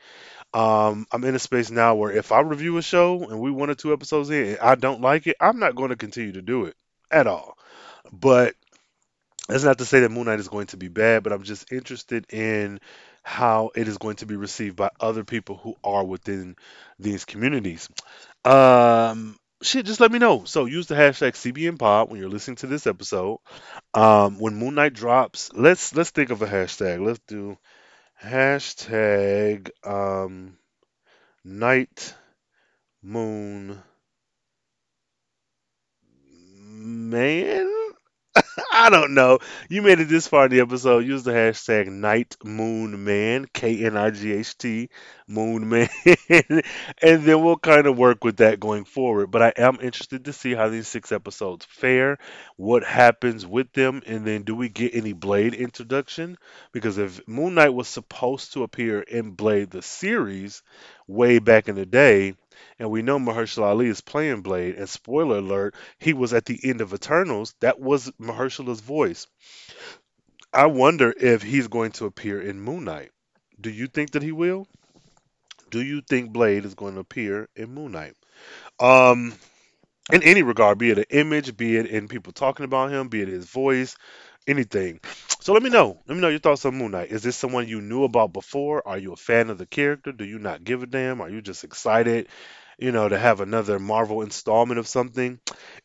Um, 0.53 1.07
I'm 1.11 1.23
in 1.25 1.35
a 1.35 1.39
space 1.39 1.71
now 1.71 1.95
where 1.95 2.11
if 2.11 2.31
I 2.31 2.41
review 2.41 2.77
a 2.77 2.83
show 2.83 3.23
and 3.29 3.39
we 3.41 3.51
one 3.51 3.69
or 3.69 3.75
two 3.75 3.93
episodes 3.93 4.29
in 4.31 4.49
and 4.51 4.59
I 4.59 4.75
don't 4.75 5.01
like 5.01 5.27
it, 5.27 5.37
I'm 5.41 5.59
not 5.59 5.75
going 5.75 5.89
to 5.89 5.97
continue 5.97 6.33
to 6.33 6.41
do 6.43 6.65
it 6.65 6.75
at 7.11 7.27
all. 7.27 7.57
But 8.11 8.55
That's 9.47 9.63
not 9.63 9.79
to 9.79 9.85
say 9.85 9.99
that 10.01 10.09
Moon 10.11 10.25
Knight 10.25 10.39
is 10.39 10.47
going 10.47 10.67
to 10.67 10.77
be 10.77 10.87
bad, 10.87 11.23
but 11.23 11.33
I'm 11.33 11.43
just 11.43 11.71
interested 11.71 12.31
in 12.31 12.79
how 13.23 13.71
it 13.75 13.87
is 13.87 13.97
going 13.97 14.17
to 14.17 14.25
be 14.25 14.35
received 14.35 14.75
by 14.75 14.89
other 14.99 15.23
people 15.23 15.57
who 15.57 15.75
are 15.83 16.03
within 16.03 16.55
these 16.99 17.25
communities. 17.25 17.89
Um, 18.43 19.37
shit, 19.61 19.85
just 19.85 19.99
let 19.99 20.11
me 20.11 20.19
know. 20.19 20.43
So 20.45 20.65
use 20.65 20.87
the 20.87 20.95
hashtag 20.95 21.33
CBNPod 21.33 22.09
when 22.09 22.19
you're 22.19 22.29
listening 22.29 22.57
to 22.57 22.67
this 22.67 22.87
episode. 22.87 23.39
Um, 23.93 24.39
when 24.39 24.55
Moon 24.55 24.75
Knight 24.75 24.93
drops, 24.93 25.51
let's 25.53 25.95
let's 25.95 26.09
think 26.09 26.31
of 26.31 26.41
a 26.41 26.47
hashtag. 26.47 27.05
Let's 27.05 27.21
do 27.27 27.57
hashtag 28.23 29.69
um, 29.85 30.57
Night 31.43 32.15
Moon 33.01 33.81
Man. 36.71 37.90
I 38.73 38.89
don't 38.89 39.13
know. 39.13 39.39
You 39.69 39.81
made 39.81 39.99
it 39.99 40.09
this 40.09 40.27
far 40.27 40.45
in 40.45 40.51
the 40.51 40.59
episode. 40.61 41.05
Use 41.05 41.23
the 41.23 41.31
hashtag 41.31 41.87
Night 41.87 42.35
Moon 42.43 43.03
Man, 43.03 43.45
K 43.53 43.85
N 43.85 43.95
I 43.95 44.09
G 44.11 44.33
H 44.33 44.57
T, 44.57 44.89
Moon 45.27 45.69
Man, 45.69 45.89
and 46.29 47.23
then 47.23 47.43
we'll 47.43 47.57
kind 47.57 47.87
of 47.87 47.97
work 47.97 48.23
with 48.23 48.37
that 48.37 48.59
going 48.59 48.83
forward. 48.85 49.31
But 49.31 49.41
I 49.41 49.53
am 49.57 49.79
interested 49.81 50.25
to 50.25 50.33
see 50.33 50.53
how 50.53 50.69
these 50.69 50.87
six 50.87 51.11
episodes 51.11 51.65
fare, 51.65 52.17
what 52.57 52.83
happens 52.83 53.45
with 53.45 53.71
them, 53.73 54.01
and 54.05 54.25
then 54.25 54.43
do 54.43 54.55
we 54.55 54.69
get 54.69 54.95
any 54.95 55.13
Blade 55.13 55.53
introduction? 55.53 56.37
Because 56.73 56.97
if 56.97 57.25
Moon 57.27 57.55
Knight 57.55 57.73
was 57.73 57.87
supposed 57.87 58.53
to 58.53 58.63
appear 58.63 59.01
in 59.01 59.31
Blade 59.31 59.71
the 59.71 59.81
series 59.81 60.61
way 61.07 61.39
back 61.39 61.67
in 61.69 61.75
the 61.75 61.85
day, 61.85 62.35
and 62.79 62.89
we 62.89 63.01
know 63.01 63.19
Mahershala 63.19 63.67
Ali 63.67 63.87
is 63.87 64.01
playing 64.01 64.41
Blade, 64.41 64.75
and 64.75 64.89
spoiler 64.89 65.37
alert, 65.37 65.75
he 65.99 66.13
was 66.13 66.33
at 66.33 66.45
the 66.45 66.59
end 66.63 66.81
of 66.81 66.93
Eternals. 66.93 67.53
That 67.59 67.79
was 67.79 68.11
Mahershala's 68.19 68.81
voice. 68.81 69.27
I 70.53 70.65
wonder 70.65 71.13
if 71.17 71.41
he's 71.41 71.67
going 71.67 71.91
to 71.93 72.05
appear 72.05 72.41
in 72.41 72.59
Moon 72.59 72.83
Knight. 72.83 73.11
Do 73.59 73.69
you 73.69 73.87
think 73.87 74.11
that 74.11 74.23
he 74.23 74.31
will? 74.31 74.67
Do 75.69 75.81
you 75.81 76.01
think 76.01 76.31
Blade 76.33 76.65
is 76.65 76.75
going 76.75 76.95
to 76.95 76.99
appear 76.99 77.47
in 77.55 77.73
Moon 77.73 77.93
Knight? 77.93 78.15
Um, 78.79 79.33
in 80.11 80.23
any 80.23 80.43
regard, 80.43 80.77
be 80.77 80.89
it 80.91 80.97
an 80.97 81.05
image, 81.09 81.55
be 81.55 81.77
it 81.77 81.85
in 81.85 82.07
people 82.07 82.33
talking 82.33 82.65
about 82.65 82.91
him, 82.91 83.07
be 83.07 83.21
it 83.21 83.29
his 83.29 83.45
voice, 83.45 83.95
anything. 84.47 84.99
So 85.39 85.53
let 85.53 85.63
me 85.63 85.69
know. 85.69 85.99
Let 86.07 86.15
me 86.15 86.21
know 86.21 86.29
your 86.29 86.39
thoughts 86.39 86.65
on 86.65 86.77
Moon 86.77 86.91
Knight. 86.91 87.11
Is 87.11 87.23
this 87.23 87.35
someone 87.35 87.67
you 87.67 87.81
knew 87.81 88.03
about 88.03 88.33
before? 88.33 88.87
Are 88.87 88.97
you 88.97 89.13
a 89.13 89.17
fan 89.17 89.49
of 89.49 89.57
the 89.57 89.65
character? 89.65 90.11
Do 90.11 90.25
you 90.25 90.39
not 90.39 90.63
give 90.63 90.83
a 90.83 90.85
damn? 90.87 91.21
Are 91.21 91.29
you 91.29 91.41
just 91.41 91.63
excited? 91.63 92.27
you 92.81 92.91
know, 92.91 93.07
to 93.07 93.17
have 93.17 93.41
another 93.41 93.77
Marvel 93.77 94.23
installment 94.23 94.79
of 94.79 94.87
something. 94.87 95.39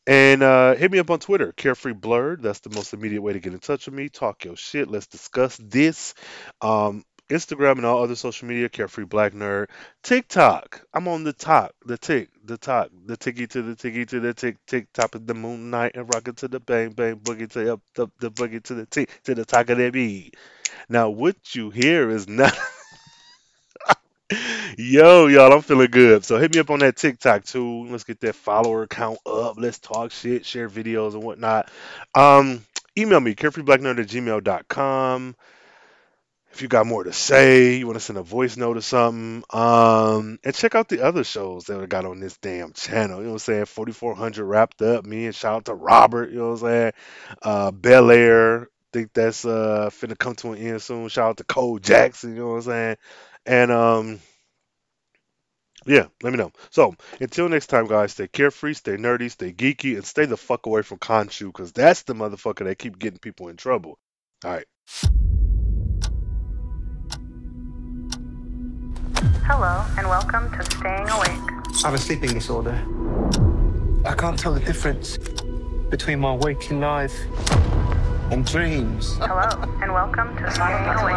And 0.06 0.42
uh, 0.42 0.74
hit 0.74 0.90
me 0.90 0.98
up 0.98 1.10
on 1.10 1.18
Twitter, 1.18 1.52
Carefree 1.52 1.92
Blerd. 1.92 2.40
That's 2.40 2.60
the 2.60 2.70
most 2.70 2.94
immediate 2.94 3.20
way 3.20 3.34
to 3.34 3.38
get 3.38 3.52
in 3.52 3.58
touch 3.58 3.84
with 3.84 3.94
me. 3.94 4.08
Talk 4.08 4.46
your 4.46 4.56
shit. 4.56 4.90
Let's 4.90 5.06
discuss 5.06 5.58
this. 5.58 6.14
Um, 6.62 7.04
Instagram 7.28 7.72
and 7.72 7.86
all 7.86 8.02
other 8.02 8.14
social 8.14 8.46
media, 8.46 8.68
Carefree 8.68 9.04
Black 9.04 9.32
Nerd. 9.32 9.66
TikTok, 10.02 10.82
I'm 10.94 11.08
on 11.08 11.24
the 11.24 11.32
top, 11.32 11.74
the 11.84 11.98
tick, 11.98 12.30
the 12.44 12.56
top, 12.56 12.90
the 13.06 13.16
ticky 13.16 13.46
to 13.48 13.62
the 13.62 13.74
ticky 13.74 14.06
to 14.06 14.20
the 14.20 14.32
tick, 14.32 14.56
tick, 14.66 14.92
top 14.92 15.14
of 15.14 15.26
the 15.26 15.34
moon 15.34 15.70
night 15.70 15.92
and 15.94 16.08
rocking 16.14 16.34
to 16.34 16.48
the 16.48 16.60
bang 16.60 16.90
bang 16.90 17.16
boogie 17.16 17.50
to 17.52 17.74
up 17.74 17.80
the, 17.94 18.06
the 18.20 18.30
boogie 18.30 18.62
to 18.62 18.74
the 18.74 18.86
tick 18.86 19.10
to 19.24 19.34
the 19.34 19.44
top 19.44 19.68
of 19.68 19.78
the 19.78 19.90
beat. 19.90 20.36
Now, 20.88 21.10
what 21.10 21.54
you 21.54 21.70
hear 21.70 22.10
is 22.10 22.28
not. 22.28 22.56
Yo, 24.78 25.26
y'all, 25.26 25.52
I'm 25.52 25.62
feeling 25.62 25.90
good. 25.90 26.24
So 26.24 26.38
hit 26.38 26.54
me 26.54 26.60
up 26.60 26.70
on 26.70 26.80
that 26.80 26.96
TikTok 26.96 27.44
too. 27.44 27.86
Let's 27.88 28.04
get 28.04 28.20
that 28.20 28.34
follower 28.34 28.86
count 28.86 29.18
up. 29.24 29.54
Let's 29.58 29.78
talk 29.78 30.10
shit, 30.10 30.44
share 30.44 30.68
videos 30.68 31.14
and 31.14 31.22
whatnot. 31.22 31.70
Um, 32.14 32.64
email 32.98 33.20
me, 33.20 33.34
carefreeblacknerd 33.34 34.00
at 34.00 34.08
gmail.com. 34.08 35.36
If 36.56 36.62
you 36.62 36.68
got 36.68 36.86
more 36.86 37.04
to 37.04 37.12
say, 37.12 37.76
you 37.76 37.86
want 37.86 37.96
to 37.98 38.00
send 38.00 38.18
a 38.18 38.22
voice 38.22 38.56
note 38.56 38.78
or 38.78 38.80
something. 38.80 39.44
Um, 39.52 40.38
and 40.42 40.54
check 40.54 40.74
out 40.74 40.88
the 40.88 41.02
other 41.02 41.22
shows 41.22 41.64
that 41.64 41.78
I 41.78 41.84
got 41.84 42.06
on 42.06 42.18
this 42.18 42.38
damn 42.38 42.72
channel. 42.72 43.18
You 43.18 43.24
know 43.24 43.32
what 43.32 43.34
I'm 43.34 43.38
saying? 43.40 43.64
4400 43.66 44.42
wrapped 44.42 44.80
up. 44.80 45.04
Me 45.04 45.26
and 45.26 45.34
shout 45.34 45.56
out 45.56 45.64
to 45.66 45.74
Robert. 45.74 46.30
You 46.30 46.38
know 46.38 46.52
what 46.52 46.62
I'm 46.62 46.66
saying? 46.66 46.92
Uh, 47.42 47.70
Bel 47.72 48.10
Air. 48.10 48.68
Think 48.90 49.12
that's 49.12 49.44
uh 49.44 49.90
finna 49.92 50.16
come 50.16 50.34
to 50.36 50.52
an 50.52 50.58
end 50.58 50.80
soon. 50.80 51.10
Shout 51.10 51.28
out 51.28 51.36
to 51.36 51.44
Cole 51.44 51.78
Jackson. 51.78 52.34
You 52.34 52.40
know 52.40 52.48
what 52.48 52.54
I'm 52.54 52.62
saying? 52.62 52.96
And 53.44 53.70
um, 53.70 54.20
yeah, 55.84 56.06
let 56.22 56.32
me 56.32 56.38
know. 56.38 56.52
So 56.70 56.94
until 57.20 57.50
next 57.50 57.66
time, 57.66 57.86
guys, 57.86 58.12
stay 58.12 58.28
carefree, 58.28 58.72
stay 58.72 58.96
nerdy, 58.96 59.30
stay 59.30 59.52
geeky, 59.52 59.96
and 59.96 60.06
stay 60.06 60.24
the 60.24 60.38
fuck 60.38 60.64
away 60.64 60.80
from 60.80 61.00
Khonshu, 61.00 61.48
because 61.48 61.72
that's 61.72 62.04
the 62.04 62.14
motherfucker 62.14 62.64
that 62.64 62.78
keep 62.78 62.98
getting 62.98 63.18
people 63.18 63.48
in 63.48 63.58
trouble. 63.58 63.98
All 64.42 64.52
right. 64.52 64.66
Hello, 69.48 69.84
and 69.96 70.08
welcome 70.08 70.50
to 70.58 70.64
Staying 70.76 71.08
Awake. 71.08 71.30
I 71.30 71.80
have 71.84 71.94
a 71.94 71.98
sleeping 71.98 72.32
disorder. 72.32 72.76
I 74.04 74.12
can't 74.16 74.36
tell 74.36 74.52
the 74.52 74.58
difference 74.58 75.18
between 75.88 76.18
my 76.18 76.34
waking 76.34 76.80
life 76.80 77.16
and 78.32 78.44
dreams. 78.44 79.16
Hello, 79.20 79.48
and 79.80 79.92
welcome 79.94 80.36
to 80.38 80.50
Staying 80.50 80.84
Awake. 80.98 81.14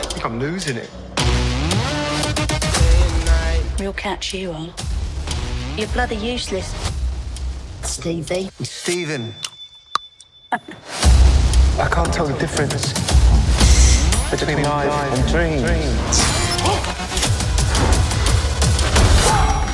think 0.08 0.24
I'm 0.24 0.40
losing 0.40 0.78
it. 0.78 0.88
Real 3.78 3.92
catch 3.92 4.32
you 4.32 4.52
on. 4.52 4.72
You're 5.76 5.88
bloody 5.88 6.14
useless. 6.14 6.72
Stevie. 7.82 8.48
Stephen. 8.62 9.34
I 10.52 11.88
can't 11.90 12.12
tell 12.14 12.26
the 12.26 12.38
difference 12.38 12.92
between 14.30 14.62
life 14.62 15.18
and 15.18 15.28
dreams. 15.32 16.18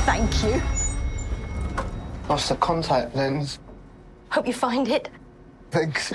Thank 0.07 0.43
you. 0.43 0.63
Lost 2.31 2.49
the 2.49 2.57
contact 2.57 3.15
lens. 3.15 3.59
Hope 4.31 4.47
you 4.47 4.55
find 4.55 4.89
it. 4.89 5.11
Thanks. 5.71 6.15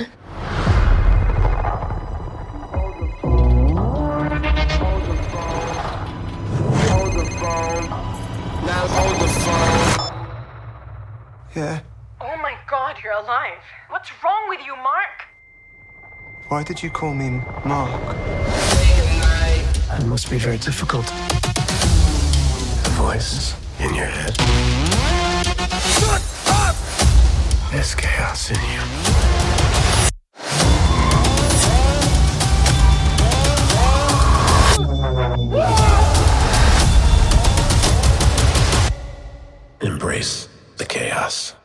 Alive. 13.16 13.64
What's 13.90 14.12
wrong 14.24 14.50
with 14.50 14.60
you, 14.66 14.76
Mark? 14.76 15.28
Why 16.50 16.64
did 16.64 16.84
you 16.84 16.90
call 16.90 17.14
me 17.14 17.42
Mark? 17.64 18.16
It 19.98 20.06
must 20.06 20.30
be 20.30 20.38
very 20.38 20.58
difficult. 20.58 21.06
The 22.84 22.92
voice 22.92 23.56
in 23.80 23.94
your 23.96 24.06
head. 24.06 24.36
Shut 25.82 26.22
up! 26.48 26.76
There's 27.72 27.96
chaos 27.96 28.52
in 28.52 28.60
you. 28.74 28.82
Embrace 39.82 40.50
the 40.78 40.86
chaos. 40.86 41.56